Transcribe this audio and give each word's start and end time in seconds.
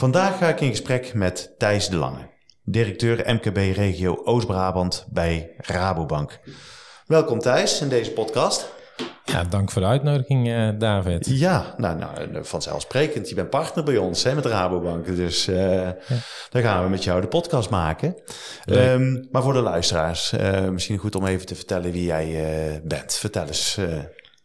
Vandaag 0.00 0.38
ga 0.38 0.48
ik 0.48 0.60
in 0.60 0.70
gesprek 0.70 1.14
met 1.14 1.54
Thijs 1.58 1.88
de 1.88 1.96
Lange, 1.96 2.28
directeur 2.64 3.34
MKB 3.34 3.56
Regio 3.56 4.20
Oost-Brabant 4.24 5.06
bij 5.10 5.54
Rabobank. 5.56 6.40
Welkom 7.06 7.38
Thijs 7.38 7.80
in 7.80 7.88
deze 7.88 8.10
podcast. 8.10 8.72
Ja, 9.24 9.44
dank 9.44 9.70
voor 9.70 9.82
de 9.82 9.88
uitnodiging, 9.88 10.48
uh, 10.48 10.68
David. 10.78 11.26
Ja, 11.26 11.74
nou, 11.76 11.98
nou, 11.98 12.44
vanzelfsprekend. 12.44 13.28
Je 13.28 13.34
bent 13.34 13.50
partner 13.50 13.84
bij 13.84 13.96
ons 13.96 14.22
hè, 14.22 14.34
met 14.34 14.46
Rabobank. 14.46 15.06
Dus 15.06 15.48
uh, 15.48 15.74
ja. 15.74 15.96
dan 16.50 16.62
gaan 16.62 16.82
we 16.82 16.90
met 16.90 17.04
jou 17.04 17.20
de 17.20 17.28
podcast 17.28 17.70
maken. 17.70 18.14
Um, 18.66 19.28
maar 19.30 19.42
voor 19.42 19.52
de 19.52 19.60
luisteraars, 19.60 20.32
uh, 20.32 20.68
misschien 20.68 20.98
goed 20.98 21.14
om 21.14 21.26
even 21.26 21.46
te 21.46 21.54
vertellen 21.54 21.92
wie 21.92 22.04
jij 22.04 22.80
bent. 22.84 23.14
Vertel 23.14 23.46
eens, 23.46 23.78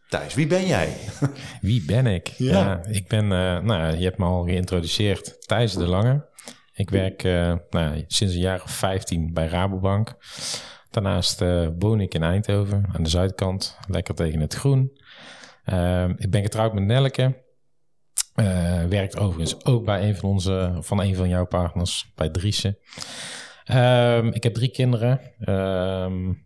Thijs, 0.10 0.34
wie 0.34 0.48
ben 0.48 0.66
jij? 0.66 0.98
wie 1.62 1.86
ben 1.86 2.06
ik? 2.06 2.28
Ja, 2.28 2.60
ja 2.60 2.84
ik 2.86 3.08
ben, 3.08 3.28
nou, 3.28 3.98
je 3.98 4.04
hebt 4.04 4.18
me 4.18 4.26
al 4.26 4.44
geïntroduceerd, 4.44 5.48
Thijs 5.48 5.74
de 5.74 5.88
Lange. 5.88 6.26
Ik 6.74 6.90
werk 6.90 7.24
nou, 7.70 8.04
sinds 8.08 8.34
een 8.34 8.40
jaar 8.40 8.64
of 8.64 8.72
15 8.72 9.34
bij 9.34 9.48
Rabobank. 9.48 10.16
Daarnaast 10.96 11.42
uh, 11.42 11.68
woon 11.80 12.00
ik 12.00 12.14
in 12.14 12.24
Eindhoven 12.24 12.86
aan 12.94 13.04
de 13.04 13.10
zuidkant, 13.10 13.78
lekker 13.88 14.16
tegen 14.16 14.40
het 14.40 14.54
groen. 14.54 14.92
Uh, 15.66 16.10
ik 16.18 16.32
ben 16.32 16.42
getrouwd 16.42 16.74
met 16.74 16.84
Nelke. 16.84 17.44
Uh, 18.36 18.84
werkt 18.84 19.18
overigens 19.18 19.66
ook 19.66 19.86
bij 19.86 20.08
een 20.08 20.16
van 20.16 20.30
onze, 20.30 20.78
van 20.80 21.02
een 21.02 21.16
van 21.16 21.30
jouw 21.30 21.46
partners, 21.46 22.12
bij 22.16 22.30
Driessen. 22.30 22.78
Um, 23.74 24.34
ik 24.34 24.44
heb 24.44 24.54
drie 24.54 24.72
kinderen, 24.72 25.20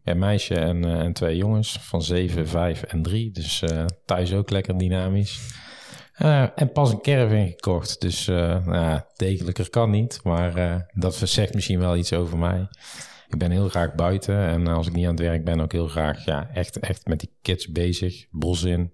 een 0.04 0.20
meisje 0.20 0.56
en, 0.56 0.86
uh, 0.86 1.00
en, 1.00 1.14
twee 1.14 1.38
jongens 1.38 1.78
van 1.82 2.02
zeven, 2.02 2.48
vijf 2.48 2.84
en 2.84 3.02
drie. 3.02 3.32
Dus 3.32 3.64
thuis 4.06 4.34
ook 4.34 4.50
lekker 4.50 4.78
dynamisch. 4.78 5.40
en 6.56 6.72
pas 6.74 6.92
een 6.92 7.02
caravan 7.02 7.48
gekocht, 7.48 8.02
dus 8.02 8.26
nou, 8.26 9.02
degelijker 9.16 9.70
kan 9.70 9.90
niet. 9.90 10.20
Maar 10.24 10.86
dat 10.94 11.16
zegt 11.16 11.54
misschien 11.54 11.80
wel 11.80 11.96
iets 11.96 12.14
over 12.14 12.38
mij 12.38 12.68
ik 13.30 13.38
ben 13.38 13.52
heel 13.52 13.70
graag 13.70 13.96
buiten. 13.96 14.38
En 14.38 14.68
als 14.68 14.88
ik 14.88 14.94
niet 14.94 15.06
aan 15.06 15.16
het 15.16 15.20
werk 15.20 15.44
ben, 15.44 15.60
ook 15.60 15.72
heel 15.72 15.88
graag 15.88 16.26
ja, 16.26 16.50
echt, 16.54 16.80
echt 16.80 17.08
met 17.08 17.20
die 17.20 17.32
kids 17.42 17.72
bezig. 17.72 18.26
Bos 18.30 18.64
in. 18.64 18.94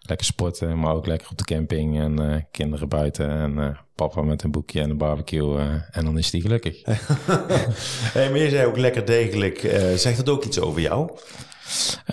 Lekker 0.00 0.26
sporten, 0.26 0.78
maar 0.78 0.94
ook 0.94 1.06
lekker 1.06 1.30
op 1.30 1.38
de 1.38 1.44
camping. 1.44 2.00
En 2.00 2.46
kinderen 2.50 2.88
buiten. 2.88 3.30
En 3.30 3.78
papa 4.08 4.22
met 4.22 4.42
een 4.42 4.50
boekje 4.50 4.80
en 4.80 4.90
een 4.90 4.96
barbecue. 4.96 5.58
Uh, 5.58 5.74
en 5.90 6.04
dan 6.04 6.18
is 6.18 6.30
die 6.30 6.40
gelukkig. 6.40 6.82
hey, 8.16 8.30
maar 8.30 8.38
je 8.38 8.50
zei 8.50 8.66
ook 8.66 8.76
lekker 8.76 9.06
degelijk. 9.06 9.58
zegt 9.96 10.16
het 10.16 10.28
ook 10.28 10.44
iets 10.44 10.60
over 10.60 10.80
jou? 10.80 11.10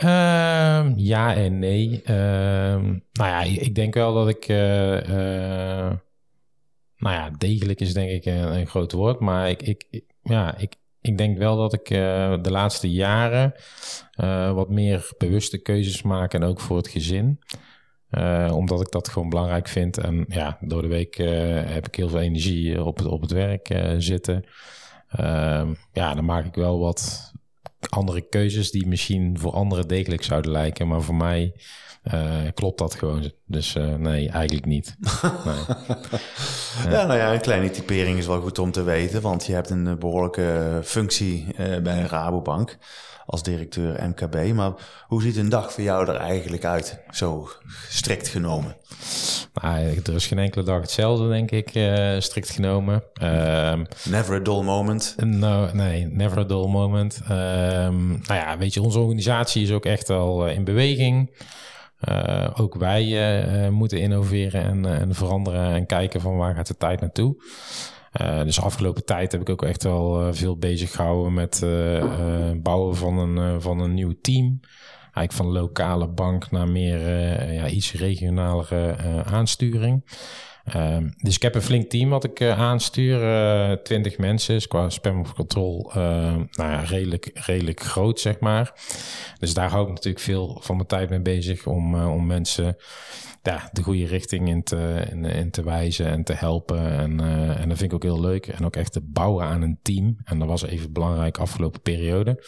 Uh, 0.04 0.92
ja 0.96 1.36
en 1.36 1.60
nee. 1.60 2.02
Uh, 2.06 2.16
nou 3.12 3.30
ja, 3.30 3.42
ik 3.42 3.76
denk 3.76 3.94
wel 3.94 4.14
dat 4.14 4.30
ik. 4.30 4.48
Uh, 4.48 4.58
nou 6.98 7.16
ja, 7.16 7.30
degelijk 7.38 7.80
is 7.80 7.94
denk 7.94 8.10
ik 8.10 8.26
een, 8.26 8.56
een 8.58 8.68
groot 8.68 8.92
woord. 8.92 9.20
Maar 9.20 9.50
ik, 9.50 9.62
ik, 9.62 10.04
ja, 10.24 10.58
ik, 10.58 10.76
ik 11.02 11.18
denk 11.18 11.38
wel 11.38 11.58
dat 11.58 11.74
ik 11.74 11.88
de 12.44 12.52
laatste 12.52 12.92
jaren 12.92 13.54
wat 14.54 14.70
meer 14.70 15.12
bewuste 15.18 15.62
keuzes 15.62 16.02
maak 16.02 16.34
en 16.34 16.44
ook 16.44 16.60
voor 16.60 16.78
het 16.78 16.88
gezin. 16.88 17.40
Uh, 18.12 18.52
omdat 18.56 18.82
ik 18.82 18.92
dat 18.92 19.10
gewoon 19.10 19.30
belangrijk 19.30 19.68
vind. 19.68 19.98
En 19.98 20.26
ja, 20.28 20.58
door 20.62 20.82
de 20.82 20.88
week 20.88 21.16
heb 21.66 21.88
ik 21.88 21.96
heel 21.96 22.10
veel 22.10 22.20
energie 22.20 22.84
op 22.84 22.98
het, 22.98 23.08
op 23.08 23.22
het 23.22 23.32
werk 23.32 23.76
zitten. 23.98 24.46
Ehm, 25.10 25.74
ja, 25.94 26.14
dan 26.14 26.26
maak 26.26 26.46
ik 26.46 26.56
wel 26.56 26.80
wat 26.80 27.32
andere 27.90 28.22
keuzes 28.22 28.72
die 28.72 28.88
misschien 28.88 29.40
voor 29.40 29.52
anderen 29.52 29.88
degelijk 29.88 30.24
zouden 30.24 30.52
lijken. 30.52 30.88
Maar 30.88 31.02
voor 31.02 31.16
mij 31.16 31.54
uh, 32.14 32.38
klopt 32.54 32.78
dat 32.78 32.96
gewoon. 32.96 33.32
Dus 33.46 33.76
uh, 33.76 33.96
nee, 33.96 34.30
eigenlijk 34.30 34.66
niet. 34.66 34.96
nee. 35.46 36.94
ja, 36.94 37.06
nou 37.06 37.20
ja, 37.20 37.34
een 37.34 37.42
kleine 37.42 37.70
typering 37.70 38.18
is 38.18 38.28
wel 38.28 38.42
goed 38.42 38.60
om 38.60 38.72
te 38.72 38.84
weten, 38.84 39.22
want 39.22 39.46
je 39.46 39.54
hebt 39.54 39.70
een 39.70 40.00
behoorlijke 40.00 40.80
functie 40.84 41.46
uh, 41.60 41.78
bij 41.78 42.02
Rabobank 42.02 42.78
als 43.30 43.44
directeur 43.44 44.08
MKB. 44.08 44.54
Maar 44.54 44.72
hoe 45.08 45.22
ziet 45.22 45.38
een 45.38 45.50
dag 45.50 45.74
voor 45.74 45.84
jou 45.84 46.08
er 46.08 46.16
eigenlijk 46.16 46.66
uit, 46.66 47.00
zo 47.12 47.50
strikt 47.90 48.28
genomen? 48.28 48.76
Nou, 49.54 50.02
er 50.04 50.14
is 50.14 50.28
geen 50.28 50.40
enkele 50.40 50.64
dag 50.64 50.82
hetzelfde, 50.82 51.28
denk 51.28 51.52
ik, 51.52 51.76
uh, 51.76 52.20
strikt 52.20 52.50
genomen. 52.50 53.04
Um, 53.22 53.86
never 54.04 54.36
a 54.36 54.40
dull 54.40 54.62
moment? 54.64 55.16
No, 55.18 55.70
nee, 55.74 56.06
never 56.06 56.38
a 56.38 56.44
dull 56.44 56.68
moment. 56.68 57.22
Um, 57.24 58.08
nou 58.08 58.40
ja, 58.40 58.58
weet 58.58 58.74
je, 58.74 58.82
onze 58.82 59.00
organisatie 59.00 59.64
is 59.64 59.72
ook 59.72 59.86
echt 59.86 60.10
al 60.10 60.48
in 60.48 60.64
beweging. 60.64 61.32
Uh, 62.10 62.48
ook 62.56 62.76
wij 62.76 63.06
uh, 63.06 63.70
moeten 63.70 64.00
innoveren 64.00 64.64
en, 64.64 64.86
en, 64.86 65.16
veranderen 65.16 65.74
en 65.74 65.86
kijken 65.86 66.22
van 66.22 66.38
waar 66.38 66.56
gaat 66.56 66.68
de 66.68 66.78
tijd 66.78 67.00
naartoe. 67.00 67.36
Uh, 68.22 68.44
dus 68.44 68.62
afgelopen 68.62 69.06
tijd 69.06 69.32
heb 69.32 69.42
ik 69.42 69.50
ook 69.50 69.64
echt 69.64 69.84
wel 69.84 70.34
veel 70.34 70.58
bezig 70.58 70.92
gehouden 70.92 71.34
met 71.34 71.60
bouwen 72.64 72.96
van 72.96 73.18
een, 73.18 73.62
van 73.62 73.80
een 73.80 73.94
nieuw 73.94 74.14
team. 74.22 74.60
Eigenlijk 75.00 75.34
van 75.34 75.62
lokale 75.62 76.08
bank 76.08 76.52
naar 76.52 76.70
meer 76.70 77.00
ja, 77.54 77.68
iets 77.68 77.94
regionalere 77.94 78.96
aansturing. 79.24 80.04
Um, 80.76 81.14
dus 81.18 81.36
ik 81.36 81.42
heb 81.42 81.56
een 81.56 81.62
flink 81.62 81.90
team 81.90 82.10
wat 82.10 82.24
ik 82.24 82.40
uh, 82.40 82.60
aanstuur. 82.60 83.24
Uh, 83.24 83.72
20 83.72 84.18
mensen 84.18 84.56
is 84.56 84.68
qua 84.68 84.90
spam 84.90 85.20
of 85.20 85.34
control 85.34 85.92
uh, 85.96 85.96
nou 86.34 86.48
ja, 86.72 86.80
redelijk, 86.80 87.32
redelijk 87.34 87.80
groot, 87.80 88.20
zeg 88.20 88.40
maar. 88.40 88.74
Dus 89.40 89.54
daar 89.54 89.70
hou 89.70 89.84
ik 89.84 89.90
natuurlijk 89.90 90.24
veel 90.24 90.58
van 90.62 90.76
mijn 90.76 90.88
tijd 90.88 91.10
mee 91.10 91.22
bezig 91.22 91.66
om, 91.66 91.96
uh, 91.96 92.14
om 92.14 92.26
mensen 92.26 92.78
ja, 93.44 93.70
de 93.72 93.84
goede 93.84 94.06
richting 94.06 94.48
in 94.48 94.64
te, 94.64 95.06
in, 95.12 95.26
in 95.26 95.52
te 95.52 95.64
wijzen 95.64 96.06
en 96.06 96.24
te 96.24 96.34
helpen. 96.34 96.92
En, 96.92 97.20
en 97.58 97.70
dat 97.70 97.78
vind 97.78 97.92
ik 97.92 97.94
ook 97.94 98.04
heel 98.04 98.22
leuk. 98.22 98.48
En 98.48 98.66
ook 98.66 98.76
echt 98.76 98.92
te 98.92 99.02
bouwen 99.02 99.46
aan 99.46 99.62
een 99.62 99.80
team. 99.82 100.18
En 100.24 100.40
dat 100.40 100.48
was 100.48 100.64
even 100.64 100.94
belangrijk 100.94 101.38
afgelopen 101.38 101.82
periode. 101.82 102.44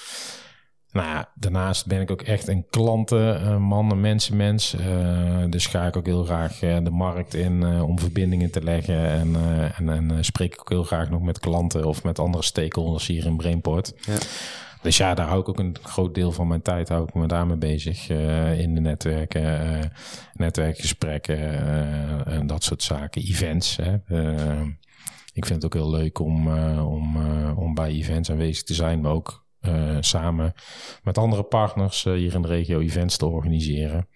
Nou 0.92 1.08
ja, 1.08 1.32
daarnaast 1.36 1.88
ben 1.88 2.02
ik 2.02 2.12
ook 2.12 2.22
echt 2.22 2.48
een 2.48 2.66
klantenman, 2.70 3.92
een 3.92 4.02
mensenmens. 4.02 4.76
Uh, 4.76 5.44
dus 5.50 5.66
ga 5.66 5.86
ik 5.86 5.98
ook 5.98 6.06
heel 6.06 6.24
graag 6.24 6.62
uh, 6.62 6.78
de 6.84 6.90
markt 6.90 7.34
in 7.34 7.62
uh, 7.62 7.84
om 7.84 8.00
verbindingen 8.00 8.52
te 8.52 8.64
leggen. 8.64 9.06
En, 9.06 9.36
en, 9.76 9.90
en 9.90 10.26
spreek 10.26 10.54
ik 10.54 10.60
ook 10.60 10.70
heel 10.70 10.84
graag 10.84 11.10
nog 11.10 11.22
met 11.22 11.40
klanten 11.40 11.86
of 11.86 12.04
met 12.04 12.20
andere 12.20 12.44
stakeholders 12.44 13.08
hier 13.08 13.26
in 13.26 13.38
Brainport. 13.38 13.94
Ja. 14.06 14.18
Dus 14.82 14.98
ja, 14.98 15.14
daar 15.14 15.28
hou 15.28 15.40
ik 15.40 15.50
ook 15.50 15.60
een 15.60 15.76
groot 15.82 16.16
deel 16.16 16.32
van 16.32 16.48
mijn 16.48 16.62
tijd 16.62 16.90
hou 16.90 17.04
ik 17.04 17.14
me 17.14 17.28
daarmee 17.28 17.58
bezig. 17.58 18.10
in 18.58 18.76
de 18.76 18.82
netwerken, 18.82 19.92
netwerkgesprekken 20.34 21.40
en 22.26 22.48
dat 22.48 22.64
soort 22.64 22.84
zaken. 22.84 23.22
Events. 23.22 23.78
Hè. 23.82 23.94
ik 25.34 25.46
vind 25.46 25.64
het 25.64 25.66
ook 25.66 25.74
heel 25.74 25.90
leuk 25.90 26.20
om, 26.20 26.48
om, 26.80 27.18
om 27.56 27.74
bij 27.74 27.90
events 27.90 28.32
aanwezig 28.32 28.64
te 28.64 28.74
zijn, 28.74 29.02
maar 29.02 29.12
ook 29.12 29.41
uh, 29.62 29.98
samen 30.00 30.54
met 31.04 31.18
andere 31.18 31.44
partners 31.44 32.06
uh, 32.06 32.14
hier 32.14 32.34
in 32.34 32.42
de 32.42 32.48
regio 32.48 32.80
events 32.80 33.18
te 33.18 33.26
organiseren. 33.26 34.08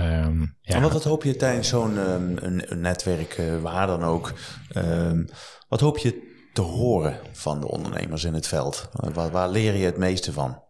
Um, 0.00 0.56
ja. 0.60 0.74
En 0.74 0.82
wat, 0.82 0.92
wat, 0.92 1.04
hoop 1.04 1.24
je 1.24 1.36
tijdens 1.36 1.68
zo'n 1.68 1.96
um, 1.96 2.36
een, 2.40 2.80
netwerk, 2.80 3.38
uh, 3.38 3.60
waar 3.60 3.86
dan 3.86 4.02
ook, 4.02 4.32
um, 4.76 5.28
wat 5.68 5.80
hoop 5.80 5.98
je 5.98 6.32
te 6.52 6.60
horen 6.60 7.18
van 7.32 7.60
de 7.60 7.68
ondernemers 7.68 8.24
in 8.24 8.34
het 8.34 8.46
veld? 8.46 8.88
Waar, 8.92 9.30
waar, 9.30 9.48
leer 9.48 9.74
je 9.74 9.84
het 9.84 9.96
meeste 9.96 10.32
van? 10.32 10.62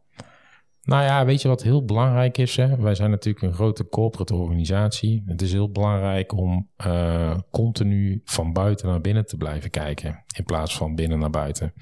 Nou 0.83 1.03
ja, 1.03 1.25
weet 1.25 1.43
je 1.43 1.49
wat 1.49 1.63
heel 1.63 1.85
belangrijk 1.85 2.39
is? 2.39 2.57
Hè? 2.57 2.77
Wij 2.77 2.95
zijn 2.95 3.11
natuurlijk 3.11 3.45
een 3.45 3.55
grote 3.55 3.89
corporate 3.89 4.35
organisatie. 4.35 5.23
Het 5.27 5.43
is 5.43 5.53
heel 5.53 5.71
belangrijk 5.71 6.33
om 6.33 6.71
continu 7.51 8.21
van 8.25 8.53
buiten 8.53 8.89
naar 8.89 9.01
binnen 9.01 9.27
te 9.27 9.37
blijven 9.37 9.71
kijken, 9.71 10.25
in 10.37 10.45
plaats 10.45 10.77
van 10.77 10.95
binnen 10.95 11.19
naar 11.19 11.31
buiten. 11.31 11.73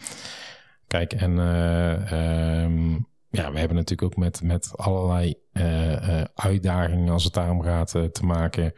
Kijk, 0.92 1.12
en 1.12 1.30
uh, 1.30 2.62
um, 2.62 3.06
ja, 3.30 3.52
we 3.52 3.58
hebben 3.58 3.76
natuurlijk 3.76 4.02
ook 4.02 4.16
met, 4.16 4.42
met 4.42 4.72
allerlei 4.76 5.34
uh, 5.52 5.90
uh, 5.90 6.24
uitdagingen 6.34 7.12
als 7.12 7.24
het 7.24 7.32
daarom 7.32 7.62
gaat 7.62 7.90
te 7.90 8.24
maken. 8.24 8.72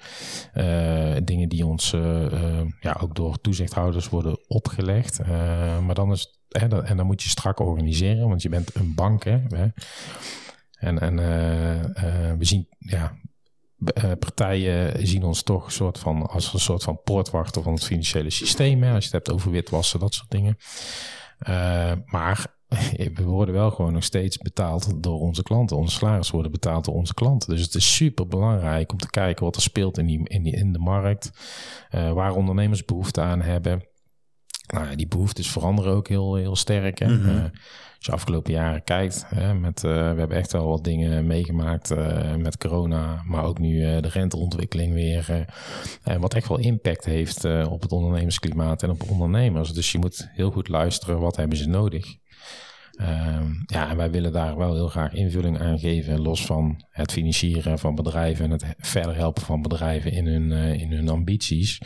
dingen 1.25 1.49
die 1.49 1.67
ons 1.67 1.91
ja, 2.81 2.97
ook 3.01 3.15
door 3.15 3.41
toezichthouders 3.41 4.09
worden 4.09 4.39
opgelegd. 4.49 5.27
maar 5.85 5.95
dan 5.95 6.13
is 6.13 6.41
hè, 6.49 6.83
en 6.83 6.97
dan 6.97 7.07
moet 7.07 7.23
je 7.23 7.29
strak 7.29 7.61
organiseren, 7.61 8.29
want 8.29 8.43
je 8.43 8.49
bent 8.49 8.75
een 8.75 8.95
bank. 8.95 9.25
Hè, 9.25 9.39
hè? 9.49 9.67
En, 10.79 10.99
en 10.99 11.17
we 12.39 12.45
zien 12.45 12.69
ja, 12.79 13.17
partijen 14.19 15.07
zien 15.07 15.25
ons 15.25 15.43
toch 15.43 15.65
een 15.65 15.73
soort 15.73 15.99
van, 15.99 16.27
als 16.27 16.53
een 16.53 16.61
soort 16.61 16.83
van 16.83 17.01
poortwachter 17.05 17.63
van 17.63 17.73
het 17.73 17.85
financiële 17.85 18.31
systeem. 18.31 18.83
Hè, 18.83 18.95
als 18.95 19.05
je 19.05 19.17
het 19.17 19.27
hebt 19.27 19.39
over 19.39 19.51
witwassen, 19.51 20.01
dat 20.01 20.15
soort 20.15 20.31
dingen. 20.31 20.57
Maar 22.07 22.55
we 23.15 23.25
worden 23.25 23.55
wel 23.55 23.71
gewoon 23.71 23.93
nog 23.93 24.05
steeds 24.05 24.39
betaald 24.39 25.03
door 25.03 25.21
onze 25.21 25.43
klanten. 25.43 25.77
Onze 25.77 25.97
salaris 25.97 26.31
worden 26.31 26.51
betaald 26.51 26.85
door 26.85 26.95
onze 26.95 27.15
klanten. 27.15 27.49
Dus 27.51 27.63
het 27.63 27.75
is 27.75 27.95
super 27.95 28.29
belangrijk 28.29 28.93
om 28.93 28.99
te 28.99 29.11
kijken 29.11 29.45
wat 29.45 29.57
er 29.57 29.63
speelt 29.63 29.99
in, 29.99 30.07
die, 30.07 30.29
in, 30.29 30.43
die, 30.43 30.57
in 30.57 30.73
de 30.73 30.79
markt. 30.79 31.31
Uh, 31.95 32.13
waar 32.13 32.35
ondernemers 32.35 32.85
behoefte 32.85 33.21
aan 33.21 33.41
hebben. 33.41 33.83
Nou 34.67 34.91
ja, 34.91 34.97
die 34.97 35.09
behoeftes 35.09 35.51
veranderen 35.51 35.93
ook 35.93 36.09
heel, 36.09 36.35
heel 36.35 36.57
sterk. 36.57 36.99
Hè? 36.99 37.09
Mm 37.09 37.21
-hmm. 37.21 37.43
als 37.97 38.07
je 38.07 38.13
afgelopen 38.13 38.53
jaren 38.53 38.85
kijkt, 38.85 39.25
hè, 39.29 39.55
met, 39.55 39.83
uh, 39.83 39.91
we 39.93 40.19
hebben 40.19 40.37
echt 40.37 40.53
wel 40.53 40.69
wat 40.69 40.85
dingen 40.85 41.27
meegemaakt 41.27 41.91
uh, 41.91 42.35
met 42.35 42.59
corona, 42.59 43.23
maar 43.27 43.45
ook 43.45 43.59
nu 43.59 44.01
de 44.01 44.09
renteontwikkeling 44.09 44.95
weer. 44.95 45.47
wat 46.19 46.35
echt 46.35 46.49
wel 46.49 46.59
impact 46.59 47.05
heeft 47.05 47.45
op 47.45 47.83
het 47.83 47.93
ondernemersklimaat 47.93 48.83
en 48.83 48.91
op 48.91 49.11
ondernemers. 49.11 49.73
Dus 49.73 49.93
je 49.93 49.99
moet 49.99 50.29
heel 50.33 50.51
goed 50.51 50.69
luisteren, 50.69 51.21
wat 51.21 51.37
hebben 51.37 51.59
ze 51.59 51.69
nodig? 51.69 52.17
Uh, 53.01 53.41
ja, 53.67 53.89
en 53.89 53.97
wij 53.97 54.11
willen 54.11 54.33
daar 54.33 54.57
wel 54.57 54.75
heel 54.75 54.89
graag 54.89 55.13
invulling 55.13 55.61
aan 55.61 55.79
geven, 55.79 56.21
los 56.21 56.47
van 56.47 56.85
het 56.91 57.13
financieren 57.13 57.79
van 57.79 57.95
bedrijven 57.95 58.45
en 58.45 58.51
het 58.51 58.65
verder 58.79 59.17
helpen 59.17 59.43
van 59.43 59.63
bedrijven 59.63 60.13
in 60.13 60.27
hun, 60.27 60.51
uh, 60.51 60.81
in 60.81 60.93
hun 60.93 61.09
ambities. 61.09 61.81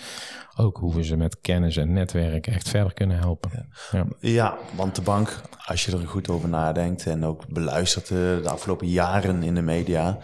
Ook 0.57 0.77
hoe 0.77 0.95
we 0.95 1.05
ze 1.05 1.17
met 1.17 1.41
kennis 1.41 1.77
en 1.77 1.93
netwerk 1.93 2.47
echt 2.47 2.69
verder 2.69 2.95
kunnen 2.95 3.19
helpen. 3.19 3.69
Ja. 3.93 4.07
ja, 4.21 4.57
want 4.75 4.95
de 4.95 5.03
bank, 5.03 5.41
als 5.65 5.85
je 5.85 5.93
er 5.93 6.09
goed 6.09 6.29
over 6.29 6.49
nadenkt 6.49 7.07
en 7.07 7.25
ook 7.25 7.49
beluistert 7.49 8.09
de, 8.09 8.41
de 8.43 8.51
afgelopen 8.51 8.89
jaren 8.89 9.43
in 9.43 9.55
de 9.55 9.63
media, 9.63 10.19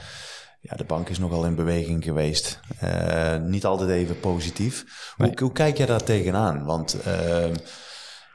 ja, 0.60 0.76
de 0.76 0.84
bank 0.84 1.08
is 1.08 1.18
nogal 1.18 1.46
in 1.46 1.54
beweging 1.54 2.04
geweest. 2.04 2.60
Uh, 2.84 3.36
niet 3.36 3.64
altijd 3.64 3.90
even 3.90 4.20
positief. 4.20 4.84
Hoe, 5.16 5.32
hoe, 5.40 5.52
kijk 5.52 5.76
jij 5.76 5.86
daar 5.86 6.02
tegenaan? 6.04 6.64
Want 6.64 6.96
uh, 7.06 7.44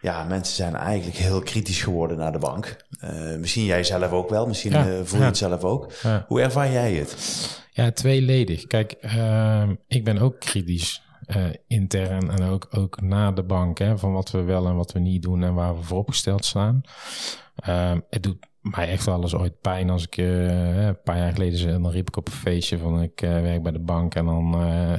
ja, 0.01 0.23
mensen 0.23 0.55
zijn 0.55 0.75
eigenlijk 0.75 1.17
heel 1.17 1.41
kritisch 1.41 1.83
geworden 1.83 2.17
naar 2.17 2.31
de 2.31 2.37
bank. 2.37 2.85
Uh, 3.03 3.37
misschien 3.37 3.65
jij 3.65 3.83
zelf 3.83 4.11
ook 4.11 4.29
wel, 4.29 4.47
misschien 4.47 4.71
ja, 4.71 4.87
uh, 4.87 4.99
voel 5.03 5.19
je 5.19 5.25
het 5.25 5.37
zelf 5.37 5.63
ook. 5.63 5.91
Ja. 6.03 6.25
Hoe 6.27 6.41
ervaar 6.41 6.71
jij 6.71 6.93
het? 6.93 7.15
Ja, 7.71 7.91
tweeledig. 7.91 8.67
Kijk, 8.67 8.95
uh, 9.01 9.69
ik 9.87 10.03
ben 10.03 10.17
ook 10.17 10.39
kritisch 10.39 11.01
uh, 11.27 11.45
intern 11.67 12.31
en 12.31 12.43
ook, 12.43 12.67
ook 12.71 13.01
na 13.01 13.31
de 13.31 13.43
bank, 13.43 13.77
hè, 13.77 13.97
van 13.97 14.13
wat 14.13 14.31
we 14.31 14.41
wel 14.41 14.67
en 14.67 14.75
wat 14.75 14.91
we 14.91 14.99
niet 14.99 15.21
doen 15.21 15.43
en 15.43 15.53
waar 15.53 15.77
we 15.77 15.83
voor 15.83 15.97
opgesteld 15.97 16.45
staan. 16.45 16.81
Ehm, 17.55 17.99
het 18.09 18.23
doet 18.23 18.47
mij 18.61 18.89
echt 18.89 19.05
wel 19.05 19.21
eens 19.21 19.35
ooit 19.35 19.61
pijn 19.61 19.89
als 19.89 20.03
ik 20.03 20.17
een 20.17 20.97
paar 21.03 21.17
jaar 21.17 21.31
geleden, 21.31 21.81
dan 21.81 21.91
riep 21.91 22.07
ik 22.07 22.17
op 22.17 22.27
een 22.27 22.33
feestje 22.33 22.77
van 22.77 23.01
ik 23.01 23.19
werk 23.19 23.63
bij 23.63 23.71
de 23.71 23.79
bank 23.79 24.15
en 24.15 24.25
dan, 24.25 24.49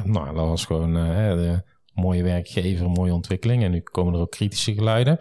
nou, 0.05 0.35
dat 0.35 0.47
was 0.47 0.65
gewoon 0.65 0.95
de, 0.95 1.63
mooie 1.95 2.23
werkgever, 2.23 2.91
mooie 2.91 3.15
ontwikkeling. 3.15 3.63
En 3.63 3.71
nu 3.71 3.81
komen 3.81 4.15
er 4.15 4.21
ook 4.21 4.31
kritische 4.31 4.75
geluiden, 4.75 5.19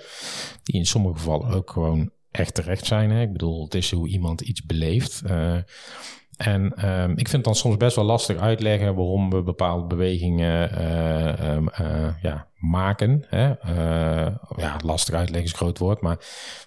die 0.63 0.75
in 0.75 0.85
sommige 0.85 1.17
gevallen 1.17 1.53
ook 1.53 1.71
gewoon 1.71 2.11
echt 2.31 2.53
terecht 2.53 2.85
zijn. 2.85 3.09
Hè? 3.09 3.21
Ik 3.21 3.31
bedoel, 3.31 3.63
het 3.63 3.75
is 3.75 3.91
hoe 3.91 4.07
iemand 4.07 4.41
iets 4.41 4.63
beleeft. 4.63 5.21
Uh, 5.25 5.57
en 6.39 6.89
um, 6.89 7.17
ik 7.17 7.27
vind 7.27 7.43
dan 7.43 7.55
soms 7.55 7.77
best 7.77 7.95
wel 7.95 8.05
lastig 8.05 8.37
uitleggen 8.37 8.95
waarom 8.95 9.29
we 9.29 9.41
bepaalde 9.41 9.85
bewegingen 9.87 10.71
uh, 10.81 11.53
um, 11.53 11.69
uh, 11.81 12.07
ja, 12.21 12.47
maken. 12.55 13.25
Hè? 13.27 13.49
Uh, 13.49 14.35
ja, 14.57 14.75
lastig 14.85 15.15
uitleggen 15.15 15.43
is 15.43 15.51
een 15.51 15.57
groot 15.57 15.77
woord. 15.77 16.01
Maar 16.01 16.17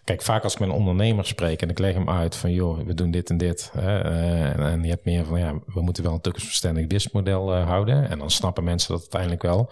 kijk, 0.05 0.23
vaak 0.23 0.43
als 0.43 0.53
ik 0.53 0.59
met 0.61 0.69
een 0.69 0.75
ondernemer 0.75 1.27
spreek 1.27 1.63
en 1.63 1.71
ik 1.71 1.79
leg 1.79 1.95
hem 1.95 2.11
uit 2.11 2.37
van 2.37 2.53
joh, 2.53 2.79
we 2.87 2.95
doen 2.95 3.11
dit 3.11 3.31
en 3.31 3.37
dit. 3.37 3.71
Hè? 3.73 3.99
En, 3.99 4.61
en, 4.61 4.83
je 4.83 4.91
hebt 4.91 5.05
meer 5.05 5.25
van 5.25 5.39
ja, 5.39 5.55
we 5.67 5.81
moeten 5.81 6.03
wel 6.03 6.13
een 6.13 6.21
toekomstverstandig 6.21 6.87
businessmodel 6.87 7.55
houden. 7.55 8.09
En 8.09 8.19
dan 8.19 8.31
snappen 8.31 8.65
mensen 8.65 8.93
dat 8.93 9.01
uiteindelijk 9.01 9.43
wel. 9.43 9.71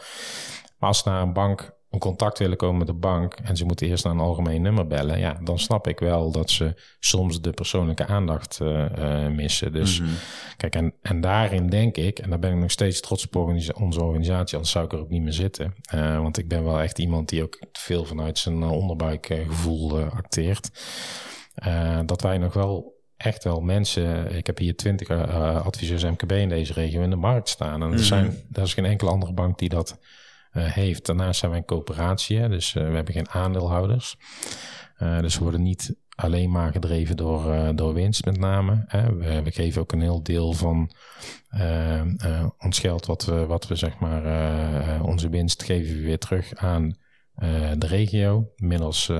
Maar 0.79 0.89
als 0.89 1.05
naar 1.05 1.23
een 1.23 1.33
bank 1.33 1.73
een 1.91 1.99
contact 1.99 2.39
willen 2.39 2.57
komen 2.57 2.79
met 2.79 2.87
de 2.87 2.93
bank 2.93 3.35
en 3.35 3.57
ze 3.57 3.65
moeten 3.65 3.87
eerst 3.87 4.05
naar 4.05 4.13
een 4.13 4.21
algemeen 4.21 4.63
nummer 4.63 4.87
bellen, 4.87 5.19
ja, 5.19 5.39
dan 5.45 5.59
snap 5.59 5.87
ik 5.87 5.99
wel 5.99 6.33
dat 6.33 6.51
ze 6.51 6.75
soms 6.99 7.41
de 7.41 7.51
persoonlijke 7.51 8.07
aandacht 8.07 8.59
uh, 8.63 8.85
uh, 8.99 9.29
missen. 9.29 9.73
Dus 9.73 10.01
mm-hmm. 10.01 10.15
kijk, 10.57 10.75
en, 10.75 10.95
en 11.03 11.21
daarin 11.21 11.67
denk 11.67 11.97
ik, 11.97 12.19
en 12.19 12.31
daar 12.31 12.39
ben 12.39 12.53
ik 12.53 12.59
nog 12.59 12.71
steeds 12.71 13.01
trots 13.01 13.27
op 13.27 13.37
organisa 13.37 13.75
onze 13.79 14.03
organisatie, 14.03 14.55
anders 14.55 14.73
zou 14.73 14.85
ik 14.85 14.93
er 14.93 14.99
ook 14.99 15.09
niet 15.09 15.23
meer 15.23 15.33
zitten. 15.33 15.75
Uh, 15.95 16.21
want 16.21 16.39
ik 16.39 16.49
ben 16.49 16.65
wel 16.65 16.81
echt 16.81 16.99
iemand 16.99 17.29
die 17.29 17.43
ook 17.43 17.59
veel 17.73 18.05
vanuit 18.05 18.39
zijn 18.39 18.63
onderbuikgevoel 18.63 20.01
acteert. 20.01 20.71
dat 22.07 22.23
wij 22.23 22.39
nog 22.39 22.53
wel 22.53 22.99
echt 23.17 23.45
wel 23.45 23.61
mensen. 23.61 24.37
Ik 24.37 24.47
heb 24.47 24.59
hier 24.59 24.77
twintig 24.77 25.11
adviseurs 25.11 26.05
MKB 26.05 26.33
in 26.33 26.49
deze 26.49 26.73
regio 26.73 27.03
in 27.03 27.11
de 27.11 27.17
markt 27.17 27.49
staan. 27.49 27.75
En 27.75 27.81
er, 27.81 27.87
mm-hmm. 27.87 28.05
zijn, 28.05 28.37
er 28.53 28.63
is 28.63 28.75
geen 28.75 28.85
enkele 28.85 29.11
andere 29.11 29.33
bank 29.33 29.59
die 29.59 29.69
dat 29.69 29.99
heeft. 30.51 31.07
Daarnaast 31.07 31.39
zijn 31.39 31.51
wij 31.51 31.61
een 31.61 31.67
coöperatie, 31.67 32.49
dus 32.49 32.75
uh, 32.75 32.89
we 32.89 32.95
hebben 32.95 33.15
geen 33.15 33.31
aandeelhouders. 33.31 34.17
Uh, 34.99 35.21
dus 35.21 35.35
we 35.35 35.43
worden 35.43 35.63
niet 35.63 35.95
alleen 36.15 36.51
maar 36.51 36.73
gedreven 36.73 37.17
door, 37.17 37.75
door 37.75 37.95
winst 37.95 38.25
met 38.25 38.39
name. 38.39 38.85
Hè. 38.87 39.17
We, 39.17 39.43
we, 39.43 39.51
geven 39.51 39.81
ook 39.81 39.93
een 39.93 40.01
heel 40.01 40.23
deel 40.23 40.53
van 40.53 40.91
ons 42.59 42.79
geld, 42.79 43.07
wat 43.07 43.25
we, 43.25 43.47
wat 43.47 43.67
we 43.67 43.75
zeg 43.75 43.99
maar, 43.99 45.03
onze 45.03 45.29
winst 45.29 45.63
geven 45.63 45.97
we 45.97 46.03
weer 46.03 46.19
terug 46.19 46.55
aan 46.55 46.97
de 47.79 47.87
regio. 47.87 48.51
Middels 48.57 49.11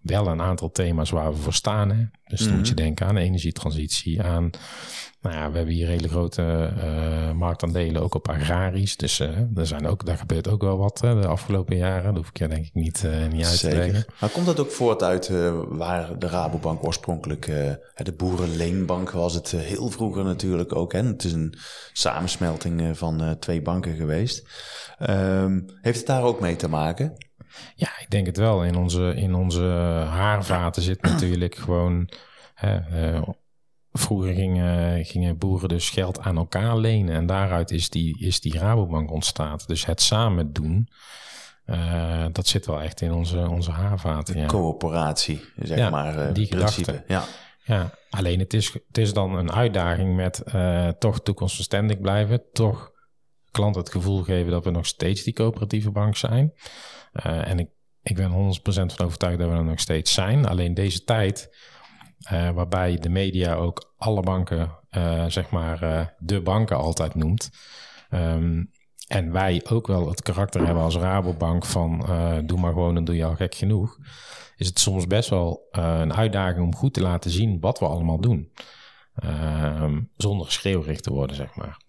wel 0.00 0.26
een 0.26 0.40
aantal 0.40 0.70
thema's 0.70 1.10
waar 1.10 1.30
we 1.30 1.36
voor 1.36 1.54
staan. 1.54 1.90
Hè. 1.90 2.04
Dus 2.24 2.40
dan 2.40 2.56
moet 2.56 2.68
je 2.68 2.74
mhm. 2.74 2.82
denken 2.82 3.06
aan 3.06 3.16
energietransitie, 3.16 4.22
aan 4.22 4.50
nou 5.20 5.38
ja, 5.38 5.50
we 5.50 5.56
hebben 5.56 5.74
hier 5.74 5.86
hele 5.86 6.08
grote 6.08 6.72
uh, 6.76 7.32
marktaandelen 7.32 8.02
ook 8.02 8.14
op 8.14 8.28
agrarisch. 8.28 8.96
Dus 8.96 9.20
uh, 9.20 9.28
er 9.54 9.66
zijn 9.66 9.86
ook, 9.86 10.06
daar 10.06 10.18
gebeurt 10.18 10.48
ook 10.48 10.62
wel 10.62 10.78
wat 10.78 11.00
uh, 11.04 11.20
de 11.20 11.26
afgelopen 11.26 11.76
jaren. 11.76 12.04
Dat 12.04 12.16
hoef 12.16 12.28
ik 12.28 12.38
je 12.38 12.48
denk 12.48 12.66
ik 12.66 12.74
niet, 12.74 13.06
niet 13.32 13.46
uit 13.46 13.60
te 13.60 13.76
leggen. 13.76 14.04
Maar 14.20 14.30
komt 14.30 14.46
dat 14.46 14.60
ook 14.60 14.70
voort 14.70 15.02
uit 15.02 15.30
waar 15.68 16.18
de 16.18 16.28
Rabobank 16.28 16.84
oorspronkelijk, 16.84 17.44
de 17.94 18.12
boerenleenbank 18.16 19.10
was 19.10 19.34
het 19.34 19.50
heel 19.50 19.88
vroeger 19.88 20.24
natuurlijk 20.24 20.74
ook. 20.74 20.92
Hè? 20.92 21.02
Het 21.02 21.24
is 21.24 21.32
een 21.32 21.54
samensmelting 21.92 22.98
van 22.98 23.36
twee 23.38 23.62
banken 23.62 23.96
geweest. 23.96 24.48
Um, 25.10 25.64
heeft 25.80 25.98
het 25.98 26.06
daar 26.06 26.22
ook 26.22 26.40
mee 26.40 26.56
te 26.56 26.68
maken? 26.68 27.25
Ja, 27.74 27.88
ik 28.00 28.10
denk 28.10 28.26
het 28.26 28.36
wel. 28.36 28.64
In 28.64 28.76
onze, 28.76 29.14
in 29.16 29.34
onze 29.34 29.62
haarvaten 30.08 30.82
zit 30.82 31.02
natuurlijk 31.10 31.54
gewoon... 31.54 32.08
Vroeger 33.92 34.34
gingen, 34.34 35.04
gingen 35.04 35.38
boeren 35.38 35.68
dus 35.68 35.90
geld 35.90 36.20
aan 36.20 36.36
elkaar 36.36 36.76
lenen 36.76 37.14
en 37.14 37.26
daaruit 37.26 37.70
is 37.70 37.90
die, 37.90 38.18
is 38.18 38.40
die 38.40 38.58
Rabobank 38.58 39.10
ontstaan. 39.10 39.58
Dus 39.66 39.86
het 39.86 40.00
samen 40.00 40.52
doen, 40.52 40.88
uh, 41.66 42.24
dat 42.32 42.46
zit 42.46 42.66
wel 42.66 42.82
echt 42.82 43.00
in 43.00 43.12
onze, 43.12 43.48
onze 43.48 43.70
haarvaten. 43.70 44.38
Ja. 44.38 44.46
Coöperatie, 44.46 45.44
zeg 45.56 45.78
ja, 45.78 45.90
maar. 45.90 46.28
Uh, 46.28 46.34
die 46.34 46.46
gedachte. 46.46 47.04
Ja. 47.06 47.24
ja, 47.64 47.90
alleen 48.10 48.38
het 48.38 48.54
is, 48.54 48.72
het 48.72 48.98
is 48.98 49.12
dan 49.12 49.34
een 49.34 49.52
uitdaging 49.52 50.16
met 50.16 50.42
uh, 50.54 50.88
toch 50.88 51.20
toekomstbestendig 51.22 52.00
blijven, 52.00 52.42
toch 52.52 52.92
klanten 53.56 53.82
het 53.82 53.90
gevoel 53.90 54.22
geven 54.22 54.50
dat 54.50 54.64
we 54.64 54.70
nog 54.70 54.86
steeds 54.86 55.22
die 55.22 55.32
coöperatieve 55.32 55.90
bank 55.90 56.16
zijn. 56.16 56.52
en 57.22 57.58
ik, 57.58 57.68
ik 58.02 58.16
ben 58.16 58.30
100% 58.30 58.34
van 58.64 59.06
overtuigd 59.06 59.38
dat 59.38 59.48
we 59.48 59.54
er 59.54 59.64
nog 59.64 59.80
steeds 59.80 60.14
zijn. 60.14 60.46
Alleen 60.46 60.74
deze 60.74 61.04
tijd 61.04 61.56
uh, 62.32 62.50
waarbij 62.50 62.96
de 62.96 63.08
media 63.08 63.54
ook 63.54 63.94
alle 63.96 64.22
banken, 64.22 64.78
uh, 64.90 65.24
zeg 65.26 65.50
maar, 65.50 66.14
de 66.18 66.40
banken 66.40 66.76
altijd 66.76 67.14
noemt. 67.14 67.50
Um, 68.10 68.70
en 69.06 69.32
wij 69.32 69.62
ook 69.68 69.86
wel 69.86 70.08
het 70.08 70.22
karakter 70.22 70.64
hebben 70.64 70.82
als 70.82 70.96
Rabobank 70.96 71.64
van 71.64 72.06
doe 72.46 72.60
maar 72.60 72.72
gewoon, 72.72 72.94
dan 72.94 73.04
doe 73.04 73.16
je 73.16 73.24
al 73.24 73.34
gek 73.34 73.54
genoeg. 73.54 73.98
Is 74.56 74.66
het 74.66 74.78
soms 74.78 75.06
best 75.06 75.28
wel 75.28 75.68
een 75.70 76.14
uitdaging 76.14 76.64
om 76.64 76.74
goed 76.74 76.94
te 76.94 77.02
laten 77.02 77.30
zien 77.30 77.60
wat 77.60 77.78
we 77.78 77.86
allemaal 77.86 78.20
doen. 78.20 78.52
Ehm, 79.14 80.00
zonder 80.16 80.52
schreeuwricht 80.52 81.02
te 81.02 81.12
worden, 81.12 81.36
zeg 81.36 81.54
maar. 81.54 81.84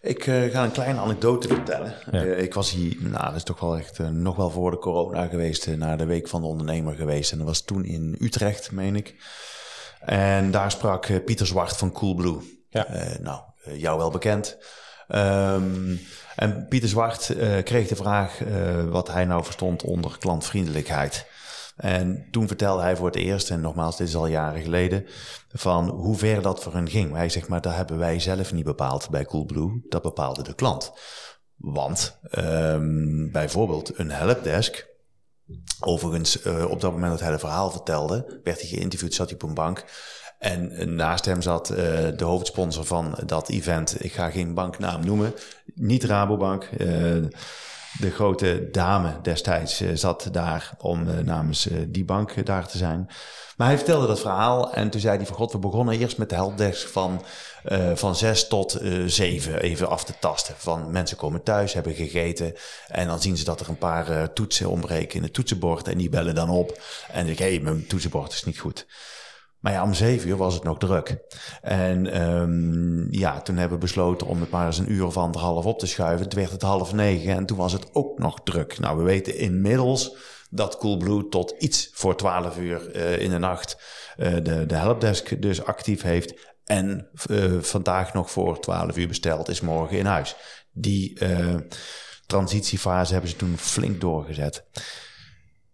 Ik 0.00 0.22
ga 0.24 0.64
een 0.64 0.72
kleine 0.72 1.00
anekdote 1.00 1.48
vertellen. 1.48 1.94
Ja. 2.10 2.22
ik 2.22 2.54
was 2.54 2.70
hier, 2.70 2.96
nou, 3.00 3.24
dat 3.24 3.34
is 3.34 3.42
toch 3.42 3.60
wel 3.60 3.76
echt 3.76 3.98
nog 3.98 4.36
wel 4.36 4.50
voor 4.50 4.70
de 4.70 4.78
corona 4.78 5.26
geweest, 5.26 5.76
naar 5.76 5.98
de 5.98 6.06
Week 6.06 6.28
van 6.28 6.40
de 6.40 6.46
Ondernemer 6.46 6.94
geweest. 6.94 7.32
En 7.32 7.38
dat 7.38 7.46
was 7.46 7.62
toen 7.62 7.84
in 7.84 8.16
Utrecht, 8.20 8.72
meen 8.72 8.96
ik. 8.96 9.14
En 10.00 10.50
daar 10.50 10.70
sprak 10.70 11.24
Pieter 11.24 11.46
Zwart 11.46 11.76
van 11.76 11.92
Coolblue. 11.92 12.64
Ja. 12.70 12.86
Nou, 13.20 13.40
jou 13.64 13.98
wel 13.98 14.10
bekend. 14.10 14.58
Um, 15.08 16.00
en 16.36 16.66
Pieter 16.68 16.88
Zwart 16.88 17.34
kreeg 17.64 17.88
de 17.88 17.96
vraag 17.96 18.38
wat 18.90 19.08
hij 19.12 19.24
nou 19.24 19.44
verstond 19.44 19.82
onder 19.82 20.16
klantvriendelijkheid. 20.18 21.26
En 21.76 22.28
toen 22.30 22.46
vertelde 22.46 22.82
hij 22.82 22.96
voor 22.96 23.06
het 23.06 23.16
eerst, 23.16 23.50
en 23.50 23.60
nogmaals, 23.60 23.96
dit 23.96 24.08
is 24.08 24.16
al 24.16 24.26
jaren 24.26 24.62
geleden, 24.62 25.04
van 25.48 25.88
hoe 25.88 26.16
ver 26.16 26.42
dat 26.42 26.62
voor 26.62 26.72
hen 26.72 26.88
ging. 26.88 27.12
Hij 27.12 27.28
zegt, 27.28 27.48
maar 27.48 27.60
dat 27.60 27.74
hebben 27.74 27.98
wij 27.98 28.20
zelf 28.20 28.52
niet 28.52 28.64
bepaald 28.64 29.10
bij 29.10 29.24
Coolblue, 29.24 29.84
dat 29.88 30.02
bepaalde 30.02 30.42
de 30.42 30.54
klant. 30.54 30.92
Want 31.56 32.18
um, 32.38 33.30
bijvoorbeeld 33.32 33.98
een 33.98 34.10
helpdesk 34.10 34.94
Overigens, 35.80 36.44
uh, 36.46 36.70
op 36.70 36.80
dat 36.80 36.92
moment 36.92 37.10
dat 37.10 37.20
hij 37.20 37.30
het 37.30 37.40
verhaal 37.40 37.70
vertelde, 37.70 38.40
werd 38.42 38.60
hij 38.60 38.68
geïnterviewd, 38.68 39.14
zat 39.14 39.30
hij 39.30 39.38
op 39.38 39.48
een 39.48 39.54
bank. 39.54 39.84
En 40.38 40.94
naast 40.94 41.24
hem 41.24 41.42
zat 41.42 41.66
de 42.16 42.24
hoofdsponsor 42.24 42.84
van 42.84 43.18
dat 43.26 43.48
event. 43.48 44.04
Ik 44.04 44.12
ga 44.12 44.30
geen 44.30 44.54
banknaam 44.54 45.04
noemen. 45.04 45.34
Niet 45.74 46.04
Rabobank. 46.04 46.68
De 48.00 48.10
grote 48.10 48.68
dame 48.72 49.18
destijds 49.22 49.82
zat 49.94 50.28
daar 50.32 50.70
om 50.78 51.24
namens 51.24 51.68
die 51.88 52.04
bank 52.04 52.46
daar 52.46 52.68
te 52.68 52.78
zijn. 52.78 53.08
Maar 53.56 53.66
hij 53.66 53.76
vertelde 53.76 54.06
dat 54.06 54.20
verhaal 54.20 54.72
en 54.72 54.90
toen 54.90 55.00
zei 55.00 55.16
hij 55.16 55.26
van 55.26 55.36
god, 55.36 55.52
we 55.52 55.58
begonnen 55.58 55.98
eerst 55.98 56.18
met 56.18 56.28
de 56.28 56.34
helpdesk 56.34 56.88
van, 56.88 57.24
uh, 57.68 57.90
van 57.94 58.16
zes 58.16 58.48
tot 58.48 58.82
uh, 58.82 59.04
zeven 59.06 59.60
even 59.60 59.88
af 59.88 60.04
te 60.04 60.12
tasten. 60.20 60.54
Van 60.58 60.90
mensen 60.90 61.16
komen 61.16 61.42
thuis, 61.42 61.72
hebben 61.72 61.94
gegeten 61.94 62.54
en 62.88 63.06
dan 63.06 63.20
zien 63.20 63.36
ze 63.36 63.44
dat 63.44 63.60
er 63.60 63.68
een 63.68 63.78
paar 63.78 64.32
toetsen 64.32 64.70
ontbreken 64.70 65.16
in 65.16 65.22
het 65.22 65.32
toetsenbord 65.32 65.88
en 65.88 65.98
die 65.98 66.08
bellen 66.08 66.34
dan 66.34 66.50
op 66.50 66.80
en 67.12 67.26
ik 67.26 67.38
hé, 67.38 67.48
hey, 67.48 67.60
mijn 67.60 67.86
toetsenbord 67.86 68.32
is 68.32 68.44
niet 68.44 68.58
goed. 68.58 68.86
Maar 69.66 69.74
ja, 69.74 69.82
om 69.82 69.94
zeven 69.94 70.28
uur 70.28 70.36
was 70.36 70.54
het 70.54 70.62
nog 70.62 70.78
druk. 70.78 71.18
En 71.62 72.22
um, 72.22 73.06
ja, 73.10 73.40
toen 73.40 73.56
hebben 73.56 73.78
we 73.78 73.84
besloten 73.84 74.26
om 74.26 74.40
het 74.40 74.50
maar 74.50 74.66
eens 74.66 74.78
een 74.78 74.92
uur 74.92 75.06
of 75.06 75.16
anderhalf 75.16 75.64
op 75.64 75.78
te 75.78 75.86
schuiven. 75.86 76.28
Toen 76.28 76.40
werd 76.40 76.52
het 76.52 76.62
half 76.62 76.92
negen 76.92 77.34
en 77.34 77.46
toen 77.46 77.56
was 77.56 77.72
het 77.72 77.94
ook 77.94 78.18
nog 78.18 78.40
druk. 78.44 78.78
Nou, 78.78 78.98
we 78.98 79.02
weten 79.02 79.36
inmiddels 79.36 80.16
dat 80.50 80.76
Coolblue 80.78 81.28
tot 81.28 81.54
iets 81.58 81.90
voor 81.92 82.16
12 82.16 82.58
uur 82.58 82.96
uh, 82.96 83.18
in 83.18 83.30
de 83.30 83.38
nacht 83.38 83.78
uh, 84.16 84.34
de, 84.42 84.66
de 84.66 84.74
helpdesk 84.74 85.42
dus 85.42 85.64
actief 85.64 86.02
heeft. 86.02 86.54
En 86.64 87.08
uh, 87.30 87.60
vandaag 87.60 88.14
nog 88.14 88.30
voor 88.30 88.60
12 88.60 88.96
uur 88.96 89.08
besteld 89.08 89.48
is 89.48 89.60
morgen 89.60 89.98
in 89.98 90.06
huis. 90.06 90.36
Die 90.72 91.18
transitiefase 92.26 93.12
hebben 93.12 93.30
ze 93.30 93.36
toen 93.36 93.58
flink 93.58 94.00
doorgezet. 94.00 94.64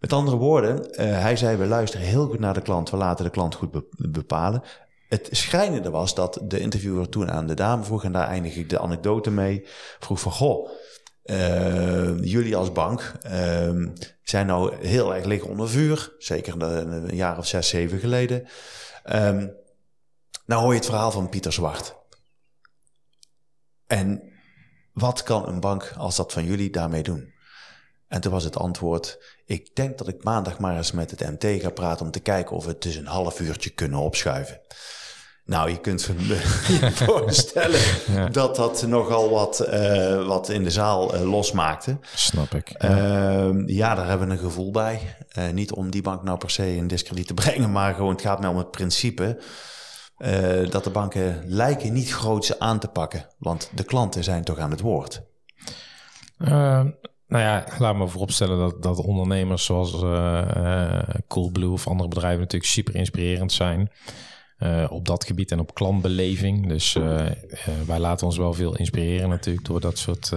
Met 0.03 0.13
andere 0.13 0.37
woorden, 0.37 0.87
hij 0.95 1.35
zei: 1.35 1.57
We 1.57 1.65
luisteren 1.65 2.05
heel 2.05 2.27
goed 2.27 2.39
naar 2.39 2.53
de 2.53 2.61
klant, 2.61 2.89
we 2.89 2.97
laten 2.97 3.25
de 3.25 3.31
klant 3.31 3.55
goed 3.55 3.71
be 3.71 3.85
bepalen. 3.97 4.63
Het 5.09 5.29
schrijnende 5.31 5.89
was 5.89 6.15
dat 6.15 6.39
de 6.43 6.59
interviewer 6.59 7.09
toen 7.09 7.31
aan 7.31 7.47
de 7.47 7.53
dame 7.53 7.83
vroeg, 7.83 8.03
en 8.03 8.11
daar 8.11 8.27
eindig 8.27 8.55
ik 8.55 8.69
de 8.69 8.79
anekdote 8.79 9.31
mee, 9.31 9.67
vroeg 9.99 10.19
van, 10.19 10.31
goh, 10.31 10.69
uh, 11.25 12.23
jullie 12.23 12.55
als 12.55 12.71
bank 12.71 13.11
uh, 13.25 13.87
zijn 14.23 14.45
nou 14.45 14.75
heel 14.75 15.15
erg 15.15 15.25
liggen 15.25 15.49
onder 15.49 15.69
vuur. 15.69 16.13
Zeker 16.17 16.61
een, 16.61 17.15
jaar 17.15 17.37
of 17.37 17.47
zes, 17.47 17.69
zeven 17.69 17.99
geleden. 17.99 18.47
Um, 19.13 19.55
nou 20.45 20.61
hoor 20.61 20.71
je 20.71 20.77
het 20.77 20.85
verhaal 20.85 21.11
van 21.11 21.29
Pieter 21.29 21.53
Zwart. 21.53 21.95
En 23.87 24.31
wat 24.93 25.23
kan 25.23 25.47
een 25.47 25.59
bank 25.59 25.93
als 25.97 26.15
dat 26.15 26.33
van 26.33 26.45
jullie 26.45 26.69
daarmee 26.69 27.03
doen? 27.03 27.32
En 28.13 28.21
toen 28.21 28.31
was 28.31 28.43
het 28.43 28.57
antwoord: 28.57 29.19
Ik 29.45 29.75
denk 29.75 29.97
dat 29.97 30.07
ik 30.07 30.23
maandag 30.23 30.59
maar 30.59 30.77
eens 30.77 30.91
met 30.91 31.11
het 31.11 31.19
MT 31.19 31.61
ga 31.61 31.69
praten 31.69 32.05
om 32.05 32.11
te 32.11 32.19
kijken 32.19 32.55
of 32.55 32.63
we 32.65 32.71
het 32.71 32.81
dus 32.81 32.95
een 32.95 33.07
half 33.07 33.39
uurtje 33.39 33.69
kunnen 33.69 33.99
opschuiven. 33.99 34.59
Nou, 35.45 35.69
je 35.69 35.79
kunt 35.79 36.03
je 36.03 36.91
voorstellen 37.05 38.31
dat 38.31 38.55
dat 38.55 38.85
nogal 38.87 39.29
wat, 39.29 39.67
uh, 39.69 40.27
wat 40.27 40.49
in 40.49 40.63
de 40.63 40.71
zaal 40.71 41.15
uh, 41.15 41.21
losmaakte. 41.21 41.97
Snap 42.15 42.53
ik. 42.53 42.75
Ja. 42.81 43.45
Uh, 43.47 43.67
ja, 43.67 43.95
daar 43.95 44.07
hebben 44.07 44.27
we 44.27 44.33
een 44.33 44.39
gevoel 44.39 44.71
bij. 44.71 45.15
Uh, 45.37 45.49
niet 45.49 45.71
om 45.71 45.91
die 45.91 46.01
bank 46.01 46.23
nou 46.23 46.37
per 46.37 46.49
se 46.49 46.75
in 46.75 46.87
discrediet 46.87 47.27
te 47.27 47.33
brengen, 47.43 47.71
maar 47.71 47.93
gewoon 47.93 48.11
het 48.11 48.21
gaat 48.21 48.39
mij 48.39 48.49
om 48.49 48.57
het 48.57 48.71
principe 48.71 49.41
dat 50.69 50.83
de 50.83 50.89
banken 50.89 51.43
lijken 51.45 51.93
niet 51.93 52.13
groots 52.13 52.59
aan 52.59 52.79
te 52.79 52.87
pakken, 52.87 53.27
want 53.37 53.69
de 53.75 53.83
klanten 53.83 54.23
zijn 54.23 54.43
toch 54.43 54.57
aan 54.57 54.71
het 54.71 54.81
woord. 54.81 55.21
Nou 57.33 57.45
ja, 57.45 57.65
laat 57.79 57.95
me 57.95 58.07
vooropstellen 58.07 58.57
dat, 58.57 58.83
dat 58.83 58.97
ondernemers 58.97 59.65
zoals 59.65 59.91
Coolblue 61.27 61.69
of 61.69 61.87
andere 61.87 62.09
bedrijven 62.09 62.39
natuurlijk 62.39 62.71
super 62.71 62.95
inspirerend 62.95 63.51
zijn. 63.51 63.91
Uh, 64.59 64.85
op 64.89 65.05
dat 65.05 65.25
gebied 65.25 65.51
en 65.51 65.59
op 65.59 65.73
klantbeleving. 65.73 66.67
Dus 66.67 66.93
wij 67.85 67.99
laten 67.99 68.25
ons 68.25 68.37
wel 68.37 68.53
veel 68.53 68.77
inspireren 68.77 69.29
natuurlijk 69.29 69.65
door 69.65 69.81
dat 69.81 69.97
soort 69.97 70.31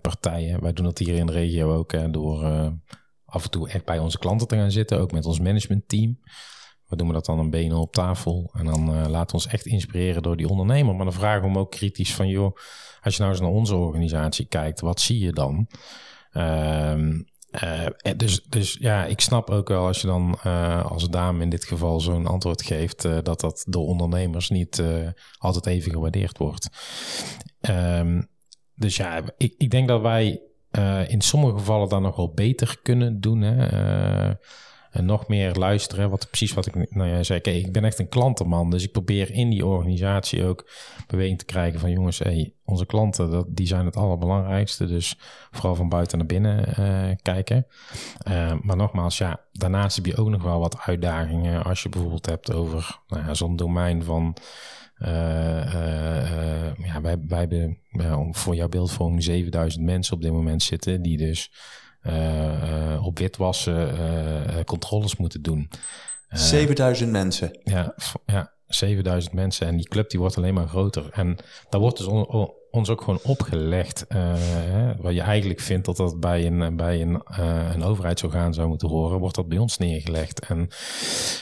partijen. 0.00 0.62
Wij 0.62 0.72
doen 0.72 0.84
dat 0.84 0.98
hier 0.98 1.14
in 1.14 1.26
de 1.26 1.32
regio 1.32 1.74
ook 1.74 2.12
door 2.12 2.44
af 3.24 3.44
en 3.44 3.50
toe 3.50 3.68
echt 3.68 3.84
bij 3.84 3.98
onze 3.98 4.18
klanten 4.18 4.48
te 4.48 4.56
gaan 4.56 4.70
zitten, 4.70 5.00
ook 5.00 5.12
met 5.12 5.26
ons 5.26 5.40
managementteam. 5.40 6.18
We 6.88 6.96
doen 6.96 7.12
dat 7.12 7.24
dan 7.26 7.38
een 7.38 7.50
benen 7.50 7.76
op 7.76 7.92
tafel 7.92 8.50
en 8.52 8.64
dan 8.64 9.08
laten 9.10 9.26
we 9.26 9.32
ons 9.32 9.46
echt 9.46 9.66
inspireren 9.66 10.22
door 10.22 10.36
die 10.36 10.48
ondernemer. 10.48 10.94
Maar 10.94 11.04
dan 11.04 11.14
vragen 11.14 11.40
we 11.40 11.46
hem 11.46 11.58
ook 11.58 11.70
kritisch 11.70 12.14
van, 12.14 12.28
joh, 12.28 12.56
als 13.00 13.14
je 13.14 13.20
nou 13.20 13.32
eens 13.32 13.40
naar 13.40 13.50
onze 13.50 13.74
organisatie 13.74 14.46
kijkt, 14.46 14.80
wat 14.80 15.00
zie 15.00 15.18
je 15.18 15.32
dan? 15.32 15.68
Ehm, 16.30 17.20
uh, 17.64 17.86
dus, 18.16 18.44
dus 18.44 18.76
ja, 18.80 19.04
ik 19.04 19.20
snap 19.20 19.50
ook 19.50 19.68
wel 19.68 19.86
als 19.86 20.00
je 20.00 20.06
dan 20.06 20.38
uh, 20.46 20.84
als 20.84 21.08
dame 21.08 21.42
in 21.42 21.48
dit 21.48 21.64
geval 21.64 22.00
zo'n 22.00 22.26
antwoord 22.26 22.62
geeft, 22.62 23.04
uh, 23.04 23.18
dat 23.22 23.40
dat 23.40 23.64
door 23.68 23.86
ondernemers 23.86 24.50
niet 24.50 24.82
altijd 25.38 25.66
even 25.66 25.92
gewaardeerd 25.92 26.38
wordt. 26.38 26.68
Um, 27.70 28.28
dus 28.74 28.96
ja, 28.96 29.22
ik, 29.36 29.54
ik 29.58 29.70
denk 29.70 29.88
dat 29.88 30.00
wij 30.00 30.40
in 31.06 31.20
sommige 31.20 31.58
gevallen 31.58 31.88
dan 31.88 32.02
nog 32.02 32.16
wel 32.16 32.32
beter 32.34 32.78
kunnen 32.82 33.20
doen. 33.20 33.40
Hè? 33.40 34.34
En 34.96 35.04
nog 35.04 35.28
meer 35.28 35.54
luisteren. 35.54 36.10
Wat 36.10 36.26
precies 36.28 36.54
wat 36.54 36.66
ik 36.66 36.90
nou 36.90 37.10
ja, 37.10 37.22
zei. 37.22 37.40
Ik 37.40 37.72
ben 37.72 37.84
echt 37.84 37.98
een 37.98 38.08
klantenman. 38.08 38.70
Dus 38.70 38.82
ik 38.82 38.92
probeer 38.92 39.30
in 39.30 39.50
die 39.50 39.66
organisatie 39.66 40.44
ook 40.44 40.70
beweging 41.06 41.38
te 41.38 41.44
krijgen 41.44 41.80
van 41.80 41.90
jongens, 41.90 42.18
hey, 42.18 42.54
onze 42.64 42.86
klanten, 42.86 43.30
dat, 43.30 43.46
die 43.48 43.66
zijn 43.66 43.84
het 43.84 43.96
allerbelangrijkste. 43.96 44.86
Dus 44.86 45.18
vooral 45.50 45.74
van 45.74 45.88
buiten 45.88 46.18
naar 46.18 46.26
binnen 46.26 46.74
uh, 46.80 47.16
kijken. 47.22 47.66
Uh, 48.28 48.52
maar 48.62 48.76
nogmaals, 48.76 49.18
ja, 49.18 49.40
daarnaast 49.52 49.96
heb 49.96 50.06
je 50.06 50.16
ook 50.16 50.28
nog 50.28 50.42
wel 50.42 50.60
wat 50.60 50.78
uitdagingen. 50.78 51.64
Als 51.64 51.82
je 51.82 51.88
bijvoorbeeld 51.88 52.26
hebt 52.26 52.52
over 52.52 53.00
nou 53.08 53.26
ja, 53.26 53.34
zo'n 53.34 53.56
domein 53.56 54.02
van. 54.02 54.36
Uh, 54.98 55.08
ja, 56.84 57.00
wij, 57.00 57.16
wij 57.28 57.38
hebben 57.38 57.78
voor 58.30 58.54
jouw 58.54 58.68
beeldvorming 58.68 59.22
7000 59.22 59.84
mensen 59.84 60.14
op 60.14 60.22
dit 60.22 60.32
moment 60.32 60.62
zitten, 60.62 61.02
die 61.02 61.16
dus 61.16 61.50
op 63.02 63.18
witwassen 63.18 63.94
uh, 63.98 64.64
controles 64.64 65.16
moeten 65.16 65.42
doen. 65.42 65.70
7000 66.28 67.10
mensen. 67.10 67.58
Ja, 67.64 67.94
ja, 68.26 68.52
7000 68.66 69.34
mensen. 69.34 69.66
En 69.66 69.76
die 69.76 69.88
club 69.88 70.10
die 70.10 70.20
wordt 70.20 70.36
alleen 70.36 70.54
maar 70.54 70.68
groter. 70.68 71.08
En 71.12 71.36
daar 71.68 71.80
wordt 71.80 71.96
dus 71.96 72.06
on, 72.06 72.52
ons 72.70 72.90
ook 72.90 73.00
gewoon 73.00 73.20
opgelegd. 73.22 74.04
Hè, 74.08 74.96
wat 74.96 75.14
je 75.14 75.20
eigenlijk 75.20 75.60
vindt 75.60 75.86
dat 75.86 75.96
dat 75.96 76.20
bij 76.20 76.46
een, 76.46 76.76
bij 76.76 77.02
een, 77.02 77.20
een 77.74 77.82
overheidsorgaan 77.82 78.54
zou 78.54 78.68
moeten 78.68 78.88
horen, 78.88 79.18
wordt 79.18 79.36
dat 79.36 79.48
bij 79.48 79.58
ons 79.58 79.78
neergelegd. 79.78 80.46
En 80.46 80.68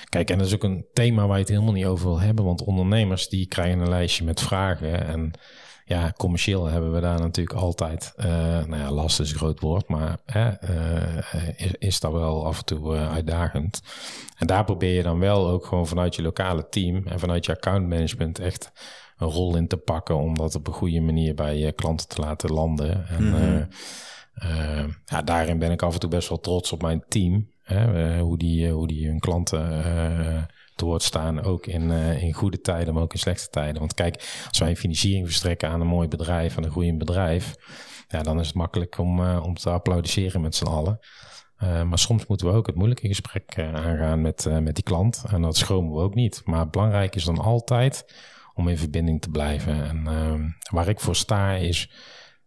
kijk, 0.09 0.31
en 0.31 0.39
dat 0.39 0.47
is 0.47 0.55
ook 0.55 0.65
een 0.65 0.87
thema 0.93 1.27
waar 1.27 1.37
je 1.37 1.43
het 1.43 1.53
helemaal 1.53 1.73
niet 1.73 1.87
over 1.87 2.07
wil 2.07 2.21
hebben. 2.21 2.45
Want 2.45 2.63
ondernemers 2.63 3.29
die 3.29 3.47
krijgen 3.47 3.81
een 3.81 3.89
lijstje 3.89 4.25
met 4.25 4.41
vragen. 4.41 5.07
En 5.07 5.33
ja, 5.85 6.13
commercieel 6.17 6.67
hebben 6.67 6.93
we 6.93 7.01
daar 7.01 7.21
natuurlijk 7.21 7.57
altijd, 7.57 8.13
uh, 8.17 8.27
nou 8.65 8.77
ja, 8.77 8.91
last 8.91 9.21
is 9.21 9.31
een 9.31 9.37
groot 9.37 9.61
woord, 9.61 9.89
maar 9.89 10.19
uh, 10.37 10.53
is, 11.57 11.73
is 11.79 12.01
dat 12.01 12.13
wel 12.13 12.47
af 12.47 12.59
en 12.59 12.65
toe 12.65 12.95
uh, 12.95 13.13
uitdagend. 13.13 13.83
En 14.39 14.47
daar 14.47 14.65
probeer 14.65 14.95
je 14.95 15.03
dan 15.03 15.19
wel 15.19 15.49
ook 15.49 15.67
gewoon 15.67 15.87
vanuit 15.87 16.15
je 16.15 16.23
lokale 16.23 16.69
team 16.69 17.07
en 17.07 17.19
vanuit 17.19 17.47
je 17.47 17.53
accountmanagement 17.53 18.39
echt 18.39 18.73
een 19.17 19.29
rol 19.29 19.57
in 19.57 19.69
te 19.69 19.77
pakken 19.77 20.17
om 20.17 20.37
dat 20.37 20.55
op 20.55 20.67
een 20.67 20.73
goede 20.73 21.01
manier 21.01 21.35
bij 21.35 21.59
je 21.59 21.73
klanten 21.73 22.09
te 22.09 22.21
laten 22.21 22.53
landen. 22.53 23.07
En 23.09 23.25
mm 23.25 23.35
-hmm. 23.35 23.69
ja, 25.05 25.23
daarin 25.23 25.59
ben 25.59 25.71
ik 25.71 25.83
af 25.83 25.95
en 25.95 26.01
toe 26.01 26.11
best 26.11 26.29
wel 26.29 26.41
trots 26.41 26.73
op 26.73 26.83
mijn 26.83 27.05
team. 27.09 27.53
Hè, 27.63 28.19
hoe, 28.19 28.39
die, 28.39 28.71
hoe 28.71 28.87
die 28.87 29.07
hun 29.07 29.21
klanten 29.21 29.83
te 30.75 30.97
staan. 30.99 31.43
Ook 31.43 31.67
in, 31.67 31.83
uh, 31.83 32.23
in 32.23 32.33
goede 32.33 32.61
tijden, 32.61 32.95
maar 32.95 33.03
ook 33.03 33.13
in 33.13 33.19
slechte 33.19 33.49
tijden. 33.49 33.79
Want 33.79 33.95
kijk, 33.95 34.43
als 34.49 34.59
wij 34.59 34.77
financiering 34.77 35.27
verstrekken 35.27 35.69
aan 35.69 35.81
een 35.81 35.87
mooi 35.87 36.09
bedrijf, 36.09 36.57
aan 36.57 36.65
een 36.65 36.71
groeiend 36.71 36.99
bedrijf, 36.99 37.55
ja, 38.09 38.23
dan 38.23 38.41
is 38.41 38.47
het 38.47 38.57
makkelijk 38.57 38.99
om, 38.99 39.21
uh, 39.21 39.43
om 39.45 39.55
te 39.55 39.71
applaudisseren 39.71 40.41
met 40.41 40.55
z'n 40.55 40.65
allen. 40.65 40.99
Uh, 41.63 41.83
maar 41.83 41.99
soms 41.99 42.27
moeten 42.27 42.47
we 42.47 42.53
ook 42.53 42.67
het 42.67 42.77
moeilijke 42.77 43.07
gesprek 43.07 43.59
aangaan 43.59 44.21
met, 44.21 44.47
met 44.61 44.75
die 44.75 44.85
klant. 44.85 45.25
En 45.29 45.43
dat 45.43 45.57
schromen 45.57 45.93
we 45.93 46.01
ook 46.01 46.15
niet. 46.15 46.43
Maar 46.45 46.71
belangrijk 46.71 47.15
is 47.15 47.25
dan 47.25 47.39
altijd 47.39 48.15
om 48.55 48.69
in 48.69 48.79
verbinding 48.79 49.21
te 49.21 49.31
blijven. 49.31 49.85
En 49.85 50.55
waar 50.71 50.89
ik 50.89 51.01
voor 51.01 51.17
sta 51.17 51.55
is 51.55 51.91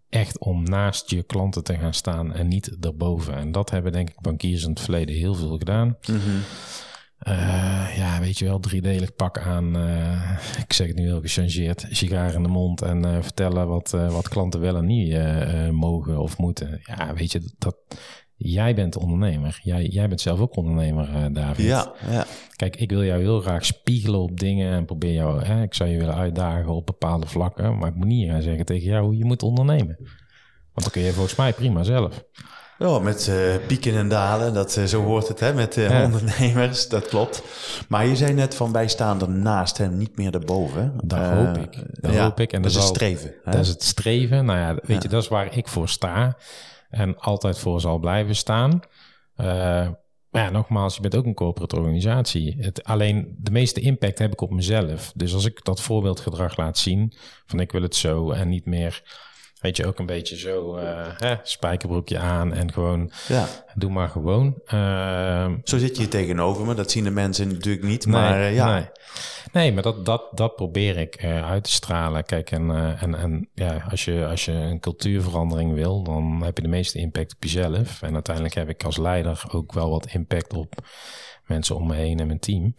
echt 0.10 0.40
om 0.40 0.64
naast 0.64 1.10
je 1.10 1.24
klanten 1.24 1.64
te 1.64 1.78
gaan 1.78 1.94
staan 1.94 2.34
en 2.34 2.48
niet 2.48 2.78
erboven. 2.86 3.36
En 3.36 3.52
dat 3.52 3.70
hebben 3.70 3.92
denk 3.92 4.10
ik 4.10 4.22
bankiers 4.22 4.64
in 4.64 4.70
het 4.70 4.80
verleden 4.80 5.16
heel 5.16 5.34
veel 5.34 5.58
gedaan. 5.58 5.98
-hmm. 6.02 6.42
Uh, 7.28 7.98
ja, 7.98 8.20
weet 8.20 8.40
je 8.40 8.46
wel, 8.46 8.60
driedelig 8.60 9.16
pak 9.16 9.40
aan. 9.40 9.78
Uh, 9.78 10.38
ik 10.66 10.74
zeg 10.74 10.88
het 10.88 10.96
nu 10.96 11.04
heel 11.04 11.22
gechangeerd. 11.22 11.86
Sigaar 11.90 12.34
in 12.34 12.44
de 12.44 12.50
mond 12.50 12.82
en 12.82 13.06
uh, 13.06 13.22
vertellen 13.22 13.68
wat, 13.68 13.90
wat 13.90 14.30
klanten 14.30 14.60
wel 14.60 14.76
en 14.76 14.86
niet 14.86 15.18
mogen 15.72 16.20
of 16.20 16.38
moeten. 16.38 16.82
Ja, 16.84 17.14
weet 17.14 17.32
je, 17.32 17.54
dat, 17.58 17.78
jij 18.36 18.76
bent 18.76 18.96
ondernemer. 18.96 19.60
Jij, 19.64 19.86
jij 19.86 20.08
bent 20.08 20.22
zelf 20.22 20.40
ook 20.40 20.56
ondernemer, 20.56 21.34
David. 21.34 21.66
Ja, 21.66 21.94
ja. 22.10 22.26
Kijk, 22.56 22.76
ik 22.76 22.90
wil 22.90 23.04
jou 23.04 23.22
heel 23.22 23.42
graag 23.42 23.66
spiegelen 23.66 24.20
op 24.20 24.40
dingen 24.40 24.74
en 24.74 24.86
probeer 24.86 25.14
jou, 25.14 25.44
hè, 25.44 25.62
ik 25.62 25.74
zou 25.74 25.90
je 25.90 25.98
willen 25.98 26.16
uitdagen 26.16 26.72
op 26.72 26.86
bepaalde 26.86 27.28
vlakken. 27.28 27.78
Maar 27.78 27.90
ik 27.90 27.96
moet 27.96 28.08
niet 28.08 28.30
gaan 28.30 28.42
zeggen 28.42 28.66
tegen 28.66 28.88
jou 28.88 29.04
hoe 29.04 29.18
je 29.18 29.26
moet 29.26 29.44
ondernemen. 29.44 29.96
Want 30.74 30.82
dan 30.82 30.92
kun 30.92 31.02
je 31.02 31.14
volgens 31.14 31.36
mij 31.36 31.54
prima 31.54 31.84
zelf. 31.84 32.24
Ja, 32.80 33.00
met 33.00 33.28
uh, 33.30 33.56
pieken 33.68 33.96
en 33.96 34.10
dalen, 34.10 34.54
dat, 34.54 34.78
uh, 34.78 34.84
zo 34.84 35.04
hoort 35.04 35.28
het 35.28 35.40
hè, 35.40 35.54
met 35.54 35.78
uh, 35.78 35.90
ja. 35.90 36.04
ondernemers, 36.04 36.90
dat 36.90 37.08
klopt. 37.08 37.44
Maar 37.88 38.06
je 38.06 38.16
zei 38.16 38.34
net 38.34 38.56
van 38.56 38.72
wij 38.72 38.88
staan 38.88 39.22
ernaast 39.22 39.80
en 39.80 39.98
niet 39.98 40.18
meer 40.18 40.34
erboven. 40.34 40.94
Dat 41.04 41.20
hoop 41.20 41.58
ik. 41.58 42.02
Dat 42.02 42.14
ja, 42.14 42.24
hoop 42.24 42.40
ik. 42.40 42.54
En 42.54 42.62
dat, 42.62 42.72
dat 42.74 42.82
is 42.82 42.88
het 42.88 42.96
streven. 42.96 43.34
Hè? 43.44 43.52
Dat 43.52 43.62
is 43.62 43.68
het 43.68 43.84
streven. 43.84 44.46
Nou 44.46 44.60
ja, 44.60 44.76
weet 44.84 45.04
je, 45.04 45.10
dat 45.10 45.22
is 45.22 45.28
waar 45.28 45.58
ik 45.58 45.68
voor 45.68 45.90
sta 45.90 46.38
en 46.90 47.18
altijd 47.18 47.60
voor 47.60 47.82
zal 47.82 48.00
blijven 48.00 48.36
staan. 48.36 48.80
Maar 50.30 50.44
ja, 50.44 50.50
nogmaals, 50.50 50.96
je 50.96 51.02
bent 51.02 51.16
ook 51.16 51.26
een 51.26 51.34
corporate 51.34 51.76
organisatie. 51.76 52.56
Het, 52.60 52.84
alleen 52.84 53.36
de 53.40 53.52
meeste 53.52 53.80
impact 53.80 54.20
heb 54.20 54.32
ik 54.32 54.42
op 54.42 54.52
mezelf. 54.52 55.12
Dus 55.16 55.34
als 55.34 55.46
ik 55.46 55.64
dat 55.64 55.82
voorbeeldgedrag 55.82 56.58
laat 56.58 56.78
zien, 56.78 57.14
van 57.46 57.60
ik 57.60 57.72
wil 57.72 57.82
het 57.82 57.96
zo 57.96 58.32
en 58.32 58.50
niet 58.50 58.66
meer 58.66 59.04
Weet 59.60 59.78
je, 59.78 59.86
ook 59.86 60.00
een 60.00 60.06
beetje 60.06 60.38
zo 60.38 60.78
uh, 60.78 61.08
hè, 61.18 61.36
spijkerbroekje 61.44 62.20
aan 62.20 62.54
en 62.54 62.72
gewoon 62.72 63.12
ja. 63.28 63.48
doe 63.76 63.92
maar 63.92 64.10
gewoon. 64.10 64.62
Uh, 64.74 65.52
zo 65.64 65.78
zit 65.78 65.96
je 65.96 66.02
hier 66.02 66.10
tegenover 66.10 66.66
me, 66.66 66.74
dat 66.74 66.92
zien 66.92 67.04
de 67.04 67.10
mensen 67.10 67.48
natuurlijk 67.48 67.86
niet, 67.86 68.06
maar 68.08 68.38
nee, 68.38 68.50
uh, 68.50 68.56
ja. 68.56 68.74
Nee. 68.74 68.86
nee, 69.52 69.74
maar 69.74 69.84
dat, 69.84 70.06
dat, 70.06 70.30
dat 70.32 70.56
probeer 70.56 70.98
ik 70.98 71.24
uh, 71.24 71.50
uit 71.50 71.64
te 71.64 71.72
stralen. 71.72 72.26
Kijk, 72.26 72.52
en, 72.52 72.98
en, 73.00 73.16
en 73.16 73.50
ja, 73.54 73.86
als 73.90 74.06
je, 74.06 74.28
als 74.28 74.46
je 74.46 74.52
een 74.52 74.80
cultuurverandering 74.80 75.74
wil, 75.74 76.04
dan 76.04 76.42
heb 76.44 76.58
je 76.58 76.64
de 76.64 76.70
meeste 76.70 77.00
impact 77.00 77.36
op 77.36 77.44
jezelf. 77.44 78.02
En 78.02 78.14
uiteindelijk 78.14 78.56
heb 78.56 78.70
ik 78.70 78.84
als 78.84 78.98
leider 78.98 79.44
ook 79.52 79.74
wel 79.74 79.90
wat 79.90 80.08
impact 80.12 80.54
op 80.54 80.74
mensen 81.46 81.76
om 81.76 81.88
me 81.88 81.96
heen 81.96 82.20
en 82.20 82.28
mijn 82.28 82.40
team. 82.40 82.74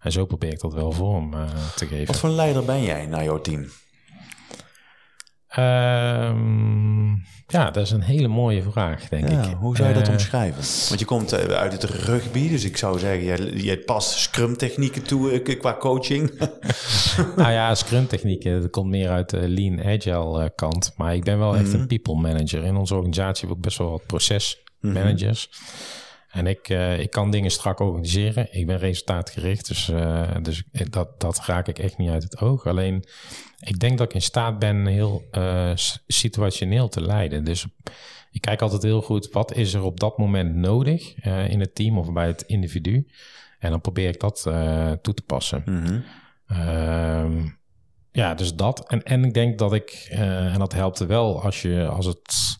En 0.00 0.12
zo 0.12 0.26
probeer 0.26 0.52
ik 0.52 0.60
dat 0.60 0.74
wel 0.74 0.92
vorm 0.92 1.30
te 1.76 1.86
geven. 1.86 2.06
Wat 2.06 2.18
voor 2.18 2.28
leider 2.28 2.64
ben 2.64 2.82
jij 2.82 3.06
naar 3.06 3.24
jouw 3.24 3.40
team? 3.40 3.68
Um, 5.58 7.24
ja, 7.46 7.70
dat 7.70 7.84
is 7.84 7.90
een 7.90 8.02
hele 8.02 8.28
mooie 8.28 8.62
vraag, 8.62 9.08
denk 9.08 9.28
ja, 9.28 9.42
ik. 9.42 9.56
Hoe 9.56 9.76
zou 9.76 9.88
je 9.88 9.94
dat 9.94 10.06
uh, 10.06 10.12
omschrijven? 10.12 10.62
Want 10.88 11.00
je 11.00 11.06
komt 11.06 11.32
uh, 11.32 11.38
uit 11.38 11.72
het 11.72 11.84
rugby, 11.84 12.48
dus 12.48 12.64
ik 12.64 12.76
zou 12.76 12.98
zeggen, 12.98 13.24
jij, 13.24 13.38
jij 13.38 13.78
past 13.78 14.18
scrum-technieken 14.18 15.02
toe 15.02 15.42
uh, 15.42 15.58
qua 15.58 15.76
coaching. 15.78 16.30
nou 17.36 17.52
ja, 17.52 17.74
scrum-technieken, 17.74 18.60
dat 18.60 18.70
komt 18.70 18.90
meer 18.90 19.08
uit 19.08 19.30
de 19.30 19.48
lean 19.48 19.84
agile 19.84 20.52
kant. 20.54 20.92
Maar 20.96 21.14
ik 21.14 21.24
ben 21.24 21.38
wel 21.38 21.54
echt 21.54 21.64
mm 21.64 21.70
-hmm. 21.70 21.80
een 21.80 21.86
people 21.86 22.14
manager. 22.14 22.64
In 22.64 22.76
onze 22.76 22.94
organisatie 22.94 23.46
hebben 23.46 23.48
we 23.48 23.54
ook 23.54 23.62
best 23.62 23.78
wel 23.78 23.90
wat 23.90 24.06
procesmanagers. 24.06 25.48
Mm 25.50 25.58
-hmm. 25.66 25.99
En 26.30 26.46
ik, 26.46 26.68
uh, 26.68 26.98
ik 26.98 27.10
kan 27.10 27.30
dingen 27.30 27.50
strak 27.50 27.80
organiseren. 27.80 28.48
Ik 28.50 28.66
ben 28.66 28.78
resultaatgericht, 28.78 29.68
dus, 29.68 29.88
uh, 29.88 30.30
dus 30.42 30.62
dat, 30.90 31.20
dat 31.20 31.40
raak 31.44 31.68
ik 31.68 31.78
echt 31.78 31.98
niet 31.98 32.10
uit 32.10 32.22
het 32.22 32.40
oog. 32.40 32.66
Alleen, 32.66 33.04
ik 33.58 33.78
denk 33.78 33.98
dat 33.98 34.08
ik 34.08 34.14
in 34.14 34.22
staat 34.22 34.58
ben 34.58 34.86
heel 34.86 35.28
uh, 35.32 35.72
situationeel 36.06 36.88
te 36.88 37.02
leiden. 37.02 37.44
Dus 37.44 37.66
ik 38.30 38.40
kijk 38.40 38.62
altijd 38.62 38.82
heel 38.82 39.02
goed, 39.02 39.28
wat 39.32 39.54
is 39.54 39.74
er 39.74 39.82
op 39.82 40.00
dat 40.00 40.18
moment 40.18 40.54
nodig 40.54 41.24
in 41.24 41.60
het 41.60 41.74
team 41.74 41.98
of 41.98 42.12
bij 42.12 42.26
het 42.26 42.42
individu? 42.42 43.06
En 43.58 43.70
dan 43.70 43.80
probeer 43.80 44.08
ik 44.08 44.20
dat 44.20 44.42
toe 45.02 45.14
te 45.14 45.22
passen. 45.26 45.62
Mm 45.64 45.84
-hmm. 46.46 47.58
ja, 48.12 48.34
dus 48.34 48.54
dat. 48.54 48.88
En, 48.88 49.02
en 49.02 49.24
ik 49.24 49.34
denk 49.34 49.58
dat 49.58 49.72
ik, 49.72 50.06
en 50.10 50.58
dat 50.58 50.72
helpt 50.72 50.98
wel 50.98 51.42
als, 51.42 51.62
je, 51.62 51.86
als 51.86 52.06
het 52.06 52.58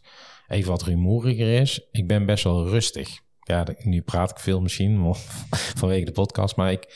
even 0.49 0.71
wat 0.71 0.83
rumoeriger 0.83 1.61
is. 1.61 1.87
Ik 1.91 2.07
ben 2.07 2.27
best 2.27 2.45
wel 2.45 2.69
rustig 2.69 3.21
ja, 3.51 3.67
nu 3.83 4.03
praat 4.03 4.31
ik 4.31 4.39
veel 4.39 4.61
misschien 4.61 5.15
vanwege 5.81 6.05
de 6.05 6.13
podcast, 6.13 6.57
maar 6.57 6.73
ik, 6.73 6.95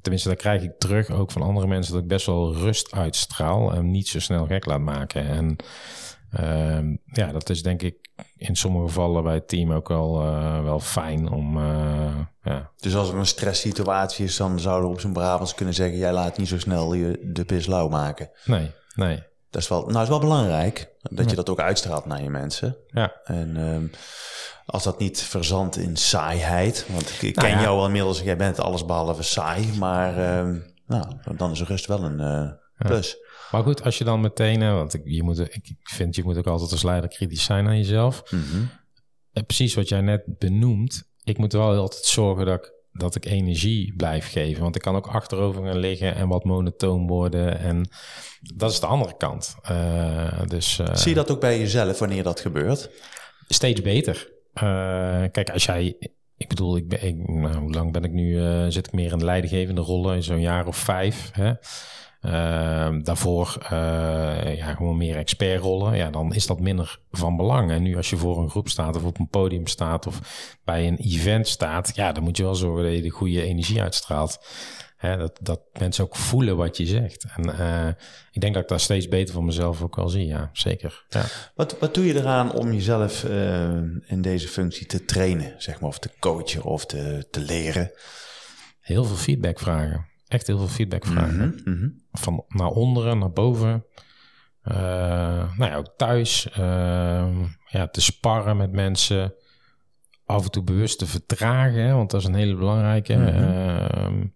tenminste, 0.00 0.28
daar 0.28 0.38
krijg 0.38 0.62
ik 0.62 0.78
terug 0.78 1.10
ook 1.10 1.30
van 1.30 1.42
andere 1.42 1.66
mensen 1.66 1.92
dat 1.92 2.02
ik 2.02 2.08
best 2.08 2.26
wel 2.26 2.54
rust 2.54 2.92
uitstraal 2.92 3.72
en 3.72 3.90
niet 3.90 4.08
zo 4.08 4.20
snel 4.20 4.46
gek 4.46 4.66
laat 4.66 4.80
maken. 4.80 5.26
En 5.26 5.56
uh, 6.40 6.96
ja, 7.04 7.32
dat 7.32 7.50
is 7.50 7.62
denk 7.62 7.82
ik 7.82 8.08
in 8.36 8.56
sommige 8.56 8.86
gevallen 8.86 9.22
bij 9.22 9.34
het 9.34 9.48
team 9.48 9.72
ook 9.72 9.88
wel, 9.88 10.22
uh, 10.22 10.62
wel 10.62 10.80
fijn 10.80 11.30
om. 11.30 11.56
Uh, 11.56 12.16
ja. 12.42 12.70
Dus 12.76 12.96
als 12.96 13.08
er 13.08 13.16
een 13.16 13.26
stresssituatie 13.26 14.24
is, 14.24 14.36
dan 14.36 14.60
zouden 14.60 14.88
we 14.88 14.94
op 14.94 15.00
zijn 15.00 15.12
Brabants 15.12 15.54
kunnen 15.54 15.74
zeggen: 15.74 15.98
jij 15.98 16.12
laat 16.12 16.38
niet 16.38 16.48
zo 16.48 16.58
snel 16.58 16.94
je 16.94 17.20
de 17.22 17.44
pis 17.44 17.66
lauw 17.66 17.88
maken. 17.88 18.30
Nee, 18.44 18.70
nee. 18.94 19.22
Dat 19.50 19.62
is 19.62 19.68
wel, 19.68 19.86
nou, 19.86 20.02
is 20.02 20.08
wel 20.08 20.20
belangrijk 20.20 20.94
dat 21.00 21.30
je 21.30 21.36
dat 21.36 21.50
ook 21.50 21.60
uitstraalt 21.60 22.04
naar 22.04 22.22
je 22.22 22.30
mensen. 22.30 22.76
Ja. 22.86 23.20
En 23.24 23.56
um, 23.56 23.90
als 24.66 24.82
dat 24.82 24.98
niet 24.98 25.22
verzandt 25.22 25.76
in 25.76 25.96
saaiheid. 25.96 26.86
Want 26.88 27.10
ik, 27.10 27.22
ik 27.22 27.36
nou 27.36 27.48
ken 27.48 27.56
ja. 27.56 27.62
jou 27.62 27.78
al 27.78 27.86
inmiddels, 27.86 28.20
jij 28.20 28.36
bent 28.36 28.60
alles 28.60 28.84
behalve 28.84 29.22
saai. 29.22 29.78
Maar 29.78 30.18
uh, 30.18 30.56
nou, 30.86 31.06
dan 31.36 31.50
is 31.50 31.62
rust 31.62 31.86
wel 31.86 32.04
een 32.04 32.20
uh, 32.20 32.50
plus. 32.78 33.10
Ja. 33.10 33.28
Maar 33.50 33.62
goed, 33.62 33.82
als 33.82 33.98
je 33.98 34.04
dan 34.04 34.20
meteen, 34.20 34.74
want 34.74 34.94
ik, 34.94 35.02
je 35.04 35.22
moet, 35.22 35.38
ik 35.38 35.76
vind 35.82 36.16
je 36.16 36.22
moet 36.24 36.36
ook 36.36 36.46
altijd 36.46 36.72
als 36.72 36.82
leider 36.82 37.10
kritisch 37.10 37.44
zijn 37.44 37.66
aan 37.66 37.76
jezelf. 37.76 38.22
Mm 38.30 38.42
-hmm. 38.50 38.70
En 39.32 39.46
precies 39.46 39.74
wat 39.74 39.88
jij 39.88 40.00
net 40.00 40.22
benoemt. 40.26 41.10
Ik 41.24 41.38
moet 41.38 41.52
wel 41.52 41.76
altijd 41.76 42.04
zorgen 42.04 42.46
dat 42.46 42.64
ik, 42.64 42.72
dat 43.00 43.14
ik 43.14 43.24
energie 43.24 43.94
blijf 43.96 44.30
geven. 44.30 44.62
Want 44.62 44.76
ik 44.76 44.82
kan 44.82 44.96
ook 44.96 45.06
achterover 45.06 45.64
gaan 45.64 45.78
liggen 45.78 46.14
en 46.14 46.28
wat 46.28 46.44
monotoon 46.44 47.06
worden. 47.06 47.58
En 47.58 47.88
dat 48.40 48.70
is 48.70 48.80
de 48.80 48.86
andere 48.86 49.16
kant. 49.16 49.56
Uh, 49.70 50.40
dus, 50.46 50.78
uh, 50.78 50.94
Zie 50.94 51.08
je 51.08 51.14
dat 51.14 51.30
ook 51.30 51.40
bij 51.40 51.58
jezelf 51.58 51.98
wanneer 51.98 52.22
dat 52.22 52.40
gebeurt? 52.40 52.90
Steeds 53.48 53.82
beter. 53.82 54.30
Uh, 54.54 54.62
kijk, 55.32 55.50
als 55.50 55.64
jij, 55.64 55.96
ik 56.36 56.48
bedoel, 56.48 56.76
ik 56.76 56.88
ben, 56.88 57.06
ik, 57.06 57.28
nou, 57.28 57.56
hoe 57.56 57.72
lang 57.72 57.92
ben 57.92 58.04
ik 58.04 58.12
nu, 58.12 58.40
zit 58.70 58.86
ik 58.86 58.92
meer 58.92 59.12
in 59.12 59.24
leidinggevende 59.24 59.80
rollen, 59.80 60.14
in 60.14 60.22
zo'n 60.22 60.40
jaar 60.40 60.66
of 60.66 60.76
vijf. 60.76 61.30
Hè? 61.32 61.52
Uh, 62.22 62.88
daarvoor 63.02 63.56
ja, 64.56 64.74
gewoon 64.74 64.96
meer 64.96 65.16
expertrollen. 65.16 65.96
Ja, 65.96 66.10
dan 66.10 66.34
is 66.34 66.46
dat 66.46 66.60
minder 66.60 67.00
van 67.10 67.36
belang. 67.36 67.70
En 67.70 67.82
nu 67.82 67.96
als 67.96 68.10
je 68.10 68.16
voor 68.16 68.38
een 68.38 68.50
groep 68.50 68.68
staat 68.68 68.96
of 68.96 69.04
op 69.04 69.18
een 69.18 69.28
podium 69.28 69.66
staat 69.66 70.06
of 70.06 70.20
bij 70.64 70.86
een 70.86 70.96
event 70.96 71.48
staat, 71.48 71.92
ja, 71.94 72.12
dan 72.12 72.22
moet 72.22 72.36
je 72.36 72.42
wel 72.42 72.54
zorgen 72.54 72.84
dat 72.84 72.94
je 72.94 73.02
de 73.02 73.10
goede 73.10 73.42
energie 73.42 73.82
uitstraalt. 73.82 74.38
Hè, 74.96 75.16
dat, 75.16 75.38
dat 75.42 75.60
mensen 75.78 76.04
ook 76.04 76.16
voelen 76.16 76.56
wat 76.56 76.76
je 76.76 76.86
zegt. 76.86 77.26
En 77.36 77.48
uh, 77.48 77.88
ik 78.32 78.40
denk 78.40 78.54
dat 78.54 78.62
ik 78.62 78.68
daar 78.68 78.80
steeds 78.80 79.08
beter 79.08 79.34
van 79.34 79.44
mezelf 79.44 79.82
ook 79.82 79.96
wel 79.96 80.08
zie, 80.08 80.26
ja, 80.26 80.50
zeker. 80.52 81.04
Ja. 81.08 81.24
Wat, 81.54 81.78
wat 81.78 81.94
doe 81.94 82.06
je 82.06 82.14
eraan 82.14 82.52
om 82.52 82.72
jezelf 82.72 83.24
uh, 83.24 83.70
in 84.06 84.22
deze 84.22 84.48
functie 84.48 84.86
te 84.86 85.04
trainen, 85.04 85.54
zeg 85.58 85.80
maar, 85.80 85.88
of 85.88 85.98
te 85.98 86.10
coachen 86.18 86.62
of 86.62 86.86
te, 86.86 87.26
te 87.30 87.40
leren? 87.40 87.92
Heel 88.80 89.04
veel 89.04 89.16
feedback 89.16 89.58
vragen. 89.58 90.09
Echt 90.30 90.46
heel 90.46 90.58
veel 90.58 90.68
feedback 90.68 91.06
vragen. 91.06 91.34
Mm 91.34 91.60
-hmm, 91.64 91.72
mm 91.72 91.80
-hmm. 91.80 92.02
Van 92.12 92.44
naar 92.48 92.68
onderen, 92.68 93.18
naar 93.18 93.32
boven. 93.32 93.84
Uh, 94.64 94.76
nou 95.56 95.70
ja, 95.70 95.76
ook 95.76 95.92
thuis. 95.96 96.48
ja, 97.66 97.88
te 97.90 98.00
sparren 98.00 98.56
met 98.56 98.72
mensen. 98.72 99.34
Af 100.24 100.44
en 100.44 100.50
toe 100.50 100.62
bewust 100.62 100.98
te 100.98 101.06
vertragen, 101.06 101.82
hè, 101.82 101.92
want 101.94 102.10
dat 102.10 102.20
is 102.20 102.26
een 102.26 102.34
hele 102.34 102.56
belangrijke. 102.56 103.16
Mm 103.16 103.26
-hmm. 103.26 104.34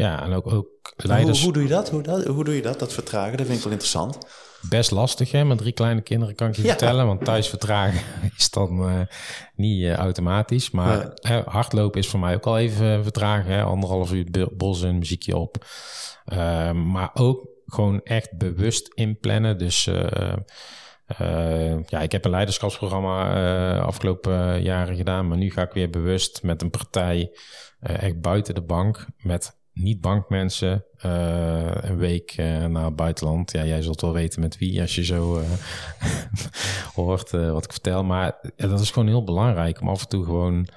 Ja, 0.00 0.22
en 0.22 0.32
ook, 0.32 0.52
ook 0.52 0.68
leiders... 0.96 1.42
Hoe, 1.42 1.44
hoe, 1.44 1.52
doe 1.52 1.62
je 1.62 1.68
dat? 1.68 1.90
Hoe, 1.90 2.02
dat? 2.02 2.24
hoe 2.24 2.44
doe 2.44 2.54
je 2.54 2.62
dat, 2.62 2.78
dat 2.78 2.92
vertragen? 2.92 3.36
Dat 3.36 3.46
vind 3.46 3.58
ik 3.58 3.64
wel 3.64 3.72
interessant. 3.72 4.18
Best 4.68 4.90
lastig, 4.90 5.32
hè? 5.32 5.44
Met 5.44 5.58
drie 5.58 5.72
kleine 5.72 6.00
kinderen 6.00 6.34
kan 6.34 6.48
ik 6.48 6.56
je 6.56 6.62
ja. 6.62 6.68
vertellen. 6.68 7.06
Want 7.06 7.24
thuis 7.24 7.48
vertragen 7.48 8.00
is 8.36 8.50
dan 8.50 8.88
uh, 8.88 9.00
niet 9.54 9.82
uh, 9.82 9.94
automatisch. 9.94 10.70
Maar 10.70 11.12
ja. 11.14 11.42
hardlopen 11.46 12.00
is 12.00 12.08
voor 12.08 12.20
mij 12.20 12.34
ook 12.34 12.46
al 12.46 12.58
even 12.58 13.02
vertragen. 13.02 13.52
Hè? 13.52 13.62
Anderhalf 13.62 14.12
uur 14.12 14.48
bos 14.56 14.82
en 14.82 14.98
muziekje 14.98 15.36
op. 15.36 15.64
Uh, 16.32 16.72
maar 16.72 17.10
ook 17.14 17.48
gewoon 17.66 18.00
echt 18.02 18.38
bewust 18.38 18.88
inplannen. 18.94 19.58
Dus... 19.58 19.86
Uh, 21.20 21.76
ja, 21.86 22.00
ik 22.00 22.12
heb 22.12 22.24
een 22.24 22.30
leiderschapsprogramma 22.30 23.36
uh, 23.76 23.84
afgelopen 23.84 24.62
jaren 24.62 24.96
gedaan, 24.96 25.28
maar 25.28 25.38
nu 25.38 25.50
ga 25.50 25.62
ik 25.62 25.72
weer 25.72 25.90
bewust 25.90 26.42
met 26.42 26.62
een 26.62 26.70
partij 26.70 27.30
uh, 27.80 28.02
echt 28.02 28.20
buiten 28.20 28.54
de 28.54 28.62
bank 28.62 29.06
met 29.16 29.59
niet 29.82 30.00
bankmensen 30.00 30.84
uh, 31.04 31.70
een 31.74 31.96
week 31.96 32.36
uh, 32.36 32.66
naar 32.66 32.84
het 32.84 32.96
buitenland. 32.96 33.52
Ja, 33.52 33.64
jij 33.64 33.82
zult 33.82 34.00
wel 34.00 34.12
weten 34.12 34.40
met 34.40 34.58
wie 34.58 34.80
als 34.80 34.94
je 34.94 35.04
zo 35.04 35.38
uh, 35.38 35.44
hoort 36.94 37.30
wat 37.30 37.64
ik 37.64 37.72
vertel. 37.72 38.04
Maar 38.04 38.52
dat 38.56 38.80
is 38.80 38.90
gewoon 38.90 39.08
heel 39.08 39.24
belangrijk 39.24 39.80
om 39.80 39.88
af 39.88 40.02
en 40.02 40.08
toe 40.08 40.24
gewoon... 40.24 40.68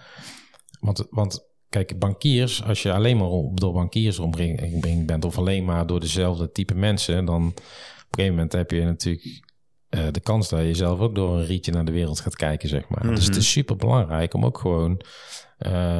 Want, 0.79 1.07
want 1.09 1.47
kijk, 1.69 1.99
bankiers, 1.99 2.63
als 2.63 2.81
je 2.81 2.93
alleen 2.93 3.17
maar 3.17 3.29
door 3.53 3.73
bankiers 3.73 4.19
omringd 4.19 5.05
bent... 5.05 5.25
of 5.25 5.37
alleen 5.37 5.65
maar 5.65 5.87
door 5.87 5.99
dezelfde 5.99 6.51
type 6.51 6.75
mensen... 6.75 7.25
dan 7.25 7.47
op 7.47 7.55
een 7.55 7.63
gegeven 8.09 8.35
moment 8.35 8.53
heb 8.53 8.71
je 8.71 8.83
natuurlijk... 8.83 9.41
de 9.89 10.19
kans 10.23 10.49
dat 10.49 10.59
je 10.59 10.73
zelf 10.73 10.99
ook 10.99 11.15
door 11.15 11.37
een 11.37 11.45
rietje 11.45 11.71
naar 11.71 11.85
de 11.85 11.91
wereld 11.91 12.19
gaat 12.19 12.35
kijken, 12.35 12.69
zeg 12.69 12.89
maar. 12.89 12.99
Mm 13.01 13.07
-hmm. 13.07 13.15
Dus 13.15 13.25
het 13.25 13.35
is 13.35 13.51
super 13.51 13.75
belangrijk 13.75 14.33
om 14.33 14.45
ook 14.45 14.57
gewoon 14.57 15.01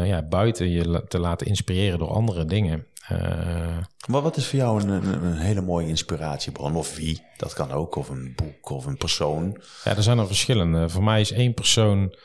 ja, 0.04 0.28
buiten 0.28 0.70
je 0.70 1.04
te 1.08 1.20
laten 1.20 1.48
inspireren 1.48 2.00
door 2.00 2.10
andere 2.10 2.46
dingen. 2.46 2.86
Uh, 3.12 3.78
maar 4.08 4.22
wat 4.22 4.38
is 4.38 4.48
voor 4.48 4.60
jou 4.60 4.82
een, 4.82 4.90
een, 4.90 5.24
een, 5.24 5.38
hele 5.38 5.62
mooie 5.62 5.88
inspiratiebron? 5.88 6.76
Of 6.76 6.96
wie? 6.96 7.22
Dat 7.38 7.54
kan 7.54 7.72
ook. 7.72 7.96
Of 7.96 8.10
een 8.10 8.34
boek 8.36 8.70
of 8.70 8.86
een 8.86 8.98
persoon. 8.98 9.62
Ja, 9.84 9.96
er 9.96 10.04
zijn 10.04 10.18
er 10.18 10.28
verschillende. 10.28 10.90
Voor 10.90 11.04
mij 11.04 11.22
is 11.22 11.32
één 11.32 11.54
persoon... 11.54 12.16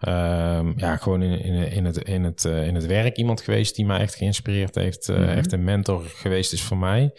Uh, 0.00 0.60
ja, 0.76 0.96
gewoon 0.96 1.22
in, 1.22 1.40
in, 1.40 1.70
in, 1.70 1.84
het, 1.84 1.96
in, 1.96 2.24
het, 2.24 2.44
uh, 2.44 2.66
in 2.66 2.74
het 2.74 2.86
werk 2.86 3.16
iemand 3.16 3.40
geweest 3.40 3.76
die 3.76 3.86
mij 3.86 4.00
echt 4.00 4.14
geïnspireerd 4.14 4.74
heeft. 4.74 5.08
Uh, 5.08 5.16
mm 5.16 5.22
-hmm. 5.22 5.32
Echt 5.32 5.52
een 5.52 5.64
mentor 5.64 6.02
geweest 6.04 6.52
is 6.52 6.62
voor 6.62 6.76
mij. 6.76 7.10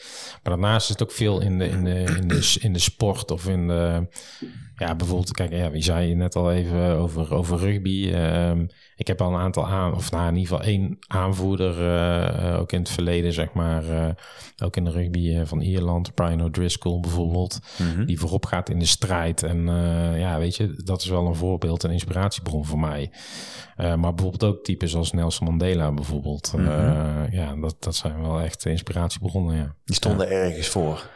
Maar 0.44 0.54
daarnaast 0.58 0.84
is 0.84 0.90
het 0.90 1.04
ook 1.04 1.12
veel 1.12 1.42
in 1.42 1.58
de, 1.58 1.68
in 1.68 1.84
de, 1.84 2.04
in 2.20 2.28
de, 2.28 2.58
in 2.60 2.74
de 2.74 2.80
sport 2.80 3.32
of 3.32 3.48
in 3.48 3.68
de, 3.68 4.08
ja, 4.80 4.96
bijvoorbeeld, 4.96 5.32
kijk, 5.32 5.52
ja, 5.52 5.72
wie 5.72 5.84
zei 5.84 6.08
je 6.08 6.16
net 6.16 6.36
al 6.36 6.52
even 6.52 6.96
over, 6.96 7.34
over 7.34 7.58
rugby. 7.58 8.12
Ehm, 8.14 8.66
ik 8.96 9.08
heb 9.08 9.22
al 9.22 9.34
een 9.34 9.40
aantal 9.40 9.68
aan, 9.68 9.96
of 9.96 10.12
nou, 10.12 10.28
in 10.28 10.36
ieder 10.36 10.50
geval 10.50 10.66
één 10.66 10.98
aanvoerder, 11.08 11.82
uh, 11.82 12.60
ook 12.60 12.72
in 12.72 12.80
het 12.80 12.90
verleden, 12.90 13.34
zeg 13.34 13.54
maar, 13.54 13.84
uh, 13.84 14.10
ook 14.64 14.76
in 14.76 14.84
de 14.84 14.92
rugby 14.92 15.46
van 15.46 15.62
Ierland, 15.62 16.14
Brian 16.14 16.44
O'Driscoll 16.44 17.00
bijvoorbeeld, 17.00 17.60
mm-hmm. 17.78 18.06
die 18.06 18.20
voorop 18.20 18.46
gaat 18.46 18.70
in 18.70 18.80
de 18.80 18.86
strijd. 18.86 19.44
En 19.44 19.66
ja, 20.18 20.40
weet 20.40 20.56
je, 20.56 20.82
dat 20.84 21.02
is 21.02 21.08
wel 21.08 21.28
een 21.28 21.36
voorbeeld, 21.36 21.84
een 21.84 21.92
inspiratiebron 21.92 22.66
voor 22.66 22.80
mij. 22.80 23.12
maar 23.78 24.14
bijvoorbeeld 24.14 24.44
ook 24.44 24.64
types 24.64 24.96
als 24.96 25.12
Nelson 25.12 25.48
Mandela 25.48 25.92
bijvoorbeeld. 25.92 26.54
Mm-hmm. 26.56 27.28
ja, 27.32 27.56
dat, 27.56 27.76
dat 27.80 27.96
zijn 27.96 28.22
wel 28.22 28.40
echt 28.40 28.66
inspiratiebronnen, 28.66 29.56
ja. 29.56 29.76
Die 29.86 29.96
stonden 29.96 30.30
ergens 30.30 30.68
voor. 30.68 31.10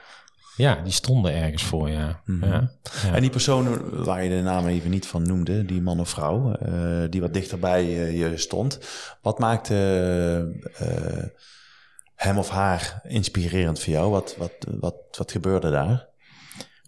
Ja, 0.56 0.82
die 0.84 0.92
stonden 0.92 1.34
ergens 1.34 1.64
voor, 1.64 1.90
ja. 1.90 2.22
Mhm. 2.26 2.46
ja. 2.46 2.72
En 3.14 3.22
die 3.22 3.30
persoon 3.30 3.90
waar 4.04 4.24
je 4.24 4.30
de 4.30 4.42
naam 4.42 4.68
even 4.68 4.90
niet 4.90 5.08
van 5.08 5.28
noemde, 5.28 5.66
die 5.66 5.82
man 5.82 6.00
of 6.00 6.10
vrouw, 6.10 6.56
uh, 6.68 7.04
die 7.10 7.22
wat 7.22 7.34
dichter 7.34 7.60
bij 7.60 7.86
uh, 7.86 8.20
je 8.20 8.38
stond. 8.38 8.80
Wat 9.22 9.40
maakte 9.40 9.76
uh, 10.82 11.24
hem 12.16 12.38
of 12.38 12.50
haar 12.50 13.02
inspirerend 13.04 13.80
voor 13.80 13.94
jou? 13.94 14.12
Wat, 14.12 14.36
wat, 14.38 14.52
wat, 14.80 14.96
wat 15.18 15.32
gebeurde 15.32 15.72
daar? 15.72 16.08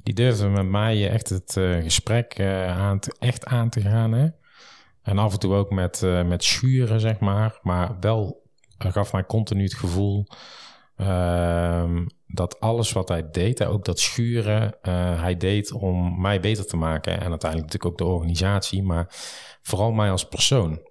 Die 0.04 0.13
durfde 0.13 0.47
met 0.47 0.65
mij 0.65 1.10
echt 1.10 1.30
het 1.30 1.51
gesprek 1.84 2.39
aan 2.67 2.99
te, 2.99 3.15
echt 3.19 3.45
aan 3.45 3.69
te 3.69 3.82
gaan. 3.82 4.12
Hè? 4.12 4.28
En 5.01 5.17
af 5.17 5.34
en 5.34 5.39
toe 5.39 5.54
ook 5.54 5.69
met, 5.69 6.01
met 6.25 6.43
schuren, 6.43 6.99
zeg 6.99 7.19
maar. 7.19 7.60
Maar 7.62 7.99
wel 7.99 8.43
gaf 8.78 9.13
mij 9.13 9.25
continu 9.25 9.63
het 9.63 9.73
gevoel 9.73 10.28
Ehm, 10.95 12.06
dat 12.28 12.60
alles 12.60 12.92
wat 12.92 13.10
hij 13.10 13.30
deed, 13.32 13.66
ook 13.66 13.86
dat 13.86 14.00
schuren, 14.00 14.76
uh, 14.84 15.22
hij 15.22 15.38
deed 15.38 15.72
om 15.72 16.22
mij 16.22 16.40
beter 16.40 16.68
te 16.68 16.78
maken. 16.78 17.14
En 17.14 17.30
uiteindelijk 17.30 17.74
natuurlijk 17.74 17.86
ook 17.86 18.08
de 18.08 18.14
organisatie, 18.14 18.84
maar 18.84 19.06
vooral 19.62 19.92
mij 19.92 20.12
als 20.12 20.28
persoon. 20.28 20.82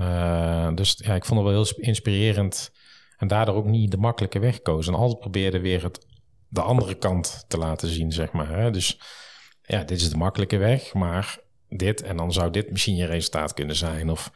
Uh, 0.00 0.74
dus 0.74 0.94
ja, 1.04 1.14
ik 1.14 1.24
vond 1.24 1.40
het 1.40 1.48
wel 1.48 1.62
heel 1.62 1.84
inspirerend. 1.84 2.72
En 3.16 3.28
daardoor 3.28 3.54
ook 3.54 3.66
niet 3.66 3.90
de 3.90 3.96
makkelijke 3.96 4.38
weg 4.38 4.62
koos. 4.62 4.86
En 4.86 4.94
altijd 4.94 5.18
probeerde 5.18 5.60
weer 5.60 5.82
het, 5.82 6.06
de 6.48 6.60
andere 6.60 6.94
kant 6.94 7.44
te 7.48 7.58
laten 7.58 7.88
zien, 7.88 8.12
zeg 8.12 8.32
maar. 8.32 8.48
Hè? 8.48 8.70
Dus 8.70 9.00
ja, 9.62 9.84
dit 9.84 10.00
is 10.00 10.10
de 10.10 10.16
makkelijke 10.16 10.56
weg, 10.56 10.94
maar 10.94 11.38
dit 11.68 12.02
en 12.02 12.16
dan 12.16 12.32
zou 12.32 12.50
dit 12.50 12.70
misschien 12.70 12.96
je 12.96 13.06
resultaat 13.06 13.54
kunnen 13.54 13.76
zijn. 13.76 14.10
Of, 14.10 14.30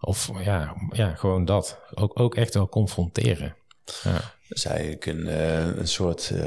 of 0.00 0.30
ja, 0.44 0.74
ja, 0.90 1.14
gewoon 1.14 1.44
dat. 1.44 1.80
Ook, 1.94 2.20
ook 2.20 2.34
echt 2.34 2.54
wel 2.54 2.68
confronteren. 2.68 3.56
Ja. 4.02 4.34
Dus 4.48 4.64
eigenlijk 4.64 5.06
een, 5.06 5.26
uh, 5.26 5.76
een 5.76 5.88
soort, 5.88 6.30
uh, 6.32 6.40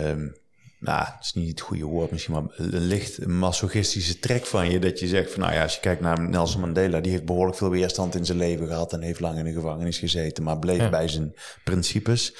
nou, 0.80 1.06
dat 1.06 1.17
is 1.21 1.34
niet 1.34 1.49
het 1.49 1.62
goede 1.62 1.84
woord 1.84 2.12
misschien, 2.12 2.34
maar 2.34 2.43
een 2.56 2.88
licht 2.88 3.25
masochistische 3.25 4.19
trek 4.19 4.45
van 4.45 4.69
je. 4.71 4.80
Dat 4.80 4.99
je 4.99 5.08
zegt 5.08 5.32
van, 5.32 5.41
nou 5.41 5.54
ja, 5.54 5.63
als 5.63 5.73
je 5.73 5.80
kijkt 5.80 6.02
naar 6.02 6.21
Nelson 6.21 6.62
Mandela, 6.62 6.99
die 6.99 7.12
heeft 7.12 7.25
behoorlijk 7.25 7.58
veel 7.58 7.69
weerstand 7.69 8.15
in 8.15 8.25
zijn 8.25 8.38
leven 8.38 8.67
gehad 8.67 8.93
en 8.93 9.02
heeft 9.02 9.19
lang 9.19 9.38
in 9.38 9.43
de 9.43 9.54
gevangenis 9.54 9.97
gezeten, 9.97 10.43
maar 10.43 10.60
bleef 10.60 10.89
bij 10.89 11.08
zijn 11.08 11.34
principes. 11.63 12.34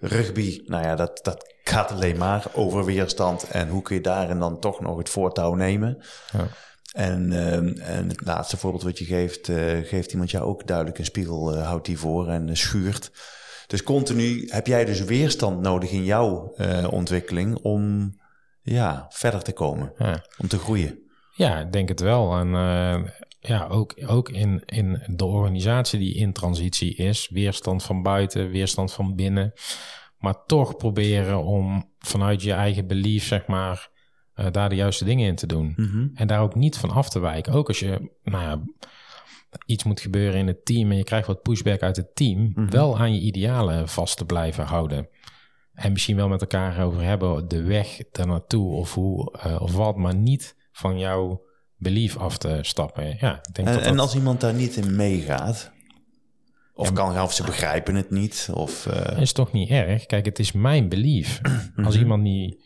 Rugby, 0.00 0.62
nou 0.66 0.84
ja, 0.84 0.96
dat, 0.96 1.20
dat 1.22 1.54
gaat 1.64 1.90
alleen 1.90 2.16
maar 2.16 2.44
over 2.52 2.84
weerstand 2.84 3.48
en 3.48 3.68
hoe 3.68 3.82
kun 3.82 3.96
je 3.96 4.02
daarin 4.02 4.38
dan 4.38 4.60
toch 4.60 4.80
nog 4.80 4.98
het 4.98 5.08
voortouw 5.08 5.54
nemen. 5.54 6.04
Ja. 6.32 6.48
En, 6.92 7.30
uh, 7.32 7.54
en 7.96 8.08
het 8.08 8.20
laatste 8.24 8.56
voorbeeld 8.56 8.82
wat 8.82 8.98
je 8.98 9.04
geeft, 9.04 9.48
uh, 9.48 9.78
geeft 9.82 10.12
iemand 10.12 10.30
jou 10.30 10.44
ook 10.44 10.66
duidelijk 10.66 10.98
een 10.98 11.04
spiegel, 11.04 11.54
uh, 11.54 11.66
houdt 11.66 11.86
die 11.86 11.98
voor 11.98 12.28
en 12.28 12.56
schuurt. 12.56 13.10
Dus 13.66 13.82
continu 13.82 14.48
heb 14.48 14.66
jij 14.66 14.84
dus 14.84 15.04
weerstand 15.04 15.60
nodig 15.60 15.90
in 15.90 16.04
jouw 16.04 16.54
uh, 16.56 16.86
ontwikkeling 16.90 17.56
om 17.56 18.12
ja, 18.62 19.06
verder 19.08 19.42
te 19.42 19.52
komen, 19.52 19.92
ja. 19.98 20.24
om 20.38 20.48
te 20.48 20.58
groeien. 20.58 20.98
Ja, 21.34 21.58
ik 21.58 21.72
denk 21.72 21.88
het 21.88 22.00
wel. 22.00 22.38
En 22.38 22.48
uh, 22.48 23.10
ja, 23.40 23.66
ook, 23.66 23.94
ook 24.06 24.28
in, 24.28 24.62
in 24.64 25.02
de 25.06 25.24
organisatie 25.24 25.98
die 25.98 26.14
in 26.14 26.32
transitie 26.32 26.94
is, 26.94 27.28
weerstand 27.28 27.82
van 27.82 28.02
buiten, 28.02 28.50
weerstand 28.50 28.92
van 28.92 29.14
binnen. 29.14 29.52
Maar 30.18 30.44
toch 30.46 30.76
proberen 30.76 31.44
om 31.44 31.92
vanuit 31.98 32.42
je 32.42 32.52
eigen 32.52 32.86
belief, 32.86 33.24
zeg 33.24 33.46
maar, 33.46 33.90
uh, 34.34 34.46
daar 34.50 34.68
de 34.68 34.74
juiste 34.74 35.04
dingen 35.04 35.26
in 35.26 35.36
te 35.36 35.46
doen. 35.46 35.72
Mm 35.76 35.86
-hmm. 35.86 36.10
En 36.14 36.26
daar 36.26 36.40
ook 36.40 36.54
niet 36.54 36.76
van 36.76 36.90
af 36.90 37.08
te 37.08 37.18
wijken. 37.18 37.52
Ook 37.52 37.68
als 37.68 37.78
je, 37.78 38.10
nou 38.22 38.44
ja, 38.44 38.62
iets 39.66 39.84
moet 39.84 40.00
gebeuren 40.00 40.38
in 40.38 40.46
het 40.46 40.64
team 40.64 40.90
en 40.90 40.96
je 40.96 41.04
krijgt 41.04 41.26
wat 41.26 41.42
pushback 41.42 41.82
uit 41.82 41.96
het 41.96 42.14
team, 42.14 42.52
mhm. 42.54 42.70
wel 42.70 42.98
aan 42.98 43.14
je 43.14 43.20
idealen 43.20 43.88
vast 43.88 44.16
te 44.16 44.24
blijven 44.24 44.64
houden. 44.64 45.08
En 45.72 45.92
misschien 45.92 46.16
wel 46.16 46.28
met 46.28 46.40
elkaar 46.40 46.84
over 46.84 47.02
hebben 47.02 47.48
de 47.48 47.62
weg 47.62 47.98
daar 48.12 48.26
naartoe 48.26 48.72
of 48.72 48.94
hoe 48.94 49.38
uh, 49.46 49.60
of 49.60 49.72
wat, 49.72 49.96
maar 49.96 50.14
niet 50.14 50.56
van 50.72 50.98
jouw 50.98 51.42
belief 51.76 52.16
af 52.16 52.38
te 52.38 52.58
stappen. 52.62 53.16
Ja, 53.20 53.36
ik 53.36 53.54
denk 53.54 53.68
en, 53.68 53.74
dat 53.74 53.82
en 53.82 53.98
als 53.98 54.14
iemand 54.14 54.40
daar 54.40 54.54
niet 54.54 54.76
in 54.76 54.96
meegaat, 54.96 55.72
of 56.74 56.92
kan 56.92 57.12
gaan, 57.12 57.24
of 57.24 57.32
ze 57.32 57.44
begrijpen 57.44 57.94
het 57.94 58.10
niet, 58.10 58.48
of 58.54 58.86
uh... 58.86 59.20
is 59.20 59.32
toch 59.32 59.52
niet 59.52 59.70
erg. 59.70 60.06
Kijk, 60.06 60.24
het 60.24 60.38
is 60.38 60.52
mijn 60.52 60.88
belief. 60.88 61.40
Als 61.84 61.94
mhm. 61.94 62.02
iemand 62.02 62.22
niet 62.22 62.64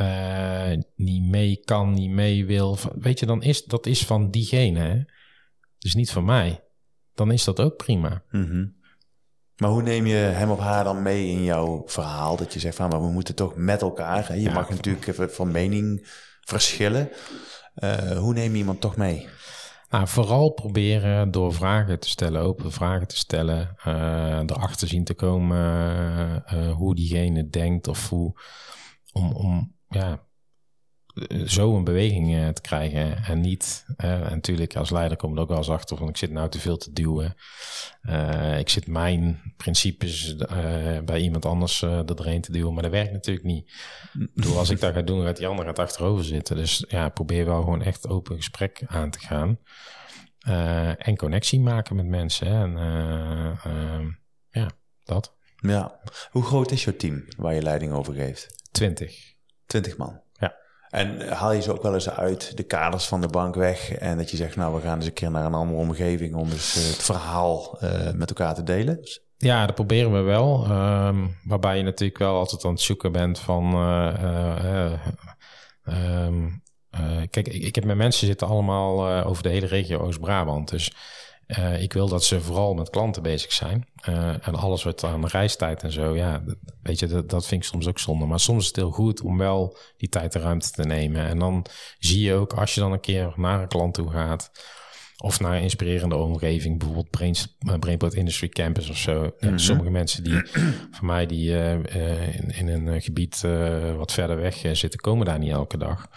uh, 0.00 0.72
niet 0.96 1.22
mee 1.22 1.60
kan, 1.64 1.94
niet 1.94 2.10
mee 2.10 2.46
wil, 2.46 2.78
weet 2.94 3.18
je, 3.18 3.26
dan 3.26 3.42
is 3.42 3.64
dat 3.64 3.86
is 3.86 4.04
van 4.04 4.30
diegene. 4.30 4.80
Hè? 4.80 5.00
Dus 5.82 5.94
niet 5.94 6.10
van 6.10 6.24
mij, 6.24 6.64
dan 7.14 7.30
is 7.30 7.44
dat 7.44 7.60
ook 7.60 7.76
prima. 7.76 8.22
Mhm. 8.30 8.66
Maar 9.56 9.70
hoe 9.70 9.82
neem 9.82 10.06
je 10.06 10.14
hem 10.14 10.50
of 10.50 10.58
haar 10.58 10.84
dan 10.84 11.02
mee 11.02 11.28
in 11.28 11.44
jouw 11.44 11.82
verhaal? 11.86 12.36
Dat 12.36 12.52
je 12.52 12.60
zegt 12.60 12.76
van, 12.76 12.88
maar 12.88 13.00
we 13.00 13.10
moeten 13.10 13.34
toch 13.34 13.56
met 13.56 13.82
elkaar. 13.82 14.28
Hè? 14.28 14.34
Je 14.34 14.50
mag 14.50 14.70
natuurlijk 14.70 15.06
even 15.06 15.30
van 15.30 15.50
mening 15.50 16.08
verschillen. 16.40 17.10
Uh, 17.76 18.18
hoe 18.18 18.34
neem 18.34 18.52
je 18.52 18.58
iemand 18.58 18.80
toch 18.80 18.96
mee? 18.96 19.28
Nou, 19.88 20.08
vooral 20.08 20.50
proberen 20.50 21.30
door 21.30 21.54
vragen 21.54 22.00
te 22.00 22.08
stellen, 22.08 22.42
open 22.42 22.72
vragen 22.72 23.06
te 23.06 23.16
stellen, 23.16 23.76
uh, 23.86 24.40
erachter 24.46 24.88
zien 24.88 25.04
te 25.04 25.14
komen 25.14 26.44
uh, 26.52 26.72
hoe 26.72 26.94
diegene 26.94 27.48
denkt 27.48 27.88
of 27.88 28.08
hoe, 28.08 28.40
om, 29.12 29.32
om 29.32 29.74
ja, 29.88 30.26
zo 31.46 31.76
een 31.76 31.84
beweging 31.84 32.34
uh, 32.34 32.48
te 32.48 32.60
krijgen. 32.60 33.24
En 33.24 33.40
niet, 33.40 33.84
uh, 34.04 34.12
en 34.12 34.30
natuurlijk 34.30 34.76
als 34.76 34.90
leider 34.90 35.16
kom 35.16 35.32
ik 35.32 35.38
ook 35.38 35.48
wel 35.48 35.56
eens 35.56 35.68
achter 35.68 35.96
van 35.96 36.08
ik 36.08 36.16
zit 36.16 36.30
nou 36.30 36.48
te 36.48 36.58
veel 36.58 36.76
te 36.76 36.92
duwen. 36.92 37.36
Uh, 38.02 38.58
ik 38.58 38.68
zit 38.68 38.86
mijn 38.86 39.54
principes 39.56 40.36
bij 41.04 41.20
iemand 41.20 41.44
anders 41.44 41.82
er 41.82 42.06
doorheen 42.06 42.40
te 42.40 42.52
duwen, 42.52 42.74
maar 42.74 42.82
dat 42.82 42.92
werkt 42.92 43.12
natuurlijk 43.12 43.46
niet. 43.46 43.72
Door 44.34 44.58
als 44.58 44.70
ik 44.70 44.80
dat 44.80 44.94
ga 44.94 45.02
doen, 45.02 45.24
gaat 45.24 45.36
die 45.36 45.46
ander 45.46 45.64
gaat 45.64 45.78
achterover 45.78 46.24
zitten. 46.24 46.56
Dus 46.56 46.84
ja, 46.88 47.08
probeer 47.08 47.44
wel 47.44 47.62
gewoon 47.62 47.82
echt 47.82 48.08
open 48.08 48.36
gesprek 48.36 48.82
aan 48.86 49.10
te 49.10 49.18
gaan. 49.18 49.58
en 50.98 51.16
connectie 51.16 51.60
maken 51.60 51.96
met 51.96 52.06
mensen. 52.06 52.46
En 52.46 52.76
ehm, 53.64 54.06
ja, 54.50 54.70
dat. 55.04 55.34
Ja. 55.56 56.00
Hoe 56.30 56.42
groot 56.42 56.70
is 56.70 56.84
jouw 56.84 56.96
team 56.96 57.24
waar 57.36 57.54
je 57.54 57.62
leiding 57.62 57.92
over 57.92 58.14
geeft? 58.14 58.68
Twintig. 58.70 59.34
Twintig 59.66 59.96
man? 59.96 60.20
En 60.92 61.28
haal 61.28 61.52
je 61.52 61.62
ze 61.62 61.72
ook 61.72 61.82
wel 61.82 61.94
eens 61.94 62.10
uit 62.10 62.56
de 62.56 62.62
kaders 62.62 63.06
van 63.06 63.20
de 63.20 63.28
bank 63.28 63.54
weg 63.54 63.92
en 63.92 64.16
dat 64.16 64.30
je 64.30 64.36
zegt, 64.36 64.56
nou, 64.56 64.74
we 64.74 64.80
gaan 64.80 64.96
eens 64.96 65.06
een 65.06 65.12
keer 65.12 65.30
naar 65.30 65.44
een 65.44 65.54
andere 65.54 65.80
omgeving 65.80 66.34
om 66.34 66.50
eens 66.50 66.76
eh, 66.76 66.82
het 66.82 67.02
verhaal 67.02 67.78
uh, 67.82 68.10
met 68.14 68.28
elkaar 68.28 68.54
te 68.54 68.62
delen? 68.62 69.00
Ja, 69.36 69.66
dat 69.66 69.74
proberen 69.74 70.12
we 70.12 70.20
wel. 70.20 70.70
Um, 70.70 71.36
waarbij 71.44 71.76
je 71.76 71.82
natuurlijk 71.82 72.18
wel 72.18 72.36
altijd 72.36 72.64
aan 72.64 72.70
het 72.70 72.80
zoeken 72.80 73.12
bent 73.12 73.38
van. 73.38 73.74
Uh, 73.74 74.92
um, 75.84 76.62
kijk, 77.30 77.48
ik, 77.48 77.62
ik, 77.62 77.74
heb 77.74 77.84
met 77.84 77.96
mensen 77.96 78.26
zitten 78.26 78.46
allemaal 78.46 79.24
over 79.24 79.42
de 79.42 79.48
hele 79.48 79.66
regio 79.66 79.98
Oost-Brabant. 79.98 80.68
Dus 80.68 80.92
uh, 81.58 81.82
ik 81.82 81.92
wil 81.92 82.08
dat 82.08 82.24
ze 82.24 82.40
vooral 82.40 82.74
met 82.74 82.90
klanten 82.90 83.22
bezig 83.22 83.52
zijn. 83.52 83.88
Uh, 84.08 84.46
en 84.46 84.54
alles 84.54 84.82
wat 84.82 85.04
aan 85.04 85.20
de 85.20 85.26
reistijd 85.26 85.82
en 85.82 85.92
zo, 85.92 86.16
ja, 86.16 86.42
weet 86.82 86.98
je, 86.98 87.06
dat, 87.06 87.30
dat 87.30 87.46
vind 87.46 87.62
ik 87.62 87.68
soms 87.68 87.88
ook 87.88 87.98
zonde. 87.98 88.26
Maar 88.26 88.40
soms 88.40 88.60
is 88.60 88.66
het 88.66 88.76
heel 88.76 88.90
goed 88.90 89.20
om 89.20 89.38
wel 89.38 89.76
die 89.96 90.08
tijd 90.08 90.34
en 90.34 90.40
ruimte 90.40 90.70
te 90.70 90.82
nemen. 90.82 91.26
En 91.26 91.38
dan 91.38 91.66
zie 91.98 92.20
je 92.20 92.34
ook, 92.34 92.52
als 92.52 92.74
je 92.74 92.80
dan 92.80 92.92
een 92.92 93.00
keer 93.00 93.32
naar 93.36 93.62
een 93.62 93.68
klant 93.68 93.94
toe 93.94 94.10
gaat, 94.10 94.50
of 95.22 95.40
naar 95.40 95.56
een 95.56 95.62
inspirerende 95.62 96.16
omgeving, 96.16 96.78
bijvoorbeeld 96.78 97.10
Brain, 97.10 97.34
uh, 97.66 97.74
Brainport 97.78 98.14
Industry 98.14 98.48
Campus 98.48 98.90
of 98.90 98.96
zo. 98.96 99.22
Mm 99.22 99.32
-hmm. 99.38 99.58
sommige 99.58 99.90
mensen 99.90 100.24
die, 100.24 100.42
van 100.96 101.06
mij, 101.06 101.26
die 101.26 101.50
in, 101.52 102.50
in, 102.54 102.68
een 102.68 103.02
gebied 103.02 103.40
wat 103.96 104.12
verder 104.12 104.36
weg 104.36 104.60
zitten, 104.72 105.00
komen 105.00 105.26
daar 105.26 105.38
niet 105.38 105.50
elke 105.50 105.78
dag. 105.78 106.08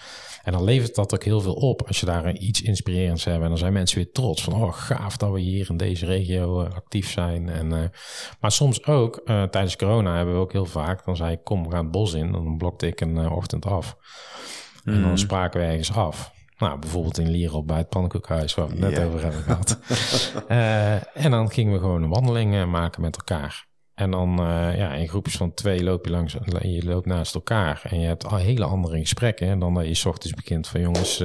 En 0.44 0.52
dan 0.52 0.64
levert 0.64 0.96
dat 0.96 1.14
ook 1.14 1.24
heel 1.24 1.42
veel 1.42 1.54
op 1.54 1.88
als 1.88 2.00
je 2.00 2.06
daar 2.06 2.34
iets 2.34 2.62
inspirerends 2.62 3.24
hebt. 3.24 3.42
En 3.44 3.50
dan 3.50 3.58
zijn 3.58 3.74
mensen 3.74 3.98
weer 3.98 4.12
trots 4.12 4.44
van, 4.44 4.54
oh 4.54 4.74
gaaf 4.74 5.18
dat 5.18 5.32
we 5.32 5.40
hier 5.40 5.70
in 5.70 5.78
deze 5.78 6.06
regio 6.06 6.62
uh, 6.62 6.76
actief 6.76 7.12
zijn. 7.12 7.50
En, 7.50 7.92
maar 8.40 8.52
soms 8.52 8.86
ook, 8.86 9.22
tijdens 9.26 9.76
corona 9.76 10.16
hebben 10.16 10.36
we 10.36 10.42
ook 10.42 10.52
heel 10.52 10.66
vaak, 10.66 11.06
dan 11.06 11.16
zei 11.16 11.32
ik, 11.32 11.44
kom 11.44 11.64
we 11.64 11.72
gaan 11.72 11.84
het 11.84 11.92
bos 11.92 12.14
in. 12.14 12.32
Dan 12.32 12.58
blokte 12.58 12.88
ik 12.88 13.02
een 13.02 13.30
ochtend 13.30 13.66
af. 13.66 13.98
En 14.84 14.94
dan 14.94 15.02
mhm. 15.02 15.18
spraken 15.18 15.60
we 15.60 15.66
ergens 15.66 15.94
af. 15.94 16.35
Nou, 16.58 16.80
bijvoorbeeld 16.80 17.18
in 17.18 17.30
Lierop 17.30 17.68
bij 17.68 17.78
het 17.78 17.90
pannenkoekhuis, 17.90 18.54
waar 18.54 18.68
we 18.68 18.72
het 18.72 18.80
net 18.80 19.06
over 19.06 19.22
hebben 19.22 19.42
gehad. 19.42 19.80
en 21.26 21.32
dan 21.32 21.52
gingen 21.52 21.74
we 21.74 21.80
gewoon 21.80 22.04
een 22.04 22.10
wandeling 22.10 22.66
maken 22.66 23.02
met 23.02 23.18
elkaar. 23.18 23.68
En 23.94 24.12
dan 24.12 24.36
ja, 24.76 24.94
in 24.94 25.08
groepjes 25.08 25.38
van 25.38 25.54
twee 25.54 25.84
loop 25.84 26.06
je 26.06 26.12
langs, 26.12 26.38
je 26.62 26.86
loopt 26.86 27.06
naast 27.06 27.36
elkaar. 27.36 27.82
En 27.90 28.00
je 28.00 28.08
hebt 28.08 28.26
al 28.26 28.38
hele 28.38 28.66
andere 28.66 29.00
gesprekken 29.00 29.60
dan 29.60 29.74
dat 29.74 29.86
je 29.86 29.94
s 29.94 30.06
ochtends 30.06 30.36
begint 30.36 30.68
van 30.68 30.82
jongens, 30.82 31.24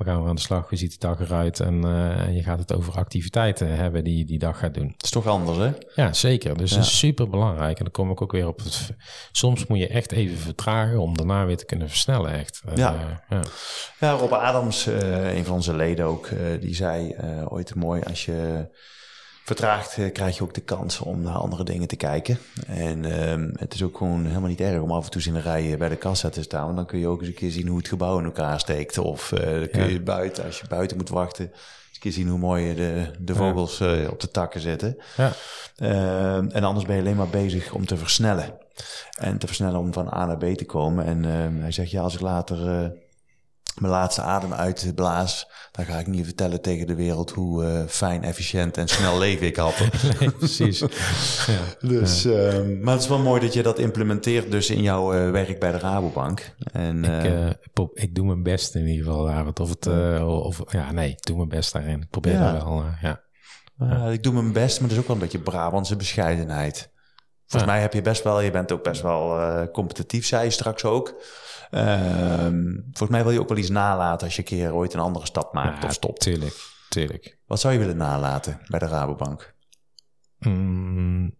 we 0.00 0.06
gaan 0.06 0.20
weer 0.20 0.28
aan 0.28 0.34
de 0.34 0.40
slag, 0.40 0.68
hoe 0.68 0.78
ziet 0.78 0.92
de 0.92 1.06
dag 1.06 1.20
eruit? 1.20 1.60
En, 1.60 1.86
uh, 1.86 2.34
je 2.34 2.42
gaat 2.42 2.58
het 2.58 2.74
over 2.74 2.94
activiteiten 2.94 3.76
hebben 3.76 4.04
die 4.04 4.18
je 4.18 4.24
die 4.24 4.38
dag 4.38 4.58
gaat 4.58 4.74
doen. 4.74 4.92
Het 4.92 5.04
is 5.04 5.10
toch 5.10 5.26
anders, 5.26 5.58
hè? 5.58 5.70
Ja, 5.94 6.12
zeker. 6.12 6.56
Dus 6.56 6.70
dat 6.70 6.84
is 6.84 6.98
super 6.98 7.28
belangrijk. 7.28 7.78
En 7.78 7.84
dan 7.84 7.92
kom 7.92 8.10
ik 8.10 8.22
ook 8.22 8.32
weer 8.32 8.46
op 8.46 8.58
het... 8.58 8.90
Soms 9.32 9.66
moet 9.66 9.78
je 9.78 9.88
echt 9.88 10.12
even 10.12 10.36
vertragen 10.36 10.98
om 10.98 11.16
daarna 11.16 11.46
weer 11.46 11.56
te 11.56 11.64
kunnen 11.64 11.88
versnellen, 11.88 12.32
echt. 12.32 12.62
Eh, 12.64 12.76
ja. 12.76 12.94
Uh, 12.94 13.00
ja. 13.28 13.42
ja. 14.00 14.10
Rob 14.12 14.32
Adams, 14.32 14.86
uh, 14.86 15.36
een 15.36 15.44
van 15.44 15.54
onze 15.54 15.76
leden 15.76 16.04
ook, 16.04 16.28
die 16.60 16.74
zei 16.74 17.16
ooit 17.48 17.74
mooi... 17.74 18.02
als 18.02 18.24
je 18.24 18.68
vertraagt, 19.44 19.98
eh, 19.98 20.12
krijg 20.12 20.36
je 20.36 20.42
ook 20.42 20.54
de 20.54 20.60
kans 20.60 21.00
om 21.00 21.20
naar 21.20 21.34
andere 21.34 21.64
dingen 21.64 21.88
te 21.88 21.96
kijken. 21.96 22.38
En 22.66 23.28
um, 23.30 23.52
het 23.56 23.74
is 23.74 23.82
ook 23.82 23.96
gewoon 23.96 24.26
helemaal 24.26 24.48
niet 24.48 24.60
erg 24.60 24.80
om 24.80 24.90
af 24.90 25.04
en 25.04 25.10
toe 25.10 25.22
in 25.22 25.32
de 25.32 25.40
rij 25.40 25.76
bij 25.78 25.88
de 25.88 25.96
kassa 25.96 26.28
te 26.28 26.42
staan. 26.42 26.64
Want 26.64 26.76
dan 26.76 26.86
kun 26.86 26.98
je 26.98 27.06
ook 27.06 27.20
eens 27.20 27.28
een 27.28 27.34
keer 27.34 27.50
zien 27.50 27.66
hoe 27.66 27.78
het 27.78 27.88
gebouw 27.88 28.18
in 28.18 28.24
elkaar 28.24 28.60
steekt. 28.60 28.98
Of 28.98 29.32
uh, 29.32 29.40
dan 29.40 29.68
kun 29.68 29.92
je 29.92 30.00
buiten, 30.00 30.44
als 30.44 30.60
je 30.60 30.66
buiten 30.68 30.96
moet 30.96 31.08
wachten, 31.08 31.44
eens 31.44 31.54
een 31.94 32.00
keer 32.00 32.12
zien 32.12 32.28
hoe 32.28 32.38
mooi 32.38 32.74
de, 32.74 33.10
de 33.18 33.34
vogels 33.34 33.78
ja. 33.78 33.96
uh, 33.96 34.10
op 34.10 34.20
de 34.20 34.30
takken 34.30 34.60
zitten. 34.60 34.96
Ja. 35.16 35.32
Uh, 35.78 36.34
en 36.36 36.64
anders 36.64 36.86
ben 36.86 36.94
je 36.94 37.02
alleen 37.02 37.16
maar 37.16 37.28
bezig 37.28 37.72
om 37.72 37.86
te 37.86 37.96
versnellen. 37.96 38.58
En 39.18 39.38
te 39.38 39.46
versnellen 39.46 39.78
om 39.78 39.92
van 39.92 40.14
A 40.14 40.26
naar 40.26 40.36
B 40.36 40.44
te 40.56 40.64
komen. 40.64 41.04
En 41.04 41.24
uh, 41.24 41.62
hij 41.62 41.72
zegt, 41.72 41.90
ja, 41.90 42.02
als 42.02 42.14
ik 42.14 42.20
later 42.20 42.92
mijn 43.80 43.92
laatste 43.92 44.22
adem 44.22 44.52
uitblaas, 44.52 45.50
dan 45.72 45.84
ga 45.84 45.98
ik 45.98 46.06
niet 46.06 46.24
vertellen 46.24 46.60
tegen 46.60 46.86
de 46.86 46.94
wereld 46.94 47.30
hoe 47.30 47.64
uh, 47.64 47.82
fijn, 47.86 48.22
efficiënt 48.22 48.76
en 48.76 48.88
snel 48.88 49.18
leven 49.24 49.46
ik 49.46 49.56
had. 49.56 49.74
nee, 50.20 50.30
precies. 50.30 50.78
ja. 51.46 51.88
Dus, 51.88 52.22
ja. 52.22 52.30
Uh, 52.30 52.82
maar 52.82 52.92
het 52.92 53.02
is 53.02 53.08
wel 53.08 53.18
mooi 53.18 53.40
dat 53.40 53.52
je 53.52 53.62
dat 53.62 53.78
implementeert 53.78 54.50
dus 54.50 54.70
in 54.70 54.82
jouw 54.82 55.14
uh, 55.14 55.30
werk 55.30 55.60
bij 55.60 55.72
de 55.72 55.78
Rabobank. 55.78 56.54
En, 56.72 57.04
ik, 57.04 57.24
eh, 57.24 57.50
pop, 57.72 57.98
ik 57.98 58.14
doe 58.14 58.26
mijn 58.26 58.42
best 58.42 58.74
in 58.74 58.86
ieder 58.86 59.04
geval, 59.04 59.24
David. 59.24 59.60
Of 59.60 59.68
het, 59.68 59.86
of, 60.22 60.62
ja, 60.72 60.92
nee, 60.92 61.10
ik 61.10 61.22
doe 61.22 61.36
mijn 61.36 61.48
best 61.48 61.72
daarin. 61.72 62.00
Ik 62.00 62.10
probeer 62.10 62.32
ja. 62.32 62.52
wel, 62.52 62.84
ja. 63.00 63.20
Ik 64.10 64.22
doe 64.22 64.32
mijn 64.32 64.52
best, 64.52 64.80
maar 64.80 64.88
dat 64.88 64.96
is 64.96 65.02
ook 65.02 65.08
wel 65.08 65.16
een 65.16 65.22
beetje 65.22 65.40
Brabantse 65.40 65.96
bescheidenheid. 65.96 66.90
Volgens 67.50 67.72
mij 67.72 67.80
heb 67.80 67.92
je 67.92 68.02
best 68.02 68.22
wel, 68.22 68.40
je 68.40 68.50
bent 68.50 68.72
ook 68.72 68.82
best 68.82 69.02
wel 69.02 69.70
competitief, 69.70 70.26
zei 70.26 70.44
je 70.44 70.50
straks 70.50 70.84
ook. 70.84 71.08
Um, 71.70 72.80
volgens 72.82 73.10
mij 73.10 73.22
wil 73.22 73.32
je 73.32 73.40
ook 73.40 73.48
wel 73.48 73.58
iets 73.58 73.68
nalaten 73.68 74.26
als 74.26 74.36
je 74.36 74.42
een 74.42 74.48
keer 74.48 74.74
ooit 74.74 74.94
een 74.94 75.00
andere 75.00 75.26
stap 75.26 75.52
maakt 75.52 75.82
ja, 75.82 75.88
of 75.88 75.94
stopt. 75.94 76.20
Tuurlijk, 76.20 76.56
tuurlijk. 76.88 77.38
Wat 77.46 77.60
zou 77.60 77.72
je 77.72 77.78
willen 77.78 77.96
nalaten 77.96 78.60
bij 78.66 78.78
de 78.78 78.86
Rabobank? 78.86 79.54
Mm, 80.38 81.36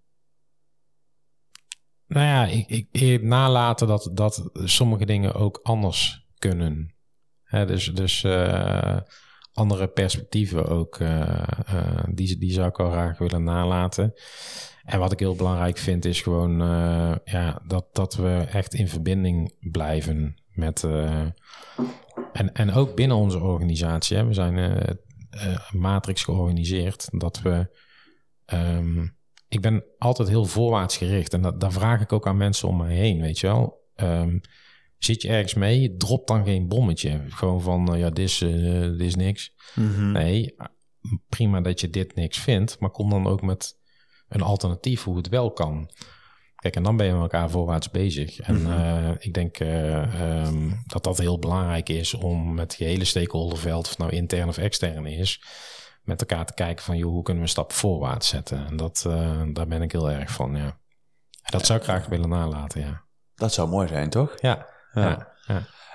nou 2.07 2.27
ja, 2.27 2.45
ik, 2.45 2.69
ik, 2.69 2.89
ik, 2.91 3.23
nalaten 3.23 3.87
dat, 3.87 4.11
dat 4.13 4.51
sommige 4.55 5.07
dingen 5.07 5.35
ook 5.35 5.61
anders 5.63 6.27
kunnen. 6.39 6.95
Hè, 7.43 7.67
dus 7.67 7.95
dus 7.95 8.23
uh, 8.23 8.97
andere 9.61 9.89
perspectieven 9.89 10.67
ook, 10.67 10.99
uh, 10.99 11.43
uh, 11.75 12.05
die, 12.13 12.39
die 12.39 12.53
zou 12.53 12.69
ik 12.69 12.77
wel 12.77 12.91
graag 12.91 13.19
willen 13.19 13.43
nalaten. 13.43 14.13
En 14.85 14.99
wat 14.99 15.13
ik 15.13 15.19
heel 15.19 15.35
belangrijk 15.35 15.79
vind 15.79 16.05
is 16.05 16.23
gewoon 16.23 16.63
uh, 16.63 17.15
ja, 17.25 17.63
dat, 17.67 17.87
dat 17.93 18.15
we 18.15 18.47
echt 18.51 18.75
in 18.75 18.89
verbinding 18.89 19.55
blijven 19.61 20.35
met. 20.51 20.85
En, 22.33 22.53
en 22.53 22.73
ook 22.73 22.95
binnen 22.95 23.17
onze 23.17 23.39
organisatie. 23.39 24.17
Hè, 24.17 24.27
we 24.27 24.35
zijn 24.35 24.99
matrix 25.71 26.25
georganiseerd. 26.25 27.09
Dat 27.11 27.41
we. 27.43 27.79
Um, 28.47 29.17
ik 29.49 29.61
ben 29.61 29.85
altijd 29.99 30.29
heel 30.29 30.45
voorwaarts 30.45 30.97
gericht. 30.97 31.35
En 31.35 31.43
dat, 31.43 31.61
daar 31.61 31.73
vraag 31.73 32.01
ik 32.01 32.13
ook 32.13 32.27
aan 32.27 32.37
mensen 32.37 32.69
om 32.69 32.77
mij 32.77 32.95
heen. 32.95 33.21
Weet 33.21 33.39
je 33.39 33.47
wel. 33.47 33.89
Um, 33.97 34.41
zit 35.05 35.23
je 35.23 35.29
ergens 35.29 35.55
mee? 35.55 35.97
Drop 35.97 36.27
dan 36.27 36.45
geen 36.45 36.69
bommetje. 36.69 37.21
Gewoon 37.29 37.61
van 37.61 37.99
ja, 37.99 38.11
dit 38.11 38.29
is, 38.29 38.39
dit 38.39 39.01
is 39.01 39.15
niks. 39.15 39.55
Mm 39.75 39.95
-hmm. 39.95 40.13
Nee, 40.13 40.55
prima 41.29 41.61
dat 41.61 41.81
je 41.81 41.91
dit 41.91 42.15
niks 42.15 42.39
vindt. 42.39 42.81
Maar 42.81 42.91
kom 42.91 43.11
dan 43.11 43.27
ook 43.27 43.43
met 43.43 43.79
een 44.29 44.43
alternatief 44.43 45.05
hoe 45.05 45.17
het 45.17 45.29
wel 45.29 45.53
kan. 45.53 45.91
Kijk, 46.57 46.77
en 46.77 46.83
dan 46.83 46.97
ben 46.97 47.07
je 47.07 47.13
met 47.13 47.23
elkaar 47.23 47.51
voorwaarts 47.51 47.91
bezig. 47.91 48.41
En 48.41 48.61
mm 48.61 48.67
-hmm. 48.67 49.09
uh, 49.09 49.11
ik 49.19 49.35
denk 49.35 49.61
uh, 49.61 50.47
um, 50.47 50.83
dat 50.87 51.05
dat 51.05 51.19
heel 51.19 51.39
belangrijk 51.39 51.89
is 51.89 52.15
om 52.15 52.55
met 52.55 52.75
je 52.79 52.85
hele 52.85 53.05
stakeholderveld, 53.05 53.87
of 53.87 53.99
nou 53.99 54.11
intern 54.11 54.49
of 54.49 54.59
extern 54.59 55.07
is, 55.07 55.43
met 56.03 56.21
elkaar 56.21 56.47
te 56.47 56.55
kijken 56.55 56.85
van, 56.85 56.97
joh, 56.97 57.11
hoe 57.11 57.23
kunnen 57.23 57.43
we 57.43 57.49
een 57.49 57.55
stap 57.55 57.73
voorwaarts 57.73 58.29
zetten? 58.29 58.67
En 58.67 58.77
dat, 58.77 59.03
daar 59.53 59.67
ben 59.67 59.83
ik 59.83 59.93
heel 59.93 60.11
erg 60.11 60.31
van, 60.31 60.57
ja. 60.57 60.79
En 61.43 61.59
dat 61.59 61.67
zou 61.67 61.79
ik 61.79 61.85
graag 61.85 62.07
willen 62.07 62.29
nalaten, 62.29 62.81
ja. 62.81 63.05
Dat 63.35 63.53
zou 63.53 63.69
mooi 63.69 63.89
zijn, 63.89 64.11
toch? 64.11 64.35
Ja, 64.41 64.67
ja. 64.93 65.29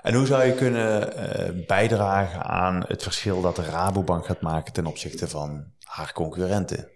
En 0.01 0.13
hoe 0.13 0.25
zou 0.25 0.43
je 0.43 0.53
kunnen 0.53 1.63
bijdragen 1.67 2.43
aan 2.43 2.83
het 2.87 3.03
verschil 3.03 3.41
dat 3.41 3.55
de 3.55 3.63
Rabobank 3.63 4.25
gaat 4.25 4.41
maken 4.41 4.73
ten 4.73 4.85
opzichte 4.85 5.27
van 5.27 5.65
haar 5.83 6.13
concurrenten? 6.13 6.89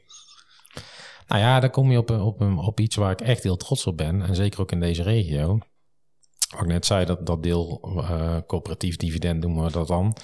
Nou 1.27 1.41
ja, 1.41 1.59
dan 1.59 1.69
kom 1.69 1.91
je 1.91 1.97
op, 1.97 2.09
op, 2.09 2.41
op 2.41 2.79
iets 2.79 2.95
waar 2.95 3.11
ik 3.11 3.21
echt 3.21 3.43
heel 3.43 3.57
trots 3.57 3.85
op 3.87 3.97
ben. 3.97 4.21
En 4.21 4.35
zeker 4.35 4.61
ook 4.61 4.71
in 4.71 4.79
deze 4.79 5.03
regio. 5.03 5.57
Wat 6.49 6.61
ik 6.61 6.67
net 6.67 6.85
zei, 6.85 7.05
dat, 7.05 7.25
dat 7.25 7.43
deel 7.43 7.91
uh, 7.95 8.37
coöperatief 8.47 8.95
dividend 8.95 9.41
noemen 9.41 9.63
we 9.63 9.71
dat 9.71 9.87
dan. 9.87 10.15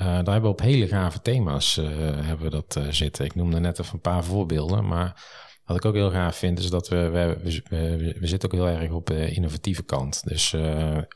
Uh, 0.00 0.06
daar 0.06 0.14
hebben 0.14 0.42
we 0.42 0.48
op 0.48 0.60
hele 0.60 0.86
gave 0.86 1.22
thema's 1.22 1.74
hebben 1.74 2.40
we 2.40 2.50
dat 2.50 2.80
zitten. 2.90 3.24
Ik 3.24 3.34
noemde 3.34 3.60
net 3.60 3.78
even 3.78 3.94
een 3.94 4.00
paar 4.00 4.24
voorbeelden. 4.24 4.86
Maar 4.86 5.24
wat 5.72 5.84
ik 5.84 5.84
ook 5.84 5.94
heel 5.94 6.10
gaaf 6.10 6.36
vind, 6.36 6.58
is 6.58 6.70
dat 6.70 6.88
we, 6.88 7.08
we, 7.08 7.38
we, 7.68 8.16
we 8.20 8.26
zitten 8.26 8.50
ook 8.50 8.56
heel 8.56 8.80
erg 8.80 8.90
op 8.90 9.06
de 9.06 9.30
innovatieve 9.30 9.82
kant. 9.82 10.22
Dus 10.24 10.56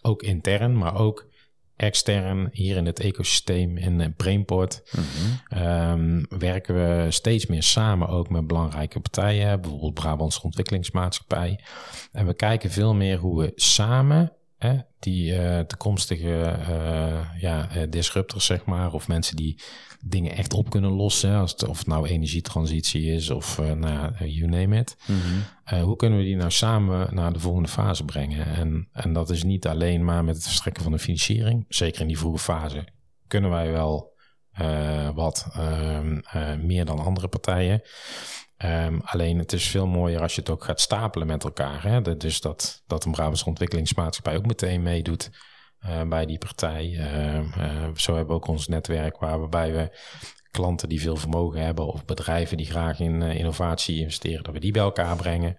ook 0.02 0.22
intern, 0.22 0.78
maar 0.78 0.94
ook 0.94 1.26
extern 1.76 2.48
hier 2.52 2.76
in 2.76 2.86
het 2.86 3.00
ecosysteem 3.00 3.76
in 3.76 4.00
eh, 4.00 4.08
Brainport 4.16 4.82
mm-hmm. 4.90 5.90
um, 5.98 6.26
werken 6.38 6.74
we 6.74 7.10
steeds 7.10 7.46
meer 7.46 7.62
samen 7.62 8.08
ook 8.08 8.28
met 8.28 8.46
belangrijke 8.46 9.00
partijen, 9.00 9.60
bijvoorbeeld 9.60 9.94
Brabants 9.94 10.40
Ontwikkelingsmaatschappij. 10.40 11.60
En 12.12 12.26
we 12.26 12.34
kijken 12.34 12.70
veel 12.70 12.94
meer 12.94 13.18
hoe 13.18 13.40
we 13.40 13.52
samen 13.54 14.32
hè, 14.58 14.78
die 15.04 15.32
uh, 15.32 15.58
toekomstige 15.58 16.56
uh, 16.68 17.40
ja, 17.40 17.68
disruptors, 17.88 18.44
zeg 18.44 18.64
maar, 18.64 18.92
of 18.92 19.08
mensen 19.08 19.36
die 19.36 19.58
dingen 20.00 20.36
echt 20.36 20.52
op 20.52 20.70
kunnen 20.70 20.90
lossen. 20.90 21.36
Als 21.36 21.50
het, 21.50 21.68
of 21.68 21.78
het 21.78 21.86
nou 21.86 22.08
energietransitie 22.08 23.12
is 23.12 23.30
of 23.30 23.58
uh, 23.58 23.72
nou, 23.72 24.26
you 24.26 24.50
name 24.50 24.78
it. 24.78 24.96
Uh, 25.72 25.82
hoe 25.82 25.96
kunnen 25.96 26.18
we 26.18 26.24
die 26.24 26.36
nou 26.36 26.50
samen 26.50 27.14
naar 27.14 27.32
de 27.32 27.40
volgende 27.40 27.68
fase 27.68 28.04
brengen? 28.04 28.46
En, 28.46 28.88
en 28.92 29.12
dat 29.12 29.30
is 29.30 29.42
niet 29.42 29.66
alleen 29.66 30.04
maar 30.04 30.24
met 30.24 30.34
het 30.34 30.44
verstrekken 30.44 30.82
van 30.82 30.92
de 30.92 30.98
financiering. 30.98 31.64
Zeker 31.68 32.00
in 32.00 32.06
die 32.06 32.18
vroege 32.18 32.38
fase 32.38 32.88
kunnen 33.26 33.50
wij 33.50 33.72
wel 33.72 34.12
wat 35.14 35.46
ehm, 35.52 36.20
meer 36.66 36.84
dan 36.84 36.98
andere 36.98 37.28
partijen. 37.28 37.82
Um, 38.64 39.00
alleen 39.04 39.38
het 39.38 39.52
is 39.52 39.68
veel 39.68 39.86
mooier 39.86 40.20
als 40.20 40.34
je 40.34 40.40
het 40.40 40.50
ook 40.50 40.64
gaat 40.64 40.80
stapelen 40.80 41.26
met 41.26 41.44
elkaar. 41.44 41.82
Hè? 41.82 42.16
Dus 42.16 42.40
dat, 42.40 42.82
dat 42.86 43.04
een 43.04 43.12
Brabants 43.12 43.44
ontwikkelingsmaatschappij 43.44 44.36
ook 44.36 44.46
meteen 44.46 44.82
meedoet. 44.82 45.30
Uh, 45.88 46.02
bij 46.02 46.26
die 46.26 46.38
partij. 46.38 46.84
Uh, 46.84 47.34
uh, 47.34 47.88
zo 47.94 48.14
hebben 48.14 48.34
we 48.34 48.40
ook 48.42 48.46
ons 48.46 48.68
netwerk 48.68 49.18
waarbij 49.18 49.72
we 49.72 49.98
klanten 50.50 50.88
die 50.88 51.00
veel 51.00 51.16
vermogen 51.16 51.60
hebben 51.60 51.86
of 51.86 52.04
bedrijven 52.04 52.56
die 52.56 52.66
graag 52.66 53.00
in 53.00 53.22
innovatie 53.22 54.00
investeren, 54.00 54.44
dat 54.44 54.52
we 54.52 54.60
die 54.60 54.72
bij 54.72 54.82
elkaar 54.82 55.16
brengen. 55.16 55.56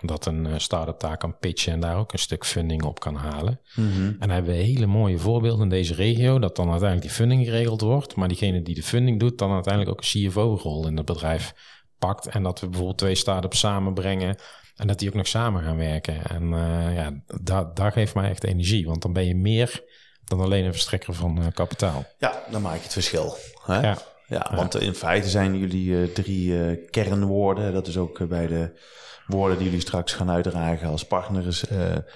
dat 0.00 0.26
een 0.26 0.60
start-up 0.60 1.00
daar 1.00 1.16
kan 1.16 1.38
pitchen 1.38 1.72
en 1.72 1.80
daar 1.80 1.96
ook 1.96 2.12
een 2.12 2.18
stuk 2.18 2.44
funding 2.44 2.82
op 2.82 3.00
kan 3.00 3.14
halen. 3.14 3.60
Mm 3.74 3.92
-hmm. 3.92 4.06
En 4.06 4.16
dan 4.18 4.30
hebben 4.30 4.54
we 4.54 4.62
hele 4.62 4.86
mooie 4.86 5.18
voorbeelden 5.18 5.62
in 5.62 5.68
deze 5.68 5.94
regio, 5.94 6.38
dat 6.38 6.56
dan 6.56 6.70
uiteindelijk 6.70 7.08
die 7.08 7.16
funding 7.16 7.44
geregeld 7.44 7.80
wordt, 7.80 8.16
maar 8.16 8.28
diegene 8.28 8.62
die 8.62 8.74
de 8.74 8.82
funding 8.82 9.20
doet, 9.20 9.38
dan 9.38 9.52
uiteindelijk 9.52 9.92
ook 9.92 10.04
een 10.04 10.28
CFO-rol 10.28 10.86
in 10.86 10.96
het 10.96 11.06
bedrijf 11.06 11.54
pakt. 11.98 12.26
En 12.26 12.42
dat 12.42 12.60
we 12.60 12.66
bijvoorbeeld 12.66 12.98
twee 12.98 13.14
start-ups 13.14 13.58
samenbrengen 13.58 14.36
en 14.76 14.86
dat 14.86 14.98
die 14.98 15.08
ook 15.08 15.14
nog 15.14 15.26
samen 15.26 15.62
gaan 15.62 15.76
werken. 15.76 16.24
En 16.24 16.42
uh, 16.42 16.94
ja, 16.94 17.22
dat, 17.40 17.76
dat 17.76 17.92
geeft 17.92 18.14
mij 18.14 18.30
echt 18.30 18.44
energie. 18.44 18.86
Want 18.86 19.02
dan 19.02 19.12
ben 19.12 19.26
je 19.26 19.34
meer 19.34 19.84
dan 20.24 20.40
alleen 20.40 20.64
een 20.64 20.72
verstrekker 20.72 21.14
van 21.14 21.38
uh, 21.38 21.46
kapitaal. 21.54 22.04
Ja, 22.18 22.42
dan 22.50 22.62
maak 22.62 22.76
je 22.76 22.82
het 22.82 22.92
verschil. 22.92 23.36
Hè? 23.64 23.80
Ja. 23.80 23.98
Ja, 24.28 24.52
want 24.54 24.80
in 24.80 24.94
feite 24.94 25.28
zijn 25.28 25.58
jullie 25.58 25.88
uh, 25.88 26.14
drie 26.14 26.76
kernwoorden. 26.90 27.72
Dat 27.72 27.86
is 27.86 27.96
ook 27.96 28.28
bij 28.28 28.46
de 28.46 28.80
woorden 29.26 29.56
die 29.56 29.66
jullie 29.66 29.80
straks 29.80 30.12
gaan 30.12 30.30
uitdragen 30.30 30.88
als 30.88 31.06
partners. 31.06 31.64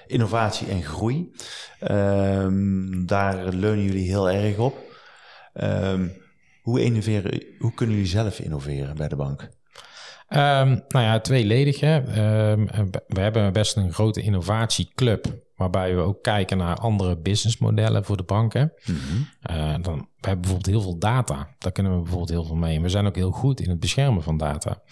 innovatie 0.06 0.68
en 0.68 0.82
groei. 0.82 1.32
Um, 1.90 3.06
daar 3.06 3.48
leunen 3.48 3.84
jullie 3.84 4.08
heel 4.08 4.30
erg 4.30 4.58
op. 4.58 4.78
Um, 5.54 6.12
hoe, 6.62 6.82
innoveren, 6.82 7.42
hoe 7.58 7.74
kunnen 7.74 7.94
jullie 7.94 8.10
zelf 8.10 8.38
innoveren 8.38 8.96
bij 8.96 9.08
de 9.08 9.16
bank? 9.16 9.48
Um, 10.32 10.82
nou 10.88 11.04
ja, 11.04 11.20
tweeledig. 11.20 11.80
Hè. 11.80 11.96
Um, 12.50 12.68
we 13.06 13.20
hebben 13.20 13.52
best 13.52 13.76
een 13.76 13.92
grote 13.92 14.20
innovatieclub. 14.20 15.26
Waarbij 15.56 15.94
we 15.94 16.00
ook 16.00 16.22
kijken 16.22 16.56
naar 16.56 16.76
andere 16.76 17.18
businessmodellen 17.18 18.04
voor 18.04 18.16
de 18.16 18.22
banken. 18.22 18.72
Mm-hmm. 18.84 19.28
Uh, 19.50 19.74
dan, 19.82 19.96
we 19.96 20.26
hebben 20.28 20.40
bijvoorbeeld 20.40 20.66
heel 20.66 20.80
veel 20.80 20.98
data. 20.98 21.54
Daar 21.58 21.72
kunnen 21.72 21.92
we 21.92 21.98
bijvoorbeeld 21.98 22.30
heel 22.30 22.44
veel 22.44 22.56
mee. 22.56 22.76
En 22.76 22.82
we 22.82 22.88
zijn 22.88 23.06
ook 23.06 23.16
heel 23.16 23.30
goed 23.30 23.60
in 23.60 23.70
het 23.70 23.80
beschermen 23.80 24.22
van 24.22 24.36
data. 24.36 24.82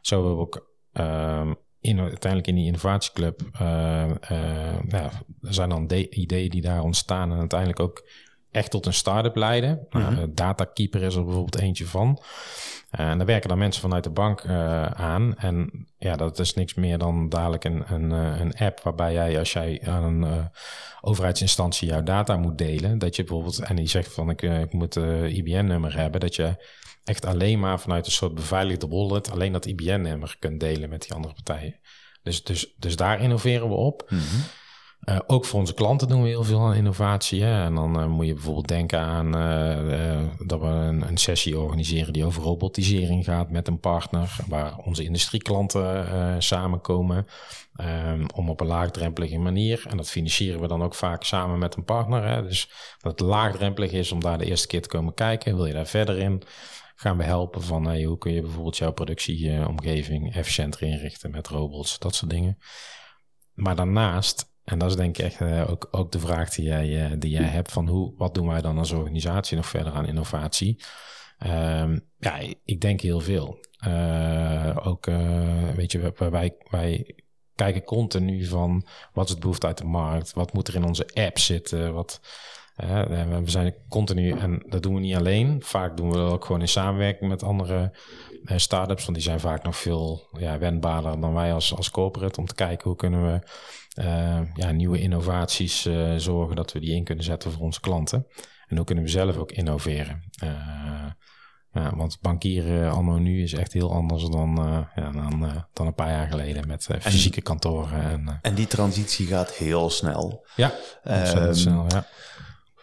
Zo 0.00 0.14
hebben 0.14 0.34
we 0.34 0.40
ook 0.40 0.70
ehm, 0.92 1.52
in, 1.80 2.00
uiteindelijk 2.00 2.46
in 2.46 2.54
die 2.54 2.66
innovatieclub 2.66 3.42
uh, 3.52 3.60
ja, 4.88 5.10
er 5.40 5.54
zijn 5.54 5.68
dan 5.68 5.90
ideeën 6.10 6.50
die 6.50 6.62
daar 6.62 6.82
ontstaan 6.82 7.32
en 7.32 7.38
uiteindelijk 7.38 7.80
ook 7.80 8.08
echt 8.52 8.70
tot 8.70 8.86
een 8.86 8.92
start-up 8.92 9.36
leiden. 9.36 9.86
Mm 9.90 10.02
-hmm. 10.02 10.34
Datakeeper 10.34 11.02
is 11.02 11.14
er 11.14 11.24
bijvoorbeeld 11.24 11.58
eentje 11.58 11.86
van. 11.86 12.22
Uh, 13.00 13.10
en 13.10 13.18
daar 13.18 13.26
werken 13.26 13.48
dan 13.48 13.58
mensen 13.58 13.82
vanuit 13.82 14.04
de 14.04 14.10
bank 14.10 14.42
uh, 14.42 14.86
aan. 14.86 15.36
En 15.36 15.86
ja, 15.98 16.16
dat 16.16 16.38
is 16.38 16.54
niks 16.54 16.74
meer 16.74 16.98
dan 16.98 17.28
dadelijk 17.28 17.64
een, 17.64 17.92
een, 17.92 18.10
een 18.10 18.54
app 18.56 18.80
waarbij 18.80 19.12
jij, 19.12 19.38
als 19.38 19.52
jij 19.52 19.82
aan 19.84 20.04
een 20.04 20.50
overheidsinstantie 21.00 21.88
jouw 21.88 22.02
data 22.02 22.36
moet 22.36 22.58
delen, 22.58 22.98
dat 22.98 23.16
je 23.16 23.24
bijvoorbeeld, 23.24 23.58
en 23.58 23.76
die 23.76 23.88
zegt 23.88 24.12
van 24.12 24.30
ik, 24.30 24.42
ik 24.42 24.72
moet 24.72 24.96
IBN-nummer 25.26 25.96
hebben, 25.96 26.20
dat 26.20 26.34
je 26.34 26.56
echt 27.04 27.24
alleen 27.24 27.60
maar 27.60 27.80
vanuit 27.80 28.06
een 28.06 28.12
soort 28.12 28.34
beveiligde 28.34 28.88
wallet 28.88 29.30
alleen 29.30 29.52
dat 29.52 29.66
IBN-nummer 29.66 30.36
kunt 30.38 30.60
delen 30.60 30.88
met 30.88 31.02
die 31.02 31.12
andere 31.12 31.34
partijen. 31.34 31.80
Dus, 32.22 32.44
dus, 32.44 32.74
dus 32.78 32.96
daar 32.96 33.20
innoveren 33.20 33.68
we 33.68 33.74
op. 33.74 34.06
Mhm. 34.08 34.22
Uh, 35.08 35.18
ook 35.26 35.44
voor 35.44 35.60
onze 35.60 35.74
klanten 35.74 36.08
doen 36.08 36.22
we 36.22 36.28
heel 36.28 36.44
veel 36.44 36.60
aan 36.60 36.74
innovatie. 36.74 37.42
Hè? 37.42 37.64
En 37.64 37.74
dan 37.74 38.00
uh, 38.00 38.06
moet 38.06 38.26
je 38.26 38.34
bijvoorbeeld 38.34 38.68
denken 38.68 38.98
aan 38.98 39.26
uh, 39.36 40.20
dat 40.46 40.60
we 40.60 40.66
een, 40.66 41.08
een, 41.08 41.16
sessie 41.16 41.58
organiseren 41.58 42.12
die 42.12 42.24
over 42.24 42.42
robotisering 42.42 43.24
gaat 43.24 43.50
met 43.50 43.68
een 43.68 43.80
partner, 43.80 44.36
waar 44.48 44.76
onze 44.76 45.04
industrieklanten 45.04 46.42
samenkomen 46.42 47.26
um, 47.76 48.26
om 48.34 48.50
op 48.50 48.60
een 48.60 48.66
laagdrempelige 48.66 49.38
manier. 49.38 49.84
En 49.88 49.96
dat 49.96 50.10
financieren 50.10 50.60
we 50.60 50.68
dan 50.68 50.82
ook 50.82 50.94
vaak 50.94 51.24
samen 51.24 51.58
met 51.58 51.76
een 51.76 51.84
partner. 51.84 52.28
Hè? 52.28 52.42
Dus 52.42 52.70
dat 52.98 53.12
het 53.12 53.28
laagdrempelig 53.28 53.92
is 53.92 54.12
om 54.12 54.20
daar 54.20 54.38
de 54.38 54.46
eerste 54.46 54.66
keer 54.66 54.82
te 54.82 54.88
komen 54.88 55.14
kijken. 55.14 55.56
Wil 55.56 55.66
je 55.66 55.72
daar 55.72 55.86
verder 55.86 56.18
in? 56.18 56.42
Gaan 56.94 57.16
we 57.16 57.24
helpen 57.24 57.62
van 57.62 57.86
hey, 57.86 58.02
hoe 58.02 58.18
kun 58.18 58.32
je 58.32 58.40
bijvoorbeeld 58.40 58.76
jouw 58.76 58.92
productieomgeving 58.92 60.34
efficiënter 60.34 60.82
inrichten 60.82 61.30
met 61.30 61.48
robots, 61.48 61.98
dat 61.98 62.14
soort 62.14 62.30
dingen. 62.30 62.58
Maar 63.54 63.76
daarnaast 63.76 64.51
en 64.64 64.78
dat 64.78 64.90
is 64.90 64.96
denk 64.96 65.18
ik 65.18 65.24
echt 65.24 65.40
uh, 65.40 65.70
ook, 65.70 65.88
ook 65.90 66.12
de 66.12 66.18
vraag 66.18 66.50
die 66.50 66.64
jij, 66.64 67.10
uh, 67.10 67.16
die 67.18 67.30
jij 67.30 67.48
hebt 67.48 67.72
van 67.72 67.88
hoe, 67.88 68.12
wat 68.16 68.34
doen 68.34 68.46
wij 68.46 68.60
dan 68.60 68.78
als 68.78 68.92
organisatie 68.92 69.56
nog 69.56 69.66
verder 69.66 69.92
aan 69.92 70.06
innovatie? 70.06 70.82
Um, 71.46 72.08
ja, 72.18 72.38
ik 72.64 72.80
denk 72.80 73.00
heel 73.00 73.20
veel. 73.20 73.58
Uh, 73.86 74.76
ook, 74.82 75.06
weet 75.76 75.92
je, 75.92 76.12
wij, 76.16 76.54
wij 76.70 77.14
kijken 77.54 77.84
continu 77.84 78.44
van 78.44 78.86
wat 79.12 79.24
is 79.24 79.30
het 79.30 79.40
behoefte 79.40 79.66
uit 79.66 79.78
de 79.78 79.84
markt? 79.84 80.32
Wat 80.32 80.52
moet 80.52 80.68
er 80.68 80.74
in 80.74 80.84
onze 80.84 81.10
app 81.14 81.38
zitten? 81.38 81.94
Wat, 81.94 82.20
we 82.76 83.42
zijn 83.44 83.74
continu, 83.88 84.30
en 84.30 84.62
dat 84.66 84.82
doen 84.82 84.94
we 84.94 85.00
niet 85.00 85.16
alleen. 85.16 85.62
Vaak 85.62 85.96
doen 85.96 86.10
we 86.10 86.16
dat 86.16 86.32
ook 86.32 86.44
gewoon 86.44 86.60
in 86.60 86.68
samenwerking 86.68 87.30
met 87.30 87.42
andere 87.42 87.92
start-ups, 88.44 89.04
want 89.04 89.16
die 89.16 89.26
zijn 89.26 89.40
vaak 89.40 89.62
nog 89.62 89.76
veel 89.76 90.28
ja, 90.38 90.58
wendbaarder 90.58 91.20
dan 91.20 91.34
wij 91.34 91.52
als, 91.52 91.76
als 91.76 91.90
corporate 91.90 92.40
om 92.40 92.46
te 92.46 92.54
kijken 92.54 92.88
hoe 92.88 92.96
kunnen 92.96 93.32
we 93.32 93.40
uh, 93.98 94.40
ja, 94.54 94.70
nieuwe 94.70 95.00
innovaties 95.00 95.86
uh, 95.86 96.14
zorgen 96.16 96.56
dat 96.56 96.72
we 96.72 96.80
die 96.80 96.94
in 96.94 97.04
kunnen 97.04 97.24
zetten 97.24 97.52
voor 97.52 97.62
onze 97.62 97.80
klanten. 97.80 98.26
En 98.66 98.76
hoe 98.76 98.86
kunnen 98.86 99.04
we 99.04 99.10
zelf 99.10 99.36
ook 99.36 99.52
innoveren. 99.52 100.22
Uh, 100.44 100.50
ja, 101.72 101.96
want 101.96 102.18
bankieren 102.20 102.90
anno 102.90 103.18
nu 103.18 103.42
is 103.42 103.52
echt 103.52 103.72
heel 103.72 103.92
anders 103.92 104.24
dan, 104.24 104.54
ja, 104.94 105.10
dan, 105.10 105.64
dan 105.72 105.86
een 105.86 105.94
paar 105.94 106.10
jaar 106.10 106.28
geleden 106.28 106.66
met 106.66 106.88
fysieke 107.00 107.36
en, 107.36 107.42
kantoren. 107.42 108.02
En, 108.02 108.38
en 108.42 108.54
die 108.54 108.66
transitie 108.66 109.26
gaat 109.26 109.50
heel 109.50 109.90
snel. 109.90 110.46
Ja, 110.56 110.72
um, 111.04 111.54
snel, 111.54 111.84
ja. 111.88 112.06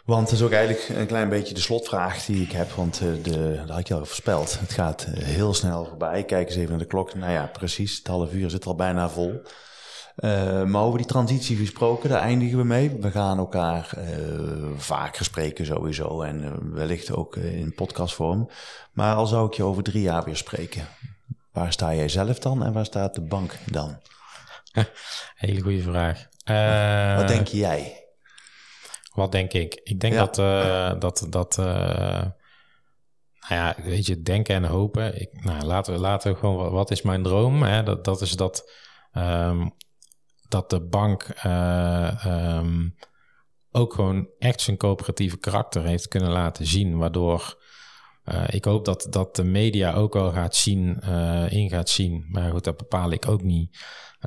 Want 0.10 0.30
het 0.30 0.40
is 0.40 0.46
ook 0.46 0.52
eigenlijk 0.52 1.00
een 1.00 1.08
klein 1.08 1.30
beetje 1.30 1.54
de 1.54 1.60
slotvraag 1.60 2.26
die 2.26 2.44
ik 2.44 2.52
heb. 2.52 2.72
Want 2.72 3.00
de, 3.00 3.56
dat 3.58 3.70
had 3.70 3.80
ik 3.80 3.88
je 3.88 3.94
al 3.94 4.06
voorspeld. 4.06 4.60
Het 4.60 4.74
gaat 4.74 5.08
heel 5.14 5.54
snel 5.54 5.86
voorbij. 5.86 6.24
Kijk 6.24 6.48
eens 6.48 6.56
even 6.56 6.70
naar 6.70 6.80
de 6.80 6.86
klok. 6.86 7.16
Nou 7.16 7.32
ja, 7.32 7.46
precies. 7.46 7.98
Het 7.98 8.08
half 8.08 8.34
uur 8.34 8.50
zit 8.50 8.66
al 8.66 8.76
bijna 8.76 9.10
vol. 9.10 9.42
Uh, 10.16 10.64
maar 10.64 10.82
over 10.82 10.98
die 10.98 11.08
transitie 11.08 11.58
gesproken, 11.58 12.10
daar 12.10 12.22
eindigen 12.22 12.58
we 12.58 12.64
mee. 12.64 12.90
We 13.00 13.12
gaan 13.12 13.38
elkaar 13.38 13.92
uh, 13.98 14.70
vaker 14.76 15.26
spreken 15.26 15.66
sowieso 15.66 16.22
en 16.22 16.44
uh, 16.44 16.52
wellicht 16.62 17.12
ook 17.12 17.36
in 17.36 17.74
podcastvorm. 17.74 18.50
Maar 18.92 19.16
al 19.16 19.26
zou 19.26 19.48
ik 19.48 19.54
je 19.54 19.64
over 19.64 19.84
drie 19.84 20.02
jaar 20.02 20.24
weer 20.24 20.36
spreken, 20.36 20.88
waar 21.52 21.72
sta 21.72 21.94
jij 21.94 22.10
zelf 22.10 22.40
dan 22.40 22.64
en 22.64 22.74
waar 22.74 22.86
staat 22.86 23.16
de 23.16 23.22
bank 23.22 23.58
dan? 23.72 23.98
Hele 25.36 25.62
goede 25.62 25.82
vraag. 25.82 26.28
wat 27.18 27.28
denk 27.28 27.48
jij? 27.48 28.04
Wat 29.14 29.32
denk 29.32 29.54
ik? 29.54 29.80
Ik 29.84 30.00
denk 30.00 30.14
ja. 30.14 30.26
dat, 30.26 30.36
dat, 31.02 31.28
dat 31.30 31.58
nou 33.50 33.62
ja, 33.62 33.76
weet 33.84 34.06
je, 34.06 34.22
denken 34.22 34.56
en 34.56 34.64
hopen. 34.64 35.22
Ik, 35.22 35.44
nou, 35.44 35.64
laten 35.64 35.94
we, 35.94 36.00
laten 36.00 36.32
we 36.32 36.38
gewoon, 36.38 36.72
wat 36.72 36.92
is 36.92 37.02
mijn 37.02 37.24
droom? 37.24 37.64
Hè? 37.64 37.84
Dat, 37.84 38.06
dat 38.06 38.22
is 38.22 38.32
dat... 38.32 38.72
Um, 39.14 39.74
dat 40.50 40.70
de 40.70 40.82
bank 40.82 41.28
uh, 41.46 42.58
um, 42.58 42.96
ook 43.72 43.94
gewoon 43.94 44.28
echt 44.40 44.62
zijn 44.62 44.78
coöperatieve 44.78 45.38
karakter 45.38 45.84
heeft 45.84 46.08
kunnen 46.08 46.32
laten 46.32 46.66
zien. 46.66 46.98
Waardoor 46.98 47.58
uh, 48.26 48.44
ik 48.48 48.66
hoop 48.66 48.86
dat, 48.86 49.08
dat 49.10 49.36
de 49.36 49.44
media 49.44 49.94
ook 49.94 50.16
al 50.16 50.32
gaat 50.32 50.56
zien, 50.56 51.02
uh, 51.04 51.52
in 51.52 51.70
gaat 51.70 51.90
zien. 51.90 52.26
Maar 52.30 52.52
goed, 52.52 52.64
dat 52.64 52.78
bepaal 52.78 53.12
ik 53.12 53.28
ook 53.28 53.42
niet. 53.42 53.78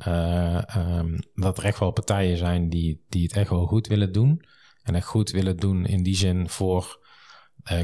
Um, 0.07 1.19
dat 1.33 1.57
er 1.57 1.63
echt 1.63 1.79
wel 1.79 1.91
partijen 1.91 2.37
zijn 2.37 2.69
die, 2.69 3.05
die 3.09 3.23
het 3.23 3.33
echt 3.33 3.49
wel 3.49 3.65
goed 3.65 3.87
willen 3.87 4.11
doen. 4.11 4.45
En 4.83 4.95
echt 4.95 5.05
goed 5.05 5.31
willen 5.31 5.57
doen 5.57 5.85
in 5.85 6.03
die 6.03 6.15
zin 6.15 6.49
voor 6.49 7.01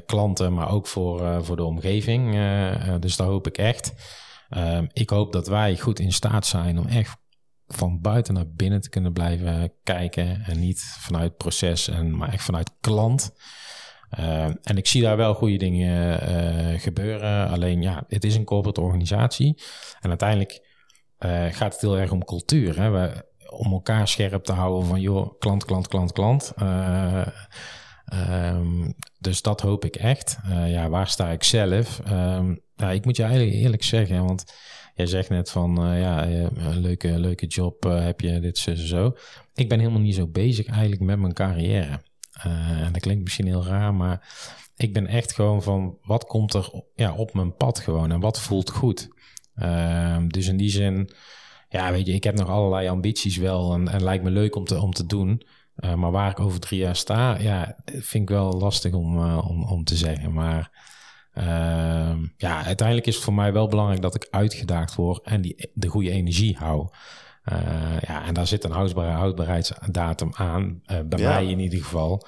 klanten, 0.06 0.54
maar 0.54 0.71
ook 0.71 0.88
voor, 0.88 1.43
voor 1.45 1.56
de 1.56 1.63
omgeving. 1.63 2.32
dus 2.99 3.15
daar 3.15 3.28
hoop 3.28 3.47
ik 3.47 3.58
echt. 3.58 3.93
Uh, 4.49 4.82
ik 4.93 5.10
hoop 5.10 5.34
dat 5.34 5.47
wij 5.47 5.78
goed 5.78 5.99
in 5.99 6.12
staat 6.12 6.45
zijn 6.45 6.80
om 6.80 6.88
echt 6.88 7.17
van 7.73 8.01
buiten 8.01 8.34
naar 8.34 8.49
binnen 8.49 8.82
te 8.82 8.89
kunnen 8.89 9.13
blijven 9.13 9.73
kijken. 9.84 10.43
En 10.45 10.60
niet 10.60 10.95
vanuit 10.99 11.38
proces, 11.38 11.88
en, 11.88 12.17
maar 12.17 12.34
echt 12.34 12.43
vanuit 12.43 12.71
klant. 12.82 13.34
Uh, 14.19 14.43
en 14.43 14.77
ik 14.77 14.88
zie 14.88 15.01
daar 15.01 15.17
wel 15.17 15.34
goede 15.34 15.58
dingen 15.58 16.29
uh, 16.29 16.79
gebeuren. 16.79 17.49
Alleen 17.49 17.82
ja, 17.82 18.03
het 18.08 18.23
is 18.23 18.36
een 18.36 18.43
corporate 18.43 18.82
organisatie. 18.82 19.62
En 19.99 20.10
uiteindelijk 20.10 20.67
uh, 21.19 21.45
gaat 21.45 21.73
het 21.73 21.82
heel 21.82 21.97
erg 21.97 22.12
om 22.12 22.25
cultuur. 22.25 22.79
Hè? 22.82 22.89
We, 22.89 23.27
om 23.49 23.71
elkaar 23.71 24.08
scherp 24.08 24.43
te 24.43 24.51
houden 24.51 24.88
van 24.88 25.01
joh, 25.01 25.39
klant, 25.39 25.65
klant, 25.65 25.88
klant, 25.88 26.12
klant. 26.12 26.53
Um, 28.13 28.93
dus 29.19 29.41
dat 29.41 29.62
hoop 29.62 29.86
ik 29.86 29.95
echt. 29.95 30.38
ja, 30.65 30.89
waar 30.89 31.08
sta 31.08 31.29
ik 31.29 31.43
zelf? 31.43 32.01
Ja, 32.75 32.91
ik 32.91 33.05
moet 33.05 33.17
je 33.17 33.23
eigenlijk 33.23 33.55
eerlijk 33.55 33.84
zeggen, 33.84 34.25
want 34.25 34.53
Jij 34.99 35.07
zegt 35.07 35.29
net 35.29 35.51
van, 35.51 35.88
uh, 35.88 35.99
ja, 35.99 36.27
een 36.27 36.79
leuke, 36.79 37.19
leuke 37.19 37.45
job 37.45 37.85
uh, 37.85 38.03
heb 38.03 38.21
je, 38.21 38.39
dit, 38.39 38.57
zo, 38.57 38.75
zo. 38.75 39.15
Ik 39.53 39.69
ben 39.69 39.79
helemaal 39.79 40.01
niet 40.01 40.15
zo 40.15 40.27
bezig 40.27 40.67
eigenlijk 40.67 41.01
met 41.01 41.19
mijn 41.19 41.33
carrière. 41.33 42.01
Uh, 42.45 42.81
en 42.81 42.91
dat 42.91 43.01
klinkt 43.01 43.23
misschien 43.23 43.45
heel 43.45 43.65
raar, 43.65 43.93
maar 43.93 44.35
ik 44.75 44.93
ben 44.93 45.07
echt 45.07 45.33
gewoon 45.33 45.63
van, 45.63 45.97
wat 46.01 46.25
komt 46.25 46.53
er 46.53 46.83
ja, 46.95 47.13
op 47.13 47.33
mijn 47.33 47.55
pad 47.55 47.79
gewoon 47.79 48.12
en 48.12 48.19
wat 48.19 48.39
voelt 48.39 48.69
goed? 48.69 49.07
Ehm, 49.55 50.27
dus 50.27 50.47
in 50.47 50.57
die 50.57 50.69
zin, 50.69 51.09
ja, 51.69 51.91
weet 51.91 52.05
je, 52.05 52.13
ik 52.13 52.23
heb 52.23 52.35
nog 52.35 52.49
allerlei 52.49 52.88
ambities 52.88 53.38
wel 53.38 53.73
en, 53.73 53.88
en 53.88 54.03
lijkt 54.03 54.23
me 54.23 54.29
leuk 54.29 54.55
om 54.55 54.65
te, 54.65 54.81
om 54.81 54.91
te 54.93 55.05
doen. 55.05 55.41
maar 55.95 56.12
waar 56.12 56.31
ik 56.31 56.39
over 56.39 56.59
drie 56.59 56.79
jaar 56.79 56.95
sta, 56.95 57.38
ja, 57.38 57.75
vind 57.85 58.23
ik 58.23 58.35
wel 58.35 58.51
lastig 58.51 58.93
om, 58.93 59.38
om, 59.38 59.63
om 59.63 59.83
te 59.83 59.95
zeggen. 59.95 60.33
Maar 60.33 60.71
ja, 62.49 62.65
uiteindelijk 62.65 63.07
is 63.07 63.15
het 63.15 63.23
voor 63.23 63.33
mij 63.33 63.53
wel 63.53 63.67
belangrijk 63.67 64.01
dat 64.01 64.15
ik 64.15 64.27
uitgedaagd 64.29 64.95
word 64.95 65.23
en 65.23 65.41
die, 65.41 65.71
de 65.73 65.88
goede 65.88 66.12
energie 66.12 66.57
hou. 66.57 66.88
Uh, 67.51 68.01
ja, 68.01 68.25
en 68.25 68.33
daar 68.33 68.47
zit 68.47 68.63
een 68.63 68.71
houdbare 68.71 69.12
houdbaarheidsdatum 69.12 70.29
aan, 70.33 70.81
uh, 70.91 70.99
bij 71.05 71.19
ja. 71.19 71.29
mij 71.29 71.45
in 71.45 71.59
ieder 71.59 71.79
geval. 71.79 72.27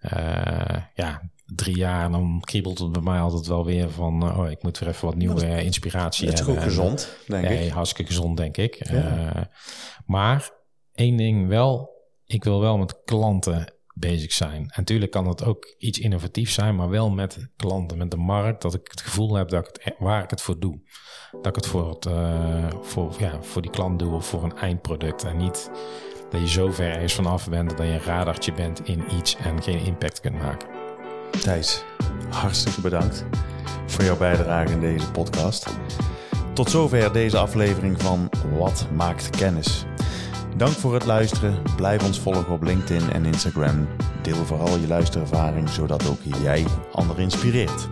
Uh, 0.00 0.82
ja, 0.94 1.30
drie 1.46 1.76
jaar, 1.76 2.10
dan 2.10 2.40
kriebelt 2.44 2.78
het 2.78 2.92
bij 2.92 3.02
mij 3.02 3.20
altijd 3.20 3.46
wel 3.46 3.64
weer 3.64 3.90
van... 3.90 4.36
oh, 4.36 4.50
ik 4.50 4.62
moet 4.62 4.78
weer 4.78 4.88
even 4.88 5.06
wat 5.06 5.14
nieuwe 5.14 5.62
inspiratie 5.62 6.28
hebben. 6.28 6.46
Dat 6.46 6.56
is 6.56 6.62
gezond, 6.62 7.16
denk 7.26 7.48
ik. 7.48 7.70
Hartstikke 7.70 8.12
gezond, 8.12 8.36
denk 8.36 8.56
ik. 8.56 8.88
Ja. 8.88 9.50
maar 10.06 10.50
één 10.94 11.16
ding 11.16 11.48
wel, 11.48 11.90
ik 12.24 12.44
wil 12.44 12.60
wel 12.60 12.78
met 12.78 13.02
klanten 13.04 13.75
bezig 13.98 14.32
zijn. 14.32 14.60
En 14.60 14.72
natuurlijk 14.74 15.10
kan 15.10 15.28
het 15.28 15.44
ook 15.44 15.74
iets 15.78 15.98
innovatiefs 15.98 16.54
zijn, 16.54 16.76
maar 16.76 16.88
wel 16.88 17.10
met 17.10 17.48
klanten, 17.56 17.98
met 17.98 18.10
de 18.10 18.16
markt, 18.16 18.62
dat 18.62 18.74
ik 18.74 18.88
het 18.90 19.00
gevoel 19.00 19.34
heb 19.34 19.48
dat 19.48 19.60
ik 19.60 19.66
het, 19.72 19.86
e- 19.86 20.04
waar 20.04 20.22
ik 20.22 20.30
het 20.30 20.42
voor 20.42 20.58
doe. 20.58 20.80
Dat 21.30 21.46
ik 21.46 21.54
het 21.54 21.66
voor, 21.66 21.88
het, 21.88 22.06
uh, 22.06 22.70
voor, 22.80 23.14
ja, 23.18 23.42
voor 23.42 23.62
die 23.62 23.70
klant 23.70 23.98
doe 23.98 24.14
of 24.14 24.26
voor 24.26 24.44
een 24.44 24.56
eindproduct. 24.56 25.24
En 25.24 25.36
niet 25.36 25.70
dat 26.30 26.40
je 26.40 26.48
zo 26.48 26.70
ver 26.70 26.90
ergens 26.90 27.14
vanaf 27.14 27.48
bent 27.48 27.76
dat 27.76 27.86
je 27.86 27.92
een 27.92 28.02
radartje 28.02 28.52
bent 28.52 28.88
in 28.88 29.04
iets 29.18 29.36
en 29.36 29.62
geen 29.62 29.84
impact 29.84 30.20
kunt 30.20 30.38
maken. 30.38 30.68
Thijs, 31.30 31.84
hartstikke 32.30 32.80
bedankt 32.80 33.24
voor 33.86 34.04
jouw 34.04 34.16
bijdrage 34.16 34.72
in 34.72 34.80
deze 34.80 35.10
podcast. 35.10 35.66
Tot 36.52 36.70
zover 36.70 37.12
deze 37.12 37.38
aflevering 37.38 38.02
van 38.02 38.30
Wat 38.58 38.86
maakt 38.94 39.30
kennis? 39.30 39.84
Dank 40.56 40.72
voor 40.72 40.94
het 40.94 41.04
luisteren. 41.04 41.62
Blijf 41.76 42.04
ons 42.04 42.20
volgen 42.20 42.52
op 42.52 42.62
LinkedIn 42.62 43.10
en 43.12 43.24
Instagram. 43.24 43.88
Deel 44.22 44.44
vooral 44.44 44.78
je 44.78 44.86
luisterervaring, 44.86 45.68
zodat 45.68 46.08
ook 46.08 46.18
jij 46.42 46.64
anderen 46.92 47.22
inspireert. 47.22 47.88